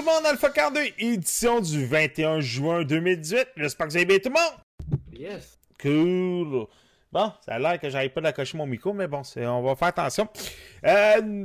Tout 0.00 0.06
le 0.06 0.12
monde 0.14 0.24
Alpha 0.24 0.48
42, 0.48 0.80
édition 0.98 1.60
du 1.60 1.84
21 1.84 2.40
juin 2.40 2.84
2018. 2.84 3.48
J'espère 3.54 3.86
que 3.86 3.92
vous 3.92 3.96
allez 3.98 4.06
bien 4.06 4.18
tout 4.18 4.30
le 4.30 4.34
monde. 4.40 5.00
Yes. 5.12 5.58
Cool. 5.78 6.66
Bon, 7.12 7.30
ça 7.44 7.56
a 7.56 7.58
l'air 7.58 7.78
que 7.78 7.90
j'arrive 7.90 8.12
pas 8.12 8.22
d'accocher 8.22 8.56
mon 8.56 8.64
micro, 8.64 8.94
mais 8.94 9.06
bon, 9.06 9.22
c'est- 9.24 9.44
on 9.46 9.60
va 9.60 9.76
faire 9.76 9.88
attention. 9.88 10.26
Euh, 10.86 11.44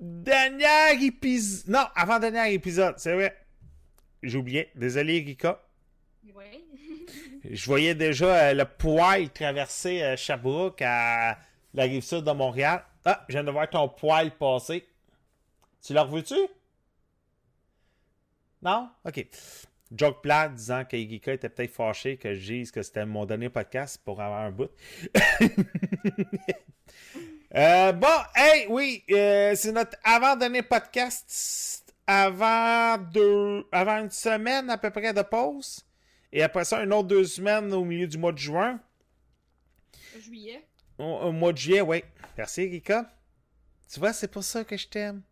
dernier 0.00 1.04
épisode. 1.04 1.68
Non, 1.72 1.84
avant-dernier 1.96 2.52
épisode, 2.54 2.94
c'est 2.98 3.12
vrai. 3.12 3.36
J'oubliais. 4.22 4.70
Désolé, 4.76 5.24
Rika. 5.26 5.60
Oui. 6.32 6.64
Je 7.50 7.66
voyais 7.66 7.96
déjà 7.96 8.50
euh, 8.50 8.54
le 8.54 8.66
poil 8.66 9.30
traverser 9.30 10.00
euh, 10.00 10.16
Sherbrooke 10.16 10.80
à 10.82 11.38
la 11.74 11.82
rive 11.82 12.04
sud 12.04 12.22
de 12.22 12.30
Montréal. 12.30 12.84
Ah, 13.04 13.24
je 13.28 13.32
viens 13.32 13.42
de 13.42 13.50
voir 13.50 13.68
ton 13.68 13.88
poil 13.88 14.30
passer. 14.36 14.86
Tu 15.84 15.92
l'as 15.92 16.02
revu-tu? 16.04 16.36
Non? 18.62 18.90
Ok. 19.04 19.26
Joke 19.92 20.22
plat 20.22 20.48
disant 20.48 20.84
que 20.84 20.96
Igika 20.96 21.32
était 21.32 21.48
peut-être 21.48 21.72
fâché 21.72 22.16
que 22.16 22.34
je 22.34 22.52
dise 22.52 22.70
que 22.70 22.82
c'était 22.82 23.06
mon 23.06 23.24
dernier 23.26 23.48
podcast 23.48 24.00
pour 24.04 24.20
avoir 24.20 24.42
un 24.42 24.50
bout. 24.50 24.70
Euh, 27.52 27.90
bon, 27.90 28.06
hey, 28.36 28.66
oui, 28.68 29.02
euh, 29.10 29.56
c'est 29.56 29.72
notre 29.72 29.98
avant-dernier 30.04 30.62
podcast 30.62 31.92
avant 32.06 32.96
deux, 32.96 33.66
avant 33.72 33.98
une 33.98 34.10
semaine 34.10 34.70
à 34.70 34.78
peu 34.78 34.90
près 34.90 35.12
de 35.12 35.22
pause. 35.22 35.84
Et 36.32 36.44
après 36.44 36.64
ça, 36.64 36.80
une 36.84 36.92
autre 36.92 37.08
deux 37.08 37.24
semaines 37.24 37.72
au 37.72 37.84
milieu 37.84 38.06
du 38.06 38.18
mois 38.18 38.30
de 38.30 38.38
juin. 38.38 38.78
Juillet. 40.20 40.64
Au, 40.96 41.02
au 41.04 41.32
mois 41.32 41.52
de 41.52 41.58
juillet, 41.58 41.80
oui. 41.80 42.04
Merci, 42.38 42.68
Rika. 42.68 43.10
Tu 43.92 43.98
vois, 43.98 44.12
c'est 44.12 44.30
pour 44.30 44.44
ça 44.44 44.62
que 44.62 44.76
je 44.76 44.86
t'aime. 44.86 45.22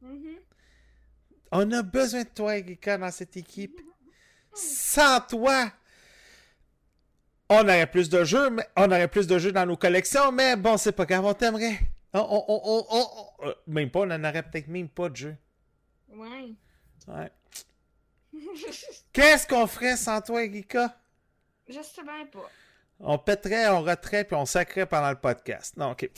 Mhm. 0.00 0.36
On 1.56 1.70
a 1.70 1.82
besoin 1.82 2.24
de 2.24 2.28
toi, 2.28 2.52
Rika, 2.52 2.98
dans 2.98 3.10
cette 3.12 3.36
équipe. 3.36 3.80
Sans 4.52 5.20
toi, 5.20 5.70
on 7.48 7.62
aurait 7.62 7.86
plus 7.90 8.08
de 8.08 8.24
jeux, 8.24 8.50
mais 8.50 8.66
on 8.76 8.86
aurait 8.86 9.06
plus 9.08 9.26
de 9.28 9.38
jeux 9.38 9.52
dans 9.52 9.64
nos 9.64 9.76
collections, 9.76 10.32
mais 10.32 10.56
bon, 10.56 10.76
c'est 10.76 10.92
pas 10.92 11.06
grave, 11.06 11.24
on 11.24 11.32
t'aimerait. 11.34 11.78
On, 12.12 12.44
on- 12.48 13.46
euh, 13.46 13.54
même 13.68 13.90
pas, 13.90 14.00
on 14.00 14.10
en 14.10 14.24
aurait 14.24 14.42
peut-être 14.42 14.66
même 14.68 14.88
pas 14.88 15.08
de 15.08 15.16
jeux. 15.16 15.36
Ouais. 16.08 16.54
Ouais. 17.08 17.30
Qu'est-ce 19.12 19.46
qu'on 19.46 19.66
ferait 19.68 19.96
sans 19.96 20.20
toi, 20.20 20.40
Rika? 20.40 20.96
Je 21.68 21.80
sais 21.82 22.02
bien 22.02 22.26
pas. 22.32 22.50
On 22.98 23.16
pèterait, 23.18 23.68
on 23.68 23.82
retrait, 23.82 24.24
puis 24.24 24.34
on 24.36 24.44
sacrait 24.46 24.86
pendant 24.86 25.10
le 25.10 25.16
podcast. 25.20 25.76
Non, 25.76 25.92
ok. 25.92 26.10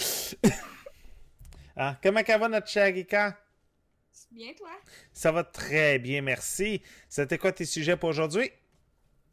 Ah, 1.79 1.95
comment 2.03 2.23
va 2.27 2.49
notre 2.49 2.69
cher 2.69 2.87
Rika? 2.87 3.37
C'est 4.17 4.33
bien 4.33 4.55
toi? 4.55 4.71
Ça 5.13 5.31
va 5.31 5.45
très 5.45 5.99
bien, 5.99 6.23
merci. 6.23 6.81
C'était 7.07 7.37
quoi 7.37 7.53
tes 7.53 7.67
sujets 7.67 7.99
pour 7.99 8.09
aujourd'hui? 8.09 8.51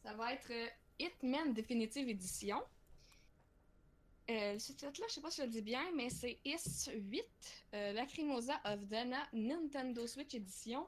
Ça 0.04 0.14
va 0.14 0.34
être 0.34 0.52
euh, 0.52 0.68
Hitman 1.00 1.54
Definitive 1.54 2.10
Edition. 2.10 2.62
Euh, 4.30 4.60
ce 4.60 4.74
titre-là, 4.74 5.06
je 5.08 5.14
sais 5.14 5.22
pas 5.22 5.32
si 5.32 5.40
je 5.40 5.46
le 5.46 5.52
dis 5.54 5.62
bien, 5.62 5.84
mais 5.96 6.10
c'est 6.10 6.38
Is 6.44 6.90
8, 6.94 7.24
euh, 7.74 7.94
Lacrimosa 7.94 8.60
of 8.66 8.86
Dana, 8.88 9.26
Nintendo 9.32 10.06
Switch 10.06 10.36
Edition 10.36 10.86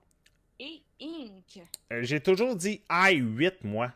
et 0.59 0.81
Inc. 1.01 1.61
Euh, 1.93 2.03
J'ai 2.03 2.19
toujours 2.19 2.53
dit 2.57 2.81
I8, 2.89 3.59
moi. 3.63 3.93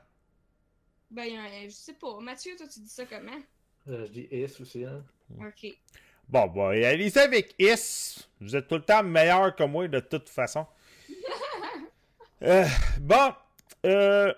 Ben, 1.11 1.29
euh, 1.29 1.65
je 1.65 1.71
sais 1.71 1.93
pas. 1.93 2.21
Mathieu, 2.21 2.55
toi, 2.55 2.67
tu 2.69 2.79
dis 2.79 2.89
ça 2.89 3.05
comment? 3.05 3.41
Euh, 3.89 4.05
je 4.05 4.11
dis 4.13 4.27
is 4.31 4.61
aussi, 4.61 4.85
hein. 4.85 5.03
Ok. 5.39 5.77
Bon, 6.29 6.45
bon, 6.45 6.67
allez 6.67 7.17
avec 7.17 7.55
Is. 7.57 8.27
Vous 8.39 8.55
êtes 8.55 8.67
tout 8.67 8.75
le 8.75 8.81
temps 8.81 9.01
meilleur 9.01 9.55
que 9.55 9.63
moi, 9.63 9.87
de 9.87 9.99
toute 9.99 10.29
façon. 10.29 10.65
Euh, 12.41 12.65
bon, 13.01 13.33
euh, 13.85 14.33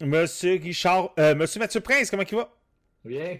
Monsieur 0.00 0.52
Richard, 0.52 1.12
euh, 1.18 1.34
Monsieur 1.34 1.58
Mathieu 1.58 1.80
Prince, 1.80 2.08
comment 2.08 2.22
il 2.22 2.36
va? 2.36 2.48
Bien. 3.04 3.38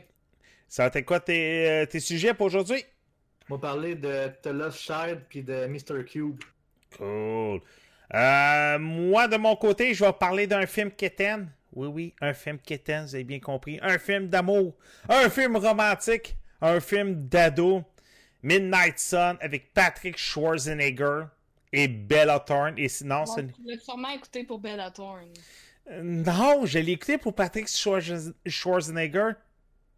Ça 0.67 0.89
va 0.89 0.99
être 0.99 1.07
quoi 1.07 1.21
tes, 1.21 1.71
euh, 1.71 1.87
tes 1.87 2.01
sujets 2.01 2.35
pour 2.35 2.47
aujourd'hui? 2.47 2.85
On 3.49 3.55
va 3.55 3.61
parler 3.61 3.95
de 3.95 4.33
The 4.43 4.49
Lost 4.49 4.81
Child 4.81 5.21
puis 5.29 5.45
de 5.45 5.67
Mr. 5.67 6.05
Cube. 6.05 6.43
Cool. 6.97 7.61
Euh, 8.13 8.79
moi, 8.81 9.29
de 9.29 9.37
mon 9.37 9.55
côté, 9.55 9.95
je 9.95 10.05
vais 10.05 10.13
parler 10.13 10.49
d'un 10.49 10.67
film 10.67 10.91
quétaine. 10.91 11.49
Oui, 11.73 11.87
oui, 11.87 12.15
un 12.21 12.35
film 12.35 12.59
quétaine, 12.59 13.05
vous 13.05 13.15
avez 13.15 13.23
bien 13.23 13.39
compris. 13.39 13.79
Un 13.81 13.99
film 13.99 14.27
d'amour, 14.27 14.75
un 15.09 15.31
film 15.31 15.57
romantique, 15.57 16.37
un 16.67 16.81
film 16.81 17.29
d'ado. 17.29 17.83
Midnight 18.43 18.99
Sun 18.99 19.39
avec 19.41 19.73
Patrick 19.73 20.19
Schwarzenegger 20.19 21.25
et 21.73 21.89
Bella 21.89 22.39
Thorne. 22.41 22.75
Et 22.79 22.89
sinon, 22.91 23.25
Bon, 23.25 23.37
tu 23.37 23.53
l'as 23.65 23.79
sûrement 23.79 24.11
écouté 24.11 24.45
pour 24.45 24.59
Bella 24.59 24.91
Thorne. 24.91 25.33
Euh, 25.91 26.03
Non, 26.03 26.67
je 26.67 26.79
l'ai 26.79 26.93
écouté 26.93 27.17
pour 27.17 27.35
Patrick 27.35 27.69
Schwarz- 27.69 28.35
Schwarzenegger. 28.47 29.31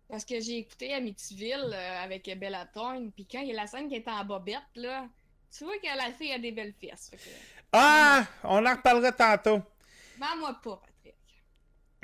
Parce 0.08 0.24
que 0.24 0.38
j'ai 0.40 0.58
écouté 0.58 0.94
Amityville 0.94 1.72
euh, 1.74 2.04
avec 2.04 2.30
Bella 2.38 2.66
Thorne, 2.72 3.10
puis 3.10 3.26
quand 3.28 3.40
il 3.40 3.48
y 3.48 3.52
a 3.52 3.56
la 3.56 3.66
scène 3.66 3.88
qui 3.88 3.96
est 3.96 4.06
en 4.06 4.24
bobette, 4.24 4.60
là, 4.76 5.08
tu 5.56 5.64
vois 5.64 5.76
que 5.78 5.86
la 5.96 6.12
fille 6.12 6.32
a 6.32 6.38
des 6.38 6.52
belles 6.52 6.74
fesses. 6.80 7.10
Que, 7.10 7.16
Ah, 7.72 8.24
on 8.44 8.64
en 8.64 8.76
reparlera 8.76 9.10
tantôt. 9.10 9.60
vends-moi 10.20 10.56
pas. 10.62 10.80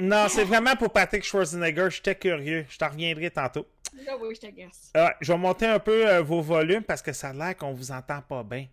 Non, 0.02 0.26
c'est 0.28 0.42
vraiment 0.42 0.74
pour 0.74 0.90
Patrick 0.90 1.22
Schwarzenegger. 1.22 1.88
J'étais 1.90 2.16
curieux. 2.16 2.66
Je 2.68 2.76
t'en 2.76 2.88
reviendrai 2.88 3.30
tantôt. 3.30 3.68
Là, 4.04 4.16
oui, 4.20 4.34
je 4.34 4.40
t'agace. 4.40 4.92
Je 5.20 5.32
vais 5.32 5.38
monter 5.38 5.66
un 5.66 5.78
peu 5.78 6.08
euh, 6.08 6.22
vos 6.22 6.40
volumes 6.40 6.82
parce 6.82 7.02
que 7.02 7.12
ça 7.12 7.28
a 7.28 7.32
l'air 7.32 7.56
qu'on 7.56 7.72
vous 7.72 7.92
entend 7.92 8.20
pas 8.20 8.42
bien. 8.42 8.66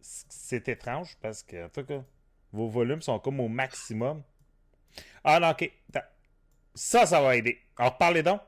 C'est 0.00 0.66
étrange 0.68 1.14
parce 1.20 1.42
que, 1.42 1.66
en 1.66 1.68
tout 1.68 1.84
cas, 1.84 2.02
vos 2.52 2.68
volumes 2.68 3.02
sont 3.02 3.18
comme 3.18 3.38
au 3.40 3.48
maximum. 3.48 4.22
Ah 5.22 5.38
non, 5.38 5.50
ok. 5.50 5.70
Ça, 6.74 7.04
ça 7.04 7.20
va 7.20 7.36
aider. 7.36 7.58
Alors, 7.76 7.98
parlez 7.98 8.22
donc. 8.22 8.40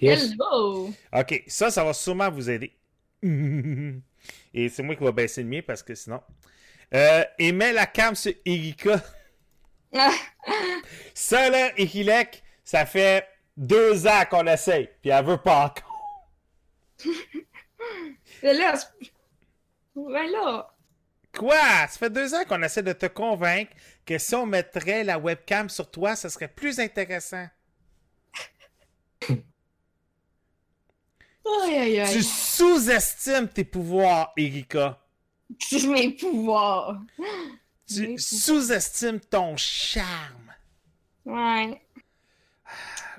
Yes. 0.00 0.32
Hello! 0.32 0.92
Ok, 1.12 1.42
ça, 1.48 1.70
ça 1.70 1.82
va 1.82 1.92
sûrement 1.92 2.30
vous 2.30 2.48
aider. 2.48 2.72
Et 4.54 4.68
c'est 4.68 4.82
moi 4.84 4.94
qui 4.94 5.02
va 5.02 5.10
baisser 5.10 5.42
le 5.42 5.48
mien 5.48 5.60
parce 5.66 5.82
que 5.82 5.94
sinon. 5.94 6.20
Euh, 6.94 7.24
et 7.38 7.50
mets 7.50 7.72
la 7.72 7.86
cam 7.86 8.14
sur 8.14 8.32
Erika. 8.44 9.02
Ça, 11.14 11.48
là, 11.50 11.70
Ekilek, 11.78 12.42
ça 12.64 12.84
fait 12.86 13.26
deux 13.56 14.06
ans 14.06 14.24
qu'on 14.28 14.46
essaye, 14.46 14.90
puis 15.00 15.10
elle 15.10 15.24
veut 15.24 15.38
pas 15.38 15.66
encore. 15.66 16.28
Mais 18.42 18.54
là, 18.54 18.76
c'est- 18.76 19.12
ouais, 19.94 20.26
là, 20.28 20.70
Quoi? 21.36 21.56
Ça 21.88 21.98
fait 21.98 22.10
deux 22.10 22.32
ans 22.34 22.44
qu'on 22.48 22.62
essaie 22.62 22.82
de 22.82 22.92
te 22.92 23.06
convaincre 23.06 23.72
que 24.06 24.18
si 24.18 24.34
on 24.36 24.46
mettrait 24.46 25.02
la 25.02 25.18
webcam 25.18 25.68
sur 25.68 25.90
toi, 25.90 26.14
ça 26.14 26.30
serait 26.30 26.46
plus 26.48 26.78
intéressant. 26.78 27.46
aïe 31.64 31.74
aïe 31.76 31.94
Tu 32.12 32.18
aïe, 32.18 32.22
sous-estimes 32.22 33.48
tes 33.48 33.64
pouvoirs, 33.64 34.32
Erika. 34.36 35.00
mes 35.88 36.10
pouvoirs. 36.10 37.00
Tu 37.86 38.06
Oui. 38.06 38.18
sous-estimes 38.18 39.20
ton 39.20 39.56
charme. 39.56 40.52
Ouais. 41.24 41.80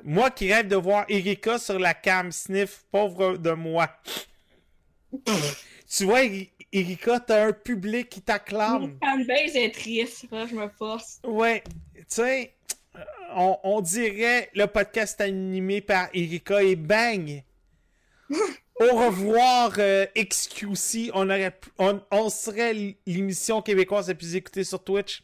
Moi 0.03 0.29
qui 0.31 0.51
rêve 0.51 0.67
de 0.67 0.75
voir 0.75 1.05
Erika 1.09 1.57
sur 1.59 1.79
la 1.79 1.93
cam 1.93 2.31
sniff, 2.31 2.83
pauvre 2.91 3.37
de 3.37 3.51
moi. 3.51 3.89
tu 5.89 6.05
vois, 6.05 6.23
Eri- 6.23 6.51
Erika, 6.71 7.19
t'as 7.19 7.47
un 7.47 7.53
public 7.53 8.09
qui 8.09 8.21
t'acclame. 8.21 8.81
Mon 8.81 8.99
fanbase 8.99 9.55
est 9.55 9.73
triste, 9.73 10.25
je 10.31 10.55
me 10.55 10.67
force. 10.69 11.19
Ouais, 11.23 11.63
tu 11.95 12.03
sais, 12.09 12.53
on, 13.35 13.57
on 13.63 13.81
dirait 13.81 14.49
le 14.53 14.65
podcast 14.67 15.21
animé 15.21 15.81
par 15.81 16.09
Erika 16.13 16.61
et 16.63 16.75
bang! 16.75 17.43
Au 18.79 18.95
revoir, 18.95 19.73
euh, 19.77 20.05
XQC. 20.17 21.11
On, 21.13 21.29
aurait, 21.29 21.57
on, 21.77 22.01
on 22.11 22.29
serait 22.29 22.73
l'émission 23.05 23.61
québécoise 23.61 24.09
la 24.09 24.15
plus 24.15 24.35
écoutée 24.35 24.63
sur 24.65 24.83
Twitch. 24.83 25.23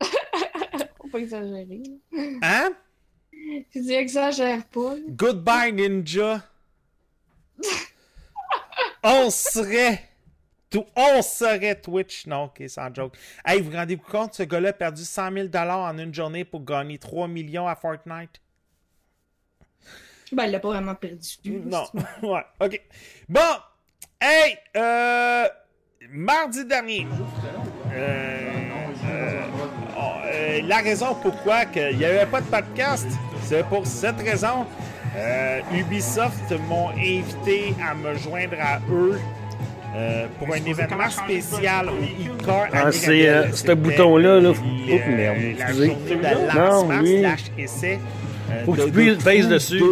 Faut 0.02 1.08
pas 1.10 1.18
exagérer. 1.18 1.82
Hein? 2.42 2.70
Tu 3.70 3.80
dis 3.80 3.92
exagère 3.92 4.64
pas. 4.66 4.96
Goodbye, 5.08 5.72
Ninja. 5.72 6.42
on 9.04 9.30
serait. 9.30 10.02
Tout, 10.70 10.84
on 10.96 11.22
serait 11.22 11.80
Twitch. 11.80 12.26
Non, 12.26 12.44
ok, 12.44 12.64
sans 12.68 12.92
joke. 12.92 13.16
Hey, 13.44 13.60
vous 13.60 13.70
vous 13.70 13.76
rendez-vous 13.76 14.02
compte, 14.02 14.34
ce 14.34 14.42
gars-là 14.42 14.70
a 14.70 14.72
perdu 14.72 15.02
100 15.04 15.32
000 15.32 15.48
en 15.56 15.96
une 15.96 16.12
journée 16.12 16.44
pour 16.44 16.64
gagner 16.64 16.98
3 16.98 17.28
millions 17.28 17.66
à 17.66 17.74
Fortnite? 17.74 18.40
Ben, 20.32 20.44
il 20.44 20.52
l'a 20.52 20.60
pas 20.60 20.68
vraiment 20.68 20.94
perdu. 20.94 21.26
Non. 21.64 21.84
ouais, 22.22 22.44
ok. 22.60 22.80
Bon, 23.28 23.40
hey, 24.20 24.56
euh, 24.76 25.44
mardi 26.10 26.64
dernier, 26.64 27.06
euh, 27.92 28.38
euh, 29.04 29.40
oh, 29.96 30.00
euh, 30.26 30.60
la 30.66 30.76
raison 30.78 31.14
pourquoi 31.22 31.62
il 31.74 31.96
n'y 31.98 32.04
avait 32.04 32.26
pas 32.26 32.40
de 32.40 32.46
podcast, 32.46 33.06
c'est 33.42 33.64
pour 33.66 33.86
cette 33.86 34.20
raison. 34.20 34.66
Euh, 35.16 35.60
Ubisoft 35.72 36.52
m'ont 36.68 36.90
invité 36.90 37.74
à 37.82 37.94
me 37.94 38.14
joindre 38.16 38.56
à 38.60 38.78
eux 38.92 39.18
euh, 39.96 40.26
pour 40.38 40.48
un 40.54 40.64
événement 40.64 41.08
spécial 41.08 41.88
au 41.88 41.92
Ah, 42.72 42.92
c'est, 42.92 43.26
euh, 43.28 43.50
ce 43.52 43.72
bouton-là, 43.72 44.38
là. 44.40 44.50
euh, 44.50 44.54
Oh, 44.90 45.10
merde, 45.10 45.36
la 45.58 45.64
excusez. 45.64 45.86
journée 45.86 46.16
de 46.16 46.54
Non, 46.54 46.64
lancement 46.88 47.00
oui. 47.02 47.18
slash 47.20 47.40
essai. 47.56 47.98
euh, 48.50 48.64
Faut 48.66 48.72
que 48.74 48.82
tu 48.82 48.92
Crew 48.92 49.48
dessus. 49.48 49.82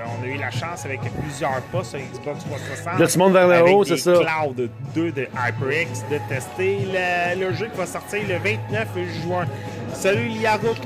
2. 0.00 0.02
Euh, 0.02 0.12
on 0.18 0.24
a 0.24 0.26
eu 0.28 0.38
la 0.38 0.50
chance 0.50 0.84
avec 0.84 1.00
plusieurs 1.00 1.60
pas 1.72 1.84
sur 1.84 1.98
Xbox 1.98 2.44
360. 2.44 2.98
Là, 2.98 3.06
tu 3.06 3.18
montes 3.18 3.32
vers 3.32 3.48
le 3.48 3.54
avec 3.54 3.74
haut, 3.74 3.84
des 3.84 3.96
c'est 3.96 4.14
ça. 4.14 4.20
Cloud 4.20 4.70
2 4.94 5.12
de 5.12 5.22
HyperX 5.22 6.04
de 6.10 6.18
tester 6.28 6.78
le, 6.92 7.40
le 7.40 7.54
jeu 7.54 7.66
qui 7.66 7.76
va 7.78 7.86
sortir 7.86 8.20
le 8.28 8.36
29 8.38 8.88
juin. 9.22 9.46
Salut 9.92 10.28
Liarouk! 10.28 10.76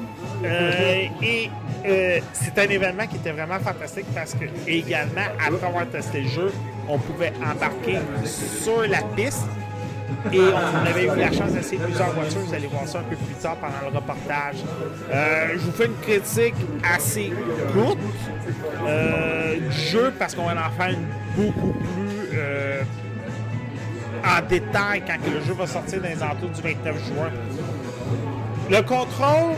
Euh, 0.44 1.06
et 1.22 1.50
euh, 1.86 2.18
c'est 2.32 2.58
un 2.58 2.68
événement 2.68 3.06
qui 3.06 3.16
était 3.16 3.32
vraiment 3.32 3.58
fantastique 3.60 4.06
parce 4.14 4.34
que 4.34 4.44
également, 4.66 5.22
après 5.44 5.66
avoir 5.66 5.86
testé 5.88 6.22
le 6.22 6.28
jeu, 6.28 6.52
on 6.88 6.98
pouvait 6.98 7.32
embarquer 7.42 7.98
sur 8.24 8.82
la 8.82 9.02
piste 9.16 9.46
et 10.32 10.38
on 10.40 10.86
avait 10.86 11.04
eu 11.04 11.16
la 11.16 11.32
chance 11.32 11.52
d'essayer 11.52 11.78
plusieurs 11.78 12.10
voitures. 12.12 12.40
Vous 12.40 12.54
allez 12.54 12.66
voir 12.66 12.86
ça 12.86 13.00
un 13.00 13.02
peu 13.02 13.16
plus 13.16 13.34
tard 13.34 13.56
pendant 13.56 13.90
le 13.90 13.96
reportage. 13.96 14.56
Euh, 15.12 15.48
je 15.54 15.58
vous 15.58 15.72
fais 15.72 15.86
une 15.86 15.96
critique 16.02 16.54
assez 16.94 17.32
courte 17.72 17.98
euh, 18.86 19.56
du 19.58 19.72
jeu 19.72 20.12
parce 20.18 20.34
qu'on 20.34 20.44
va 20.46 20.52
en 20.52 20.70
faire 20.70 20.96
beaucoup 21.36 21.72
plus 21.72 22.28
euh, 22.38 22.82
en 24.24 24.46
détail 24.46 25.02
quand 25.06 25.16
que 25.24 25.30
le 25.30 25.40
jeu 25.44 25.52
va 25.54 25.66
sortir 25.66 26.00
dans 26.00 26.08
les 26.08 26.22
alentours 26.22 26.50
du 26.50 26.60
29 26.62 26.96
juin. 27.06 27.30
Le 28.70 28.80
contrôle 28.82 29.54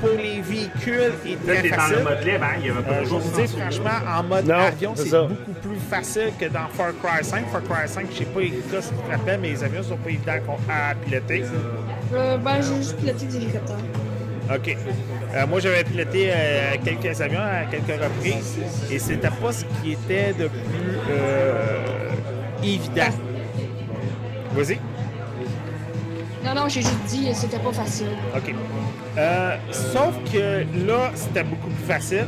pour 0.00 0.10
les 0.16 0.40
véhicules 0.40 1.12
est 1.26 1.46
Là, 1.46 1.54
très 1.54 1.62
t'es 1.62 1.70
dans 1.70 1.76
facile. 1.76 1.96
le 1.98 2.04
mode 2.04 2.24
libre, 2.24 2.44
hein? 2.44 2.56
Il 2.60 2.66
y 2.66 2.70
avait 2.70 2.82
pas 2.82 2.92
Euh, 2.92 3.04
je 3.04 3.08
vous 3.10 3.40
dis 3.42 3.48
franchement, 3.56 3.90
en 4.16 4.22
mode 4.22 4.46
Non, 4.46 4.54
avion, 4.54 4.92
c'est 4.96 5.10
beaucoup 5.10 5.52
plus 5.60 5.76
facile 5.90 6.30
que 6.38 6.44
dans 6.46 6.68
Far 6.72 6.92
Cry 7.02 7.24
5. 7.24 7.46
Far 7.50 7.62
Cry 7.64 7.88
5, 7.88 8.06
je 8.12 8.18
sais 8.18 8.24
pas 8.24 8.40
Erika, 8.40 8.80
si 8.80 8.88
tu 8.90 8.94
te 8.94 9.10
rappelles, 9.10 9.40
mais 9.40 9.48
les 9.50 9.64
avions 9.64 9.82
sont 9.82 9.96
pas 9.96 10.10
évidents 10.10 10.32
à 10.68 10.94
piloter. 10.94 11.44
Euh, 12.14 12.36
ben, 12.38 12.56
j'ai 12.62 12.76
juste 12.76 12.96
piloté 12.96 13.26
des 13.26 13.36
hélicoptères. 13.36 13.76
OK. 14.54 14.76
Euh, 15.34 15.46
moi, 15.46 15.60
j'avais 15.60 15.84
piloté 15.84 16.30
euh, 16.30 16.74
quelques 16.82 17.20
avions 17.20 17.40
à 17.40 17.64
quelques 17.70 18.02
reprises 18.02 18.58
et 18.90 18.98
c'était 18.98 19.28
pas 19.28 19.52
ce 19.52 19.64
qui 19.82 19.92
était 19.92 20.32
de 20.32 20.48
plus 20.48 20.98
euh, 21.10 22.10
évident. 22.62 23.12
Vas-y. 24.52 24.78
Non, 26.44 26.54
non, 26.54 26.68
j'ai 26.68 26.80
juste 26.80 27.04
dit 27.08 27.28
que 27.28 27.34
c'était 27.34 27.58
pas 27.58 27.72
facile. 27.72 28.08
OK. 28.34 28.54
Sauf 29.70 30.14
que 30.32 30.64
là, 30.86 31.10
c'était 31.14 31.44
beaucoup 31.44 31.68
plus 31.68 31.84
facile. 31.84 32.26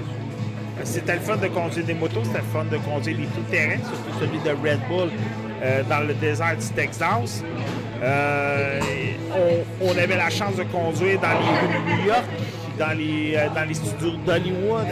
C'était 0.84 1.14
le 1.14 1.20
fun 1.20 1.36
de 1.36 1.48
conduire 1.48 1.84
des 1.84 1.94
motos, 1.94 2.24
c'était 2.24 2.38
le 2.38 2.44
fun 2.52 2.64
de 2.64 2.76
conduire 2.78 3.16
des 3.16 3.26
tout-terrains, 3.26 3.78
surtout 3.78 4.18
celui 4.20 4.38
de 4.38 4.50
Red 4.50 4.80
Bull 4.88 5.10
dans 5.88 6.06
le 6.06 6.14
désert 6.14 6.56
du 6.56 6.66
Texas. 6.68 7.44
On, 9.32 9.86
on 9.86 9.90
avait 9.90 10.16
la 10.16 10.30
chance 10.30 10.56
de 10.56 10.64
conduire 10.64 11.20
dans 11.20 11.28
les 11.28 11.36
rues 11.36 11.74
de 11.74 11.90
New 11.90 12.06
York, 12.06 12.24
dans 12.80 12.96
les, 12.96 13.36
euh, 13.36 13.48
dans 13.50 13.68
les 13.68 13.74
studios 13.74 14.16
d'Hollywood 14.24 14.86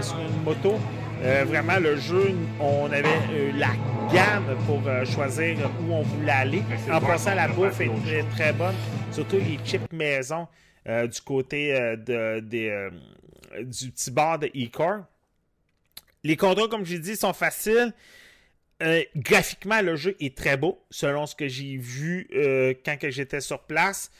sur 0.00 0.18
une 0.20 0.42
moto. 0.44 0.78
Euh, 1.22 1.44
vraiment, 1.44 1.78
le 1.78 1.96
jeu, 1.96 2.32
on 2.60 2.86
avait 2.86 3.08
euh, 3.32 3.50
la 3.56 3.70
gamme 4.12 4.56
pour 4.66 4.86
euh, 4.86 5.04
choisir 5.04 5.56
où 5.80 5.92
on 5.92 6.02
voulait 6.02 6.30
aller. 6.30 6.62
En 6.92 7.00
passant, 7.00 7.34
la 7.34 7.48
bouffe 7.48 7.80
était 7.80 8.22
très 8.36 8.52
bonne, 8.52 8.74
surtout 9.10 9.38
les 9.38 9.58
chips 9.64 9.92
maison 9.92 10.46
du 10.86 11.20
côté 11.22 11.72
de, 11.96 12.40
des, 12.40 12.90
du 13.62 13.90
petit 13.90 14.10
bar 14.10 14.38
de 14.38 14.48
e-car. 14.48 15.06
Les 16.22 16.36
contrôles, 16.36 16.68
comme 16.68 16.84
j'ai 16.84 16.98
dit, 16.98 17.16
sont 17.16 17.32
faciles. 17.32 17.94
Graphiquement, 19.16 19.80
le 19.80 19.96
jeu 19.96 20.14
est 20.20 20.36
très 20.36 20.58
beau, 20.58 20.84
selon 20.90 21.24
ce 21.24 21.34
que 21.34 21.48
j'ai 21.48 21.78
vu 21.78 22.28
quand 22.84 22.98
j'étais 23.08 23.40
sur 23.40 23.60
place. 23.60 24.10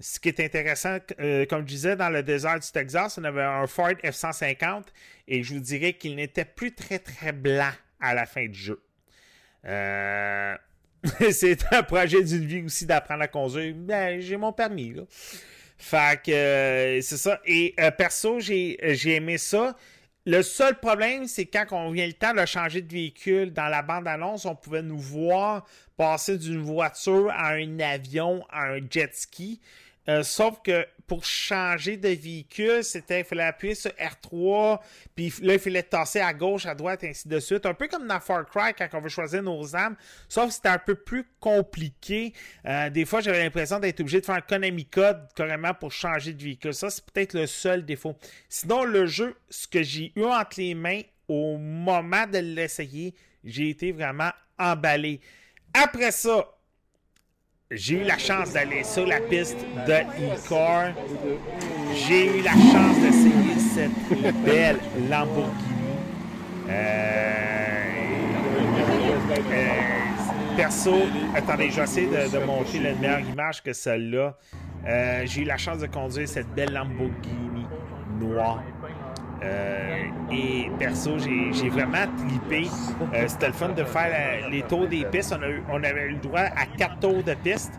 Ce 0.00 0.18
qui 0.18 0.28
est 0.28 0.40
intéressant, 0.40 0.98
euh, 1.20 1.46
comme 1.46 1.60
je 1.60 1.66
disais, 1.66 1.96
dans 1.96 2.10
le 2.10 2.22
désert 2.22 2.58
du 2.58 2.70
Texas, 2.70 3.16
on 3.18 3.24
avait 3.24 3.42
un 3.42 3.66
Ford 3.66 3.94
F-150 4.02 4.84
et 5.28 5.42
je 5.42 5.54
vous 5.54 5.60
dirais 5.60 5.92
qu'il 5.92 6.16
n'était 6.16 6.44
plus 6.44 6.74
très 6.74 6.98
très 6.98 7.32
blanc 7.32 7.70
à 8.00 8.14
la 8.14 8.26
fin 8.26 8.46
du 8.46 8.58
jeu. 8.58 8.82
Euh, 9.64 10.56
c'est 11.30 11.72
un 11.72 11.82
projet 11.84 12.22
d'une 12.22 12.44
vie 12.44 12.62
aussi 12.62 12.86
d'apprendre 12.86 13.22
à 13.22 13.28
conduire. 13.28 13.74
Ben, 13.76 14.20
j'ai 14.20 14.36
mon 14.36 14.52
permis, 14.52 14.94
là. 14.94 15.02
Fait 15.78 16.20
que 16.22 16.30
euh, 16.32 17.00
c'est 17.00 17.16
ça. 17.16 17.40
Et 17.44 17.74
perso, 17.96 18.40
j'ai 18.40 18.78
j'ai 18.94 19.16
aimé 19.16 19.38
ça. 19.38 19.76
Le 20.26 20.42
seul 20.42 20.80
problème, 20.80 21.26
c'est 21.26 21.44
quand 21.44 21.66
on 21.72 21.90
vient 21.90 22.06
le 22.06 22.14
temps 22.14 22.32
de 22.32 22.46
changer 22.46 22.80
de 22.80 22.90
véhicule 22.90 23.52
dans 23.52 23.68
la 23.68 23.82
bande-annonce, 23.82 24.46
on 24.46 24.54
pouvait 24.54 24.82
nous 24.82 24.98
voir 24.98 25.66
passer 25.98 26.38
d'une 26.38 26.62
voiture 26.62 27.30
à 27.30 27.50
un 27.50 27.78
avion, 27.78 28.42
à 28.48 28.70
un 28.70 28.80
jet 28.88 29.14
ski. 29.14 29.60
Euh, 30.08 30.22
sauf 30.22 30.60
que 30.62 30.86
pour 31.06 31.24
changer 31.24 31.96
de 31.96 32.08
véhicule, 32.08 32.82
c'était 32.82 33.20
il 33.20 33.24
fallait 33.24 33.44
appuyer 33.44 33.74
sur 33.74 33.90
R3, 33.92 34.80
puis 35.14 35.32
là, 35.42 35.54
il 35.54 35.58
fallait 35.58 35.82
tasser 35.82 36.20
à 36.20 36.32
gauche, 36.32 36.66
à 36.66 36.74
droite, 36.74 37.04
ainsi 37.04 37.28
de 37.28 37.38
suite. 37.40 37.66
Un 37.66 37.74
peu 37.74 37.88
comme 37.88 38.06
dans 38.06 38.20
Far 38.20 38.46
Cry 38.46 38.72
quand 38.76 38.88
on 38.94 39.00
veut 39.00 39.08
choisir 39.08 39.42
nos 39.42 39.76
armes, 39.76 39.96
sauf 40.28 40.48
que 40.48 40.54
c'était 40.54 40.68
un 40.70 40.78
peu 40.78 40.94
plus 40.94 41.26
compliqué. 41.40 42.32
Euh, 42.66 42.90
des 42.90 43.04
fois, 43.04 43.20
j'avais 43.20 43.42
l'impression 43.42 43.78
d'être 43.78 44.00
obligé 44.00 44.20
de 44.20 44.26
faire 44.26 44.36
un 44.36 44.40
Konami 44.40 44.86
Code 44.86 45.28
carrément 45.34 45.74
pour 45.74 45.92
changer 45.92 46.32
de 46.32 46.42
véhicule. 46.42 46.74
Ça, 46.74 46.90
c'est 46.90 47.04
peut-être 47.04 47.34
le 47.34 47.46
seul 47.46 47.84
défaut. 47.84 48.16
Sinon, 48.48 48.84
le 48.84 49.06
jeu, 49.06 49.36
ce 49.50 49.66
que 49.66 49.82
j'ai 49.82 50.12
eu 50.16 50.24
entre 50.24 50.58
les 50.58 50.74
mains 50.74 51.02
au 51.28 51.58
moment 51.58 52.26
de 52.26 52.38
l'essayer, 52.38 53.14
j'ai 53.44 53.70
été 53.70 53.92
vraiment 53.92 54.30
emballé. 54.58 55.20
Après 55.74 56.12
ça, 56.12 56.53
j'ai 57.74 57.94
eu 57.94 58.04
la 58.04 58.18
chance 58.18 58.52
d'aller 58.52 58.84
sur 58.84 59.06
la 59.06 59.20
piste 59.20 59.58
de 59.86 59.92
e-car. 59.92 60.92
J'ai 61.94 62.38
eu 62.38 62.42
la 62.42 62.52
chance 62.52 62.98
d'essayer 63.00 63.58
cette 63.74 64.34
belle 64.44 64.78
Lamborghini. 65.08 65.52
Euh, 66.68 67.04
euh, 69.50 70.56
perso, 70.56 70.94
attendez, 71.34 71.70
je 71.70 71.76
vais 71.76 71.82
essayer 71.82 72.06
de, 72.06 72.38
de 72.38 72.44
montrer 72.44 72.78
une 72.78 72.98
meilleure 73.00 73.20
image 73.20 73.62
que 73.62 73.72
celle-là. 73.72 74.36
Euh, 74.86 75.22
j'ai 75.24 75.42
eu 75.42 75.44
la 75.44 75.56
chance 75.56 75.78
de 75.78 75.86
conduire 75.86 76.28
cette 76.28 76.48
belle 76.54 76.72
Lamborghini 76.72 77.66
noire. 78.20 78.62
Euh, 79.44 80.04
et 80.32 80.70
perso, 80.78 81.18
j'ai 81.18 81.68
vraiment 81.68 82.06
tripé. 82.16 82.68
Euh, 83.14 83.24
C'était 83.28 83.48
le 83.48 83.52
fun 83.52 83.68
de 83.68 83.84
faire 83.84 84.48
les 84.50 84.62
tours 84.62 84.86
des 84.86 85.04
pistes. 85.04 85.34
On, 85.70 85.82
avait 85.82 86.06
eu 86.06 86.10
le 86.10 86.16
droit 86.16 86.40
à 86.40 86.66
quatre 86.76 86.98
tours 86.98 87.22
de 87.22 87.34
piste. 87.34 87.72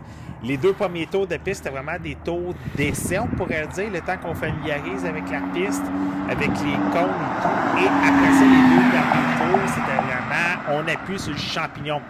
Les 0.44 0.56
deux 0.56 0.72
premiers 0.72 1.06
tours 1.06 1.26
de 1.26 1.36
piste, 1.38 1.64
c'était 1.64 1.74
vraiment 1.74 1.98
des 2.00 2.14
tours 2.16 2.54
d'essai, 2.76 3.18
on 3.18 3.26
pourrait 3.26 3.66
dire, 3.74 3.90
le 3.90 4.00
temps 4.00 4.18
qu'on 4.22 4.34
familiarise 4.34 5.04
avec 5.04 5.24
la 5.30 5.40
piste, 5.52 5.82
avec 6.30 6.48
les 6.48 6.76
cônes 6.92 7.16
et 7.24 7.42
tout. 7.42 7.78
Et 7.78 7.88
après 7.88 8.32
ça, 8.32 8.44
les 8.44 8.62
deux 8.70 8.90
derniers 8.92 9.34
tours, 9.38 9.68
c'était 9.68 9.96
vraiment, 9.96 10.84
on 10.84 10.88
appuie 10.88 11.18
sur 11.18 11.32
le 11.32 11.38
champignon. 11.38 12.00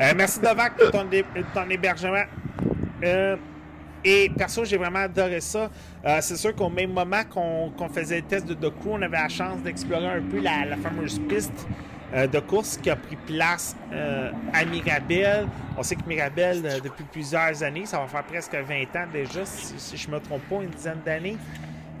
Euh, 0.00 0.12
merci 0.16 0.40
Novak 0.40 0.76
pour 0.76 0.90
ton 0.90 1.68
hébergement. 1.68 2.24
Euh, 3.04 3.36
et 4.04 4.30
perso, 4.36 4.64
j'ai 4.64 4.76
vraiment 4.76 5.00
adoré 5.00 5.40
ça. 5.40 5.70
Euh, 6.04 6.18
c'est 6.20 6.36
sûr 6.36 6.54
qu'au 6.54 6.68
même 6.68 6.92
moment 6.92 7.22
qu'on 7.30 7.88
faisait 7.88 8.16
le 8.16 8.22
test 8.22 8.46
de 8.46 8.54
The 8.54 8.70
Crew, 8.70 8.90
on 8.92 9.02
avait 9.02 9.18
la 9.18 9.28
chance 9.28 9.60
d'explorer 9.62 10.08
un 10.08 10.22
peu 10.22 10.40
la, 10.40 10.76
fameuse 10.82 11.20
piste 11.28 11.66
euh, 12.14 12.26
de 12.26 12.40
course 12.40 12.76
qui 12.76 12.90
a 12.90 12.96
pris 12.96 13.16
place 13.16 13.76
euh, 13.92 14.30
à 14.52 14.64
Mirabel. 14.64 15.46
On 15.76 15.82
sait 15.82 15.96
que 15.96 16.06
Mirabel, 16.06 16.62
depuis 16.84 17.04
plusieurs 17.10 17.62
années, 17.62 17.86
ça 17.86 17.98
va 17.98 18.06
faire 18.06 18.24
presque 18.24 18.54
20 18.54 18.82
ans 18.96 19.06
déjà, 19.12 19.44
si, 19.44 19.96
je 19.96 20.08
ne 20.08 20.14
me 20.14 20.20
trompe 20.20 20.42
pas, 20.48 20.62
une 20.62 20.70
dizaine 20.70 21.00
d'années, 21.04 21.36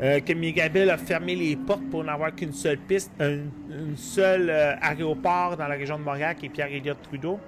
que 0.00 0.32
Mirabel 0.32 0.90
a 0.90 0.98
fermé 0.98 1.36
les 1.36 1.54
portes 1.54 1.88
pour 1.88 2.02
n'avoir 2.02 2.34
qu'une 2.34 2.52
seule 2.52 2.78
piste, 2.78 3.12
un 3.20 3.42
une 3.72 3.96
seule 3.96 4.50
euh, 4.50 4.74
aéroport 4.80 5.56
dans 5.56 5.68
la 5.68 5.74
région 5.74 5.98
de 5.98 6.04
Montréal 6.04 6.36
qui 6.36 6.46
est 6.46 6.48
Pierre-Éliott 6.48 7.00
Trudeau 7.02 7.38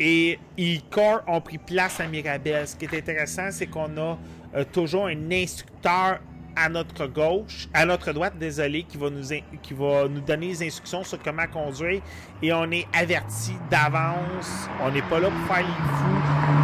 et 0.00 0.38
e-car 0.58 1.22
ont 1.26 1.40
pris 1.40 1.58
place 1.58 1.98
à 2.00 2.06
Mirabel. 2.06 2.66
Ce 2.68 2.76
qui 2.76 2.84
est 2.84 2.94
intéressant, 2.98 3.48
c'est 3.50 3.66
qu'on 3.66 3.96
a 3.96 4.16
euh, 4.56 4.64
toujours 4.72 5.06
un 5.06 5.30
instructeur 5.30 6.18
à 6.60 6.68
notre 6.68 7.06
gauche, 7.06 7.68
à 7.72 7.84
notre 7.84 8.10
droite, 8.12 8.36
désolé, 8.36 8.82
qui 8.82 8.96
va 8.96 9.10
nous 9.10 9.32
in- 9.32 9.38
qui 9.62 9.74
va 9.74 10.08
nous 10.08 10.20
donner 10.20 10.48
les 10.48 10.66
instructions 10.66 11.04
sur 11.04 11.22
comment 11.22 11.46
conduire 11.52 12.00
et 12.42 12.52
on 12.52 12.68
est 12.72 12.84
averti 12.92 13.52
d'avance. 13.70 14.68
On 14.82 14.90
n'est 14.90 15.02
pas 15.02 15.20
là 15.20 15.28
pour 15.30 15.46
faire 15.54 15.64
les 15.64 15.72
fous. 15.72 16.20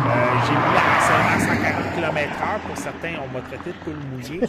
Euh, 0.07 0.11
J'ai 0.47 0.53
mis 0.53 0.75
la 0.75 0.81
seulement 1.07 1.39
140 1.63 1.95
km/h. 1.95 2.59
Pour 2.67 2.77
certains, 2.77 3.15
on 3.25 3.29
m'a 3.33 3.41
traité 3.43 3.71
de 3.71 3.77
poule 3.85 4.01
mouillée. 4.13 4.41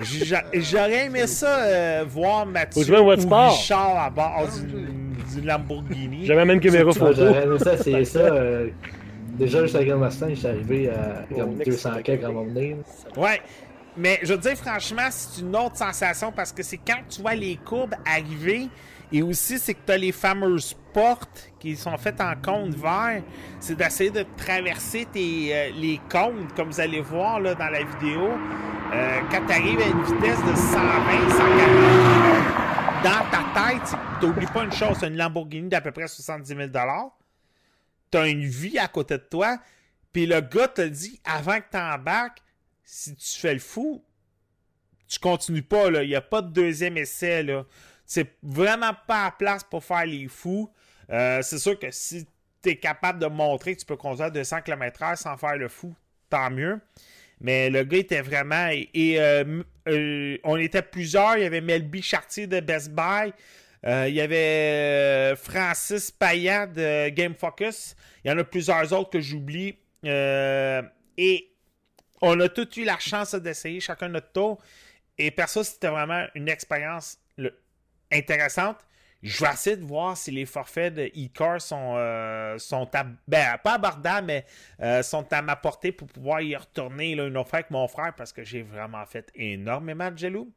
J'a- 0.00 0.44
J'aurais 0.52 1.06
aimé 1.06 1.26
ça 1.26 1.58
euh, 1.60 2.04
voir 2.06 2.44
Mathieu 2.46 2.82
ou. 3.24 3.28
Richard 3.48 3.96
à 3.98 4.10
bord 4.10 4.46
d'une 4.46 4.86
d'une 5.38 5.46
Lamborghini. 5.48 6.26
J'avais 6.26 6.44
même 6.44 6.60
caméra 6.60 6.92
photo. 6.92 7.14
J'aurais 7.14 7.58
ça, 7.58 7.76
c'est 7.76 8.04
ça. 8.04 8.18
euh, 8.20 8.68
déjà, 9.38 9.62
juste 9.62 9.74
avec 9.76 9.88
un 9.90 9.96
Mustang, 9.96 10.28
j'étais 10.34 10.48
arrivé 10.48 10.90
à 10.90 11.24
comme 11.34 11.56
200 11.56 11.90
quelques 12.04 12.24
à 12.24 12.30
mon 12.30 12.44
nez. 12.46 12.76
Ouais. 13.16 13.40
Mais 13.96 14.20
je 14.22 14.32
veux 14.32 14.38
dire, 14.38 14.56
franchement, 14.56 15.08
c'est 15.10 15.40
une 15.40 15.56
autre 15.56 15.76
sensation 15.76 16.30
parce 16.30 16.52
que 16.52 16.62
c'est 16.62 16.76
quand 16.76 17.00
tu 17.08 17.20
vois 17.20 17.34
les 17.34 17.56
courbes 17.56 17.94
arriver 18.06 18.68
Et 19.10 19.22
aussi, 19.22 19.58
c'est 19.58 19.74
que 19.74 19.80
tu 19.86 19.92
as 19.92 19.96
les 19.96 20.12
fameuses 20.12 20.76
portes 20.92 21.50
qui 21.58 21.74
sont 21.74 21.96
faites 21.96 22.20
en 22.20 22.34
cône 22.40 22.70
vert. 22.70 23.22
C'est 23.58 23.74
d'essayer 23.76 24.10
de 24.10 24.24
traverser 24.36 25.06
tes, 25.12 25.48
euh, 25.52 25.70
les 25.80 25.98
cônes, 26.10 26.46
comme 26.54 26.68
vous 26.70 26.80
allez 26.80 27.00
voir 27.00 27.40
là, 27.40 27.54
dans 27.54 27.70
la 27.70 27.82
vidéo. 27.82 28.28
Euh, 28.92 29.18
quand 29.30 29.40
tu 29.46 29.52
arrives 29.52 29.80
à 29.80 29.86
une 29.86 30.02
vitesse 30.02 30.38
de 30.44 30.54
120, 30.54 31.30
140, 31.30 32.77
dans 33.02 33.30
ta 33.30 33.44
tête, 33.54 33.98
tu 34.20 34.26
n'oublies 34.26 34.46
pas 34.46 34.64
une 34.64 34.72
chose, 34.72 35.02
une 35.02 35.16
Lamborghini 35.16 35.68
d'à 35.68 35.80
peu 35.80 35.92
près 35.92 36.08
70 36.08 36.48
000 36.48 36.68
Tu 38.10 38.18
as 38.18 38.28
une 38.28 38.44
vie 38.44 38.78
à 38.78 38.88
côté 38.88 39.18
de 39.18 39.22
toi. 39.22 39.58
Puis 40.12 40.26
le 40.26 40.40
gars 40.40 40.68
te 40.68 40.82
dit, 40.82 41.20
avant 41.24 41.58
que 41.60 41.66
tu 41.70 41.76
embarques, 41.76 42.42
si 42.84 43.14
tu 43.14 43.38
fais 43.38 43.54
le 43.54 43.60
fou, 43.60 44.02
tu 45.06 45.18
continues 45.18 45.62
pas. 45.62 45.88
Il 46.02 46.08
n'y 46.08 46.14
a 46.14 46.20
pas 46.20 46.42
de 46.42 46.48
deuxième 46.48 46.96
essai. 46.96 47.42
Là 47.42 47.64
c'est 48.08 48.38
vraiment 48.42 48.94
pas 49.06 49.26
à 49.26 49.30
place 49.30 49.62
pour 49.62 49.84
faire 49.84 50.06
les 50.06 50.26
fous. 50.28 50.72
Euh, 51.10 51.42
c'est 51.42 51.58
sûr 51.58 51.78
que 51.78 51.90
si 51.90 52.26
tu 52.62 52.70
es 52.70 52.76
capable 52.76 53.18
de 53.18 53.26
montrer 53.26 53.74
que 53.74 53.80
tu 53.80 53.86
peux 53.86 53.98
conduire 53.98 54.26
à 54.26 54.30
200 54.30 54.62
km/h 54.62 55.16
sans 55.16 55.36
faire 55.36 55.56
le 55.56 55.68
fou, 55.68 55.94
tant 56.30 56.50
mieux. 56.50 56.80
Mais 57.40 57.70
le 57.70 57.84
gars 57.84 57.98
était 57.98 58.20
vraiment. 58.20 58.68
Et, 58.70 59.20
euh, 59.20 59.62
euh, 59.88 60.36
on 60.44 60.56
était 60.56 60.82
plusieurs. 60.82 61.36
Il 61.36 61.42
y 61.42 61.46
avait 61.46 61.60
Melby 61.60 62.02
Chartier 62.02 62.46
de 62.46 62.60
Best 62.60 62.90
Buy. 62.90 63.32
il 63.84 64.14
y 64.14 64.20
avait 64.20 65.36
Francis 65.36 66.10
Payat 66.10 66.66
de 66.66 67.08
Game 67.10 67.34
Focus. 67.34 67.94
Il 68.24 68.30
y 68.30 68.34
en 68.34 68.38
a 68.38 68.44
plusieurs 68.44 68.92
autres 68.92 69.10
que 69.10 69.20
j'oublie. 69.20 69.76
et 70.04 71.48
on 72.20 72.40
a 72.40 72.48
tous 72.48 72.76
eu 72.76 72.84
la 72.84 72.98
chance 72.98 73.34
d'essayer 73.34 73.80
chacun 73.80 74.08
notre 74.08 74.32
tour. 74.32 74.58
Et 75.16 75.30
perso, 75.30 75.62
c'était 75.62 75.88
vraiment 75.88 76.26
une 76.34 76.48
expérience 76.48 77.18
intéressante. 78.10 78.78
Je 79.22 79.44
vais 79.44 79.50
essayer 79.50 79.76
de 79.76 79.84
voir 79.84 80.16
si 80.16 80.30
les 80.30 80.46
forfaits 80.46 80.94
de 80.94 81.02
e-car 81.02 81.60
sont, 81.60 81.94
euh, 81.96 82.56
sont 82.58 82.88
à, 82.94 83.04
ben, 83.26 83.58
pas 83.64 83.74
abordables, 83.74 84.28
mais 84.28 84.44
euh, 84.80 85.02
sont 85.02 85.26
à 85.32 85.42
ma 85.42 85.56
portée 85.56 85.90
pour 85.90 86.06
pouvoir 86.06 86.40
y 86.40 86.54
retourner 86.54 87.16
là, 87.16 87.26
une 87.26 87.34
fois 87.44 87.58
avec 87.58 87.70
mon 87.70 87.88
frère 87.88 88.14
parce 88.16 88.32
que 88.32 88.44
j'ai 88.44 88.62
vraiment 88.62 89.04
fait 89.06 89.30
énormément 89.34 90.10
de 90.10 90.18
jaloux. 90.18 90.52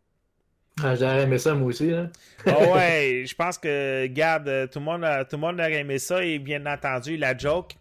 Ah, 0.83 0.95
J'aurais 0.95 1.23
aimé 1.23 1.39
ça, 1.39 1.55
moi 1.55 1.67
aussi. 1.69 1.91
Hein? 1.91 2.11
oh 2.45 2.73
ouais, 2.75 3.23
je 3.27 3.35
pense 3.35 3.57
que, 3.57 4.05
garde, 4.07 4.69
tout 4.69 4.79
le, 4.79 4.85
monde, 4.85 5.05
tout 5.27 5.35
le 5.35 5.41
monde 5.41 5.59
aurait 5.59 5.73
aimé 5.73 5.97
ça 5.97 6.23
et 6.23 6.37
bien 6.37 6.63
entendu, 6.67 7.17
la 7.17 7.35
joke. 7.35 7.75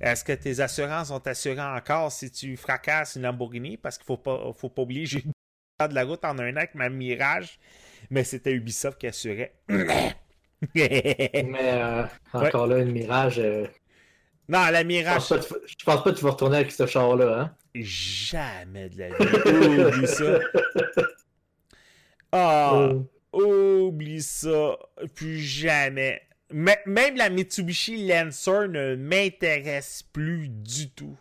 Est-ce 0.00 0.24
que 0.24 0.32
tes 0.32 0.60
assurances 0.60 1.08
sont 1.08 1.26
assurées 1.26 1.60
encore 1.60 2.10
si 2.10 2.30
tu 2.30 2.56
fracasses 2.56 3.16
une 3.16 3.22
Lamborghini? 3.22 3.76
Parce 3.76 3.98
qu'il 3.98 4.04
ne 4.04 4.16
faut 4.16 4.22
pas, 4.22 4.52
faut 4.52 4.68
pas 4.68 4.82
oublier, 4.82 5.04
j'ai 5.04 5.18
eu 5.18 5.88
de 5.88 5.94
la 5.94 6.04
route 6.04 6.24
en 6.24 6.38
un 6.38 6.52
an 6.52 6.56
avec 6.56 6.74
ma 6.74 6.88
Mirage 6.88 7.58
mais 8.10 8.24
c'était 8.24 8.52
Ubisoft 8.52 8.98
qui 8.98 9.06
assurait. 9.06 9.54
mais 10.74 11.58
euh, 11.58 12.04
encore 12.32 12.66
là, 12.66 12.78
une 12.78 12.92
Mirage. 12.92 13.38
Euh, 13.38 13.66
non, 14.48 14.70
la 14.70 14.84
Mirage. 14.84 15.22
Je 15.22 15.84
pense, 15.84 16.02
pas 16.02 16.10
que 16.12 16.16
tu 16.16 16.24
vas 16.24 16.30
retourner 16.30 16.58
avec 16.58 16.72
ce 16.72 16.86
char-là. 16.86 17.40
Hein? 17.40 17.56
Jamais 17.74 18.88
de 18.88 18.98
la 18.98 19.08
vie. 19.08 19.14
oublie 19.98 20.06
ça. 20.06 20.38
Ah, 22.32 22.90
oh. 23.32 23.86
oublie 23.88 24.22
ça. 24.22 24.76
Plus 25.14 25.38
jamais. 25.38 26.22
même 26.50 27.16
la 27.16 27.30
Mitsubishi 27.30 28.06
Lancer 28.06 28.68
ne 28.68 28.96
m'intéresse 28.96 30.02
plus 30.12 30.48
du 30.48 30.90
tout. 30.90 31.16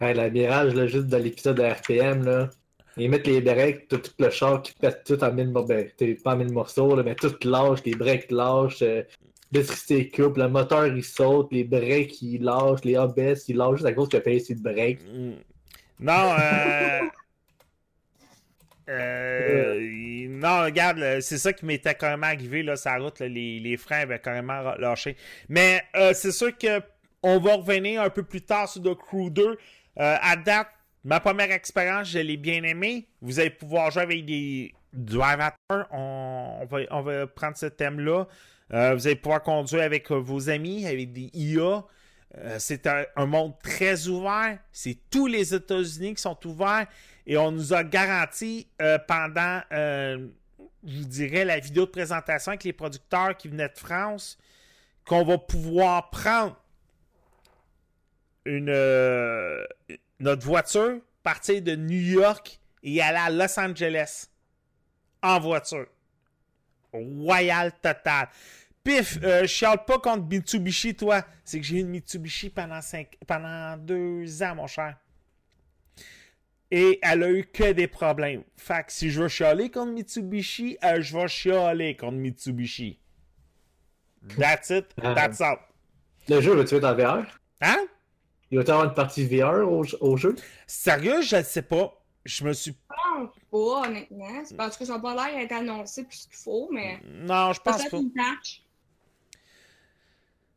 la 0.00 0.28
Mirage, 0.30 0.74
là, 0.74 0.86
juste 0.86 1.06
dans 1.06 1.18
l'épisode 1.18 1.56
de 1.56 1.62
RPM, 1.62 2.24
là, 2.24 2.50
ils 2.96 3.10
mettent 3.10 3.26
les 3.26 3.40
breaks, 3.40 3.88
tout, 3.88 4.00
le 4.18 4.30
char 4.30 4.62
qui 4.62 4.72
pète 4.74 5.04
tout 5.04 5.22
en 5.22 5.32
mille 5.32 5.50
morceaux. 5.50 5.74
Ben, 6.24 6.52
morceaux, 6.52 7.02
mais 7.02 7.14
tout 7.14 7.34
lâche, 7.44 7.80
les 7.84 7.94
breaks 7.94 8.30
lâchent, 8.30 8.82
euh, 8.82 9.02
l'électricité 9.52 10.10
coupe, 10.10 10.36
le 10.36 10.48
moteur 10.48 10.86
il 10.86 11.02
saute, 11.02 11.52
les 11.52 11.64
breaks 11.64 12.22
ils 12.22 12.42
lâchent, 12.42 12.84
les 12.84 12.96
ABS 12.96 13.48
ils 13.48 13.56
lâchent 13.56 13.76
juste 13.76 13.86
à 13.86 13.92
cause 13.92 14.08
que 14.08 14.18
payé 14.18 14.40
sur 14.40 14.54
le 14.56 14.62
break. 14.62 15.00
Mm. 15.02 15.32
Non, 16.00 16.36
euh... 16.38 17.00
euh... 18.90 20.26
non, 20.28 20.64
regarde, 20.64 21.20
c'est 21.20 21.38
ça 21.38 21.52
qui 21.52 21.66
m'était 21.66 21.96
même 22.02 22.22
arrivé 22.22 22.62
là, 22.62 22.74
route, 22.98 23.20
les, 23.20 23.76
freins 23.76 24.00
avaient 24.00 24.20
carrément 24.20 24.74
lâché. 24.76 25.16
Mais 25.48 25.82
euh, 25.96 26.12
c'est 26.14 26.32
sûr 26.32 26.56
que 26.56 26.80
on 27.22 27.38
va 27.40 27.56
revenir 27.56 28.02
un 28.02 28.10
peu 28.10 28.22
plus 28.22 28.42
tard 28.42 28.68
sur 28.68 28.82
The 28.82 28.94
Crew 28.94 29.30
2. 29.30 29.56
à 29.96 30.36
date, 30.36 30.68
Ma 31.04 31.20
première 31.20 31.52
expérience, 31.52 32.08
je 32.08 32.18
l'ai 32.18 32.38
bien 32.38 32.62
aimée. 32.62 33.06
Vous 33.20 33.38
allez 33.38 33.50
pouvoir 33.50 33.90
jouer 33.90 34.02
avec 34.02 34.24
des 34.24 34.74
drivers. 34.94 35.52
On, 35.90 36.66
va, 36.68 36.78
on 36.90 37.02
va 37.02 37.26
prendre 37.26 37.56
ce 37.56 37.66
thème-là. 37.66 38.26
Euh, 38.72 38.94
vous 38.94 39.06
allez 39.06 39.16
pouvoir 39.16 39.42
conduire 39.42 39.82
avec 39.82 40.10
euh, 40.10 40.16
vos 40.16 40.48
amis, 40.48 40.86
avec 40.86 41.12
des 41.12 41.30
IA. 41.34 41.84
Euh, 42.36 42.56
c'est 42.58 42.86
un, 42.86 43.26
monde 43.26 43.52
très 43.62 44.08
ouvert. 44.08 44.58
C'est 44.72 44.96
tous 45.10 45.26
les 45.26 45.54
États-Unis 45.54 46.14
qui 46.14 46.22
sont 46.22 46.38
ouverts. 46.46 46.86
Et 47.26 47.36
on 47.36 47.52
nous 47.52 47.74
a 47.74 47.84
garanti 47.84 48.66
pendant, 49.08 49.62
je 49.70 50.28
vous 50.84 51.04
dirais, 51.04 51.44
la 51.44 51.58
vidéo 51.58 51.86
de 51.86 51.90
présentation 51.90 52.50
avec 52.50 52.64
les 52.64 52.74
producteurs 52.74 53.34
qui 53.36 53.48
venaient 53.48 53.68
de 53.68 53.78
France, 53.78 54.38
qu'on 55.06 55.24
va 55.24 55.38
pouvoir 55.38 56.10
prendre 56.10 56.56
une, 58.44 58.68
notre 60.20 60.44
voiture, 60.44 60.98
partir 61.22 61.62
de 61.62 61.74
New 61.74 62.00
York 62.00 62.60
et 62.82 63.00
aller 63.00 63.18
à 63.18 63.30
Los 63.30 63.58
Angeles 63.58 64.28
en 65.22 65.40
voiture. 65.40 65.86
Royal 66.92 67.72
total. 67.72 68.28
Pif, 68.84 69.18
euh, 69.22 69.42
je 69.42 69.46
chiale 69.46 69.84
pas 69.86 69.98
contre 69.98 70.26
Mitsubishi, 70.26 70.94
toi. 70.94 71.24
C'est 71.42 71.58
que 71.58 71.64
j'ai 71.64 71.76
eu 71.76 71.80
une 71.80 71.88
Mitsubishi 71.88 72.50
pendant, 72.50 72.82
cinq, 72.82 73.16
pendant 73.26 73.78
deux 73.78 74.42
ans, 74.42 74.54
mon 74.54 74.66
cher. 74.66 74.96
Et 76.70 76.98
elle 77.02 77.22
a 77.22 77.30
eu 77.30 77.44
que 77.44 77.72
des 77.72 77.86
problèmes. 77.86 78.42
Fait 78.56 78.84
que 78.84 78.92
si 78.92 79.10
je 79.10 79.22
veux 79.22 79.28
chialer 79.28 79.70
contre 79.70 79.92
Mitsubishi, 79.92 80.76
euh, 80.84 81.00
je 81.00 81.16
vais 81.16 81.28
chialer 81.28 81.96
contre 81.96 82.18
Mitsubishi. 82.18 82.98
That's 84.38 84.70
it. 84.70 84.86
Euh, 85.02 85.14
that's 85.14 85.40
all. 85.40 85.58
Le 86.28 86.40
jeu, 86.40 86.54
va-tu 86.54 86.76
être 86.76 86.84
en 86.84 86.94
VR? 86.94 87.26
Hein? 87.60 87.86
Il 88.54 88.58
va 88.58 88.62
y 88.62 88.70
avoir 88.70 88.84
une 88.84 88.94
partie 88.94 89.26
VR 89.26 89.68
au, 89.68 90.16
jeu? 90.16 90.36
Sérieux, 90.68 91.22
je 91.22 91.34
ne 91.34 91.42
sais 91.42 91.62
pas. 91.62 92.00
Je 92.24 92.44
me 92.44 92.52
suis. 92.52 92.70
Je 92.70 92.94
pense 92.94 93.34
pas, 93.50 93.88
honnêtement. 93.88 94.42
Parce 94.56 94.76
que 94.76 94.84
ça 94.84 94.92
n'a 94.92 95.00
pas 95.00 95.12
l'air 95.12 95.40
d'être 95.40 95.52
annoncé 95.52 96.04
plus 96.04 96.26
qu'il 96.26 96.36
faut, 96.36 96.68
mais. 96.70 97.00
Non, 97.04 97.52
je 97.52 97.60
pense 97.60 97.84
pas. 97.88 97.96
Une 97.96 98.12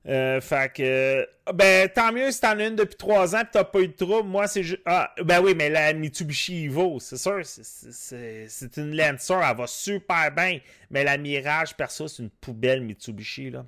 Euh, 0.05 0.39
fait 0.41 0.71
que. 0.71 1.27
Ben, 1.51 1.89
tant 1.89 2.11
mieux 2.13 2.29
si 2.29 2.39
t'en 2.39 2.59
as 2.59 2.67
une 2.67 2.75
depuis 2.75 2.97
trois 2.97 3.35
ans 3.35 3.41
et 3.41 3.49
t'as 3.51 3.63
pas 3.63 3.79
eu 3.79 3.87
de 3.87 3.93
trouble. 3.93 4.29
Moi, 4.29 4.47
c'est 4.47 4.61
juste. 4.61 4.83
Ah, 4.85 5.11
ben 5.23 5.41
oui, 5.41 5.55
mais 5.55 5.71
la 5.71 5.91
Mitsubishi 5.93 6.65
Evo, 6.65 6.99
c'est 6.99 7.17
sûr, 7.17 7.41
c'est 7.43 8.77
une 8.77 8.95
Lancer, 8.95 9.39
elle 9.43 9.57
va 9.57 9.65
super 9.65 10.31
bien. 10.31 10.59
Mais 10.91 11.03
la 11.03 11.17
Mirage, 11.17 11.75
perso, 11.75 12.07
c'est 12.07 12.21
une 12.21 12.29
poubelle 12.29 12.81
Mitsubishi, 12.81 13.49
là. 13.49 13.65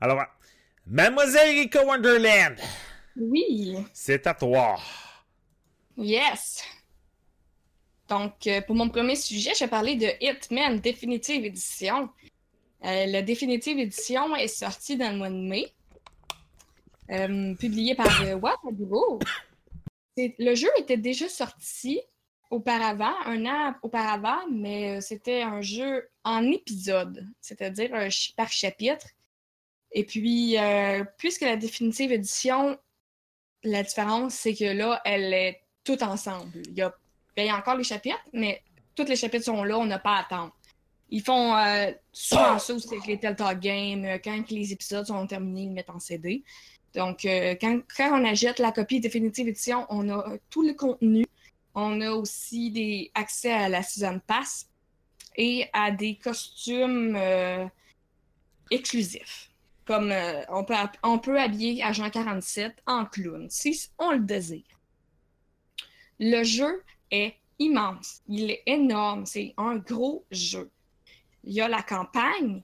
Alors, 0.00 0.20
Mademoiselle 0.90 1.54
Erika 1.54 1.84
Wonderland. 1.84 2.56
Oui. 3.18 3.76
C'est 3.92 4.26
à 4.26 4.34
toi. 4.34 4.78
Yes. 5.96 6.64
Donc, 8.08 8.46
euh, 8.46 8.60
pour 8.62 8.74
mon 8.74 8.88
premier 8.88 9.16
sujet, 9.16 9.52
je 9.54 9.64
vais 9.64 9.70
parler 9.70 9.96
de 9.96 10.06
Hitman 10.20 10.80
Definitive 10.80 11.44
Edition. 11.44 12.08
Euh, 12.84 13.06
la 13.06 13.22
Definitive 13.22 13.78
Edition 13.78 14.34
est 14.36 14.48
sortie 14.48 14.96
dans 14.96 15.10
le 15.10 15.18
mois 15.18 15.30
de 15.30 15.34
mai, 15.34 15.66
euh, 17.10 17.54
publiée 17.56 17.94
par 17.94 18.06
Watabugo. 18.40 19.18
Le 20.16 20.54
jeu 20.54 20.68
était 20.78 20.96
déjà 20.96 21.28
sorti 21.28 22.00
auparavant, 22.50 23.14
un 23.26 23.44
an 23.46 23.74
auparavant, 23.82 24.48
mais 24.50 25.00
c'était 25.00 25.42
un 25.42 25.60
jeu 25.60 26.08
en 26.24 26.44
épisode, 26.44 27.26
c'est-à-dire 27.40 27.90
par 28.36 28.50
chapitre. 28.50 29.06
Et 29.92 30.04
puis, 30.04 30.58
euh, 30.58 31.04
puisque 31.16 31.42
la 31.42 31.56
définitive 31.56 32.12
édition, 32.12 32.78
la 33.64 33.82
différence, 33.82 34.34
c'est 34.34 34.54
que 34.54 34.64
là, 34.64 35.00
elle 35.04 35.32
est 35.32 35.62
toute 35.84 36.02
ensemble. 36.02 36.50
Il 36.66 36.74
y 36.74 36.82
a, 36.82 36.94
ben, 37.36 37.52
encore 37.52 37.76
les 37.76 37.84
chapitres, 37.84 38.18
mais 38.32 38.62
tous 38.94 39.04
les 39.04 39.16
chapitres 39.16 39.44
sont 39.44 39.64
là, 39.64 39.78
on 39.78 39.86
n'a 39.86 39.98
pas 39.98 40.16
à 40.16 40.20
attendre. 40.20 40.52
Ils 41.10 41.22
font 41.22 41.56
euh, 41.56 41.90
souvent 42.12 42.58
ça 42.58 42.74
aussi 42.74 42.88
avec 42.92 43.06
les 43.06 43.18
Telltale 43.18 43.58
Games. 43.58 44.04
Euh, 44.04 44.18
quand 44.22 44.50
les 44.50 44.72
épisodes 44.72 45.06
sont 45.06 45.26
terminés, 45.26 45.62
ils 45.62 45.72
mettent 45.72 45.90
en 45.90 46.00
CD. 46.00 46.44
Donc, 46.94 47.20
quand, 47.22 47.80
quand, 47.96 48.18
on 48.18 48.24
achète 48.24 48.58
la 48.58 48.72
copie 48.72 48.98
définitive 48.98 49.46
édition, 49.46 49.86
on 49.90 50.08
a 50.08 50.36
tout 50.50 50.62
le 50.62 50.72
contenu. 50.72 51.26
On 51.74 52.00
a 52.00 52.10
aussi 52.10 52.70
des 52.70 53.10
accès 53.14 53.52
à 53.52 53.68
la 53.68 53.82
Season 53.82 54.20
Pass 54.26 54.68
et 55.36 55.66
à 55.72 55.90
des 55.90 56.16
costumes 56.16 57.16
exclusifs. 58.70 59.50
Comme 59.88 60.12
euh, 60.12 60.42
on, 60.50 60.64
peut, 60.64 60.74
on 61.02 61.18
peut 61.18 61.40
habiller 61.40 61.82
Agent 61.82 62.10
47 62.10 62.82
en 62.86 63.06
clown, 63.06 63.46
si 63.48 63.88
on 63.98 64.12
le 64.12 64.20
désire. 64.20 64.78
Le 66.20 66.44
jeu 66.44 66.84
est 67.10 67.36
immense. 67.58 68.20
Il 68.28 68.50
est 68.50 68.62
énorme. 68.66 69.24
C'est 69.24 69.54
un 69.56 69.76
gros 69.76 70.26
jeu. 70.30 70.70
il 71.42 71.54
y 71.54 71.62
a 71.62 71.68
la 71.68 71.80
campagne, 71.80 72.62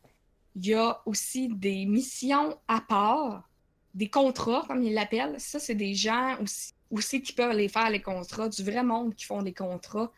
il 0.54 0.66
y 0.66 0.74
a 0.74 1.00
aussi 1.06 1.48
des 1.48 1.86
missions 1.86 2.58
à 2.68 2.82
part, 2.82 3.48
des 3.94 4.10
contrats, 4.10 4.62
comme 4.68 4.82
ils 4.82 4.92
l'appellent. 4.92 5.40
Ça, 5.40 5.58
c'est 5.58 5.74
des 5.74 5.94
gens 5.94 6.36
aussi, 6.42 6.74
aussi 6.90 7.22
qui 7.22 7.32
peuvent 7.32 7.52
aller 7.52 7.70
faire 7.70 7.88
les 7.88 8.02
contrats, 8.02 8.50
du 8.50 8.62
vrai 8.62 8.82
monde 8.82 9.14
qui 9.14 9.24
font 9.24 9.40
des 9.40 9.54
contrats. 9.54 10.12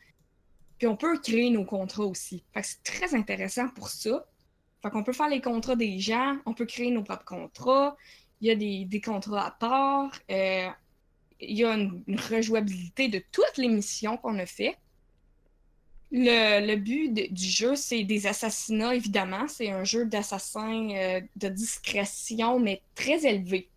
Puis 0.77 0.89
on 0.89 0.97
peut 0.97 1.17
créer 1.21 1.51
nos 1.51 1.65
contrats 1.65 2.07
aussi. 2.07 2.43
C'est 2.61 2.83
très 2.83 3.15
intéressant 3.15 3.69
pour 3.69 3.91
ça. 3.91 4.27
Fait 4.87 4.93
qu'on 4.93 5.03
peut 5.03 5.13
faire 5.13 5.29
les 5.29 5.41
contrats 5.41 5.75
des 5.75 5.99
gens, 5.99 6.39
on 6.47 6.55
peut 6.55 6.65
créer 6.65 6.93
nos 6.93 7.03
propres 7.03 7.25
contrats. 7.25 7.97
Il 8.41 8.47
y 8.47 8.51
a 8.53 8.55
des, 8.55 9.01
contrats 9.01 9.47
à 9.47 9.51
part. 9.51 10.13
euh, 10.31 10.69
il 11.41 11.59
y 11.59 11.65
a 11.65 11.75
une, 11.75 12.05
rejouabilité 12.31 13.09
de 13.09 13.21
toutes 13.33 13.57
les 13.57 13.67
missions 13.67 14.17
qu'on 14.17 14.39
a 14.39 14.47
fait. 14.47 14.77
Le, 16.13 16.77
but 16.77 17.33
du 17.33 17.45
jeu, 17.45 17.75
c'est 17.75 18.05
des 18.05 18.29
assassinats, 18.29 18.95
évidemment. 18.95 19.49
C'est 19.49 19.71
un 19.71 19.83
jeu 19.83 20.07
d'assassins 20.07 20.89
euh, 20.91 21.21
de 21.35 21.49
discrétion, 21.49 22.61
mais 22.61 22.81
très 22.95 23.27
élevé. 23.27 23.69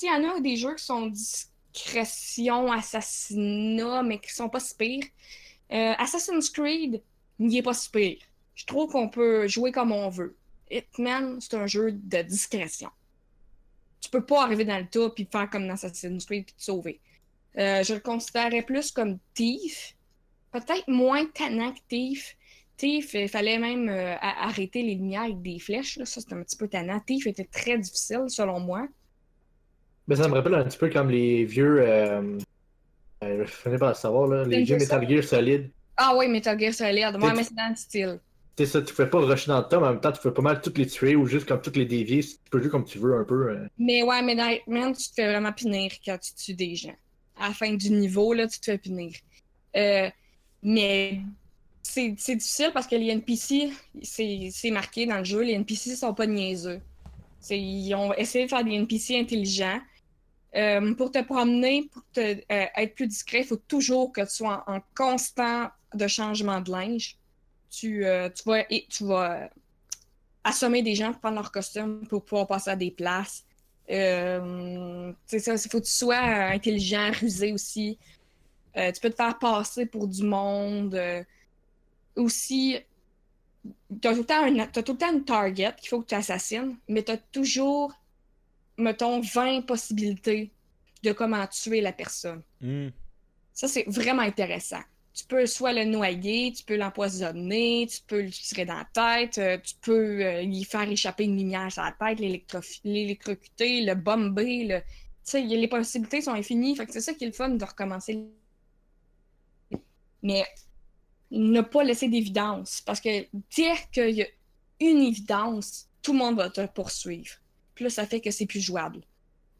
Il 0.00 0.06
y 0.06 0.10
en 0.12 0.36
a 0.36 0.40
des 0.40 0.56
jeux 0.56 0.76
qui 0.76 0.84
sont 0.84 1.06
discrétion, 1.06 2.70
assassinat, 2.70 4.04
mais 4.04 4.20
qui 4.20 4.32
sont 4.32 4.48
pas 4.48 4.60
si. 4.60 5.02
Euh, 5.72 5.94
Assassin's 5.98 6.50
Creed, 6.50 7.02
il 7.40 7.56
est 7.56 7.62
pas 7.62 7.74
si. 7.74 8.20
Je 8.56 8.64
trouve 8.66 8.90
qu'on 8.90 9.08
peut 9.08 9.46
jouer 9.46 9.70
comme 9.70 9.92
on 9.92 10.08
veut. 10.08 10.36
Hitman, 10.70 11.40
c'est 11.40 11.54
un 11.54 11.66
jeu 11.68 11.92
de 11.92 12.22
discrétion. 12.22 12.88
Tu 14.00 14.10
peux 14.10 14.24
pas 14.24 14.42
arriver 14.42 14.64
dans 14.64 14.78
le 14.78 14.86
tas 14.86 15.10
puis 15.10 15.28
faire 15.30 15.48
comme 15.48 15.68
dans 15.68 15.74
Assassin's 15.74 16.24
Creed 16.24 16.46
puis 16.46 16.54
te 16.54 16.62
sauver. 16.62 17.00
Euh, 17.58 17.82
je 17.84 17.94
le 17.94 18.00
considérais 18.00 18.62
plus 18.62 18.90
comme 18.90 19.18
Thief. 19.34 19.94
Peut-être 20.52 20.88
moins 20.88 21.24
tannant 21.26 21.72
que 21.72 21.78
Thief. 21.88 22.36
Thief, 22.76 23.14
il 23.14 23.28
fallait 23.28 23.58
même 23.58 23.88
euh, 23.88 24.16
arrêter 24.20 24.82
les 24.82 24.94
lumières 24.96 25.22
avec 25.22 25.40
des 25.42 25.58
flèches. 25.58 25.96
Là. 25.98 26.04
Ça, 26.04 26.20
c'était 26.20 26.34
un 26.34 26.42
petit 26.42 26.56
peu 26.56 26.68
tannant. 26.68 27.00
Thief 27.00 27.26
était 27.26 27.44
très 27.44 27.78
difficile, 27.78 28.24
selon 28.28 28.60
moi. 28.60 28.86
Ben, 30.08 30.16
ça 30.16 30.28
me 30.28 30.34
rappelle 30.34 30.54
un 30.54 30.64
petit 30.64 30.78
peu 30.78 30.88
comme 30.90 31.10
les 31.10 31.44
vieux. 31.44 31.80
Euh... 31.80 32.38
euh, 33.24 33.44
je 33.46 33.50
finis 33.50 33.78
par 33.78 33.88
le 33.90 33.94
savoir, 33.94 34.28
là. 34.28 34.44
Les 34.44 34.62
vieux 34.62 34.76
Metal 34.76 35.08
Gear 35.08 35.24
Solid. 35.24 35.70
Ah 35.96 36.14
oui, 36.16 36.28
Metal 36.28 36.58
Gear 36.58 36.74
Solid. 36.74 37.12
Peut-être- 37.12 37.34
mais 37.36 37.42
c'est 37.44 37.54
dans 37.54 37.70
le 37.70 37.76
style. 37.76 38.20
Tu 38.56 38.64
ça, 38.64 38.80
tu 38.80 38.94
pouvais 38.94 39.10
pas 39.10 39.18
rusher 39.20 39.48
dans 39.48 39.58
le 39.58 39.68
temps, 39.68 39.80
mais 39.80 39.88
en 39.88 39.92
même 39.92 40.00
temps, 40.00 40.12
tu 40.12 40.20
pouvais 40.20 40.32
pas 40.34 40.42
mal 40.42 40.60
toutes 40.62 40.78
les 40.78 40.86
tuer 40.86 41.14
ou 41.14 41.26
juste 41.26 41.46
comme 41.46 41.60
toutes 41.60 41.76
les 41.76 41.84
dévier. 41.84 42.22
Tu 42.22 42.36
peux 42.50 42.60
jouer 42.60 42.70
comme 42.70 42.84
tu 42.84 42.98
veux 42.98 43.14
un 43.14 43.24
peu. 43.24 43.50
euh. 43.50 43.68
Mais 43.78 44.02
ouais, 44.02 44.22
mais 44.22 44.34
dans 44.34 44.48
Hitman, 44.48 44.94
tu 44.94 45.08
te 45.10 45.14
fais 45.14 45.28
vraiment 45.30 45.52
punir 45.52 45.92
quand 46.04 46.16
tu 46.18 46.32
tues 46.34 46.54
des 46.54 46.74
gens. 46.74 46.96
À 47.38 47.48
la 47.48 47.54
fin 47.54 47.74
du 47.74 47.90
niveau, 47.90 48.32
là, 48.32 48.48
tu 48.48 48.58
te 48.58 48.64
fais 48.64 48.78
punir. 48.78 49.12
Euh, 49.76 50.08
mais 50.62 51.20
c'est 51.82 52.10
difficile 52.10 52.70
parce 52.72 52.86
que 52.86 52.96
les 52.96 53.08
NPC, 53.08 53.70
c'est 54.02 54.70
marqué 54.70 55.04
dans 55.04 55.18
le 55.18 55.24
jeu, 55.24 55.42
les 55.42 55.52
NPC 55.52 55.94
sont 55.94 56.14
pas 56.14 56.26
niaiseux. 56.26 56.80
Ils 57.50 57.94
ont 57.94 58.12
essayé 58.14 58.46
de 58.46 58.50
faire 58.50 58.64
des 58.64 58.72
NPC 58.72 59.18
intelligents. 59.18 59.80
Euh, 60.56 60.94
pour 60.94 61.12
te 61.12 61.22
promener, 61.22 61.90
pour 61.92 62.02
te, 62.14 62.40
être 62.48 62.94
plus 62.94 63.06
discret, 63.06 63.40
il 63.40 63.46
faut 63.46 63.56
toujours 63.68 64.12
que 64.12 64.22
tu 64.22 64.30
sois 64.36 64.64
en 64.66 64.80
constant 64.96 65.68
de 65.94 66.06
changement 66.06 66.62
de 66.62 66.70
linge. 66.72 67.18
Tu, 67.70 68.04
euh, 68.06 68.28
tu 68.30 68.42
vas, 68.44 68.60
et, 68.70 68.86
tu 68.88 69.04
vas 69.04 69.42
euh, 69.42 69.48
assommer 70.44 70.82
des 70.82 70.94
gens 70.94 71.12
pour 71.12 71.20
prendre 71.20 71.36
leur 71.36 71.50
costume 71.52 72.06
pour 72.08 72.24
pouvoir 72.24 72.46
passer 72.46 72.70
à 72.70 72.76
des 72.76 72.90
places. 72.90 73.44
Euh, 73.90 75.12
c'est 75.26 75.38
ça, 75.38 75.54
il 75.54 75.70
faut 75.70 75.80
que 75.80 75.84
tu 75.84 75.92
sois 75.92 76.16
intelligent, 76.16 77.10
rusé 77.20 77.52
aussi. 77.52 77.98
Euh, 78.76 78.92
tu 78.92 79.00
peux 79.00 79.10
te 79.10 79.16
faire 79.16 79.38
passer 79.38 79.86
pour 79.86 80.06
du 80.08 80.22
monde. 80.22 80.98
aussi, 82.14 82.78
tu 84.00 84.08
as, 84.08 84.12
tout 84.12 84.20
le 84.20 84.24
temps 84.24 84.44
un- 84.44 84.66
t'as 84.66 84.82
tout 84.82 84.92
le 84.92 84.98
temps 84.98 85.12
une 85.12 85.24
target 85.24 85.74
qu'il 85.78 85.88
faut 85.88 86.00
que 86.00 86.06
tu 86.06 86.14
assassines, 86.14 86.76
mais 86.88 87.02
tu 87.02 87.12
as 87.12 87.18
toujours, 87.18 87.92
mettons, 88.78 89.20
20 89.20 89.62
possibilités 89.66 90.50
de 91.02 91.12
comment 91.12 91.46
tuer 91.46 91.80
la 91.80 91.92
personne. 91.92 92.42
Hmm. 92.60 92.88
Ça, 93.52 93.68
c'est 93.68 93.84
vraiment 93.86 94.22
intéressant. 94.22 94.82
Tu 95.16 95.24
peux 95.24 95.46
soit 95.46 95.72
le 95.72 95.84
noyer, 95.84 96.52
tu 96.52 96.62
peux 96.62 96.76
l'empoisonner, 96.76 97.86
tu 97.90 98.00
peux 98.06 98.20
le 98.20 98.30
tirer 98.30 98.66
dans 98.66 98.76
la 98.76 98.84
tête, 98.92 99.38
euh, 99.38 99.56
tu 99.56 99.74
peux 99.80 100.22
euh, 100.22 100.42
lui 100.42 100.62
faire 100.64 100.82
échapper 100.90 101.24
une 101.24 101.38
lumière 101.38 101.72
sur 101.72 101.82
la 101.82 101.92
tête, 101.92 102.20
l'électro- 102.20 102.60
l'électrocuter, 102.84 103.82
le 103.86 103.94
bomber. 103.94 104.64
Le... 104.64 104.80
Tu 104.80 104.84
sais, 105.22 105.40
les 105.40 105.68
possibilités 105.68 106.20
sont 106.20 106.32
infinies. 106.32 106.76
Fait 106.76 106.84
que 106.84 106.92
c'est 106.92 107.00
ça 107.00 107.14
qui 107.14 107.24
est 107.24 107.28
le 107.28 107.32
fun 107.32 107.48
de 107.48 107.64
recommencer. 107.64 108.26
Mais 110.22 110.44
ne 111.30 111.62
pas 111.62 111.82
laisser 111.82 112.08
d'évidence. 112.08 112.82
Parce 112.82 113.00
que 113.00 113.26
dès 113.56 113.72
qu'il 113.92 114.16
y 114.16 114.22
a 114.22 114.26
une 114.80 115.00
évidence, 115.00 115.88
tout 116.02 116.12
le 116.12 116.18
monde 116.18 116.36
va 116.36 116.50
te 116.50 116.66
poursuivre. 116.66 117.36
Puis 117.74 117.84
là, 117.84 117.90
ça 117.90 118.06
fait 118.06 118.20
que 118.20 118.30
c'est 118.30 118.46
plus 118.46 118.60
jouable. 118.60 119.00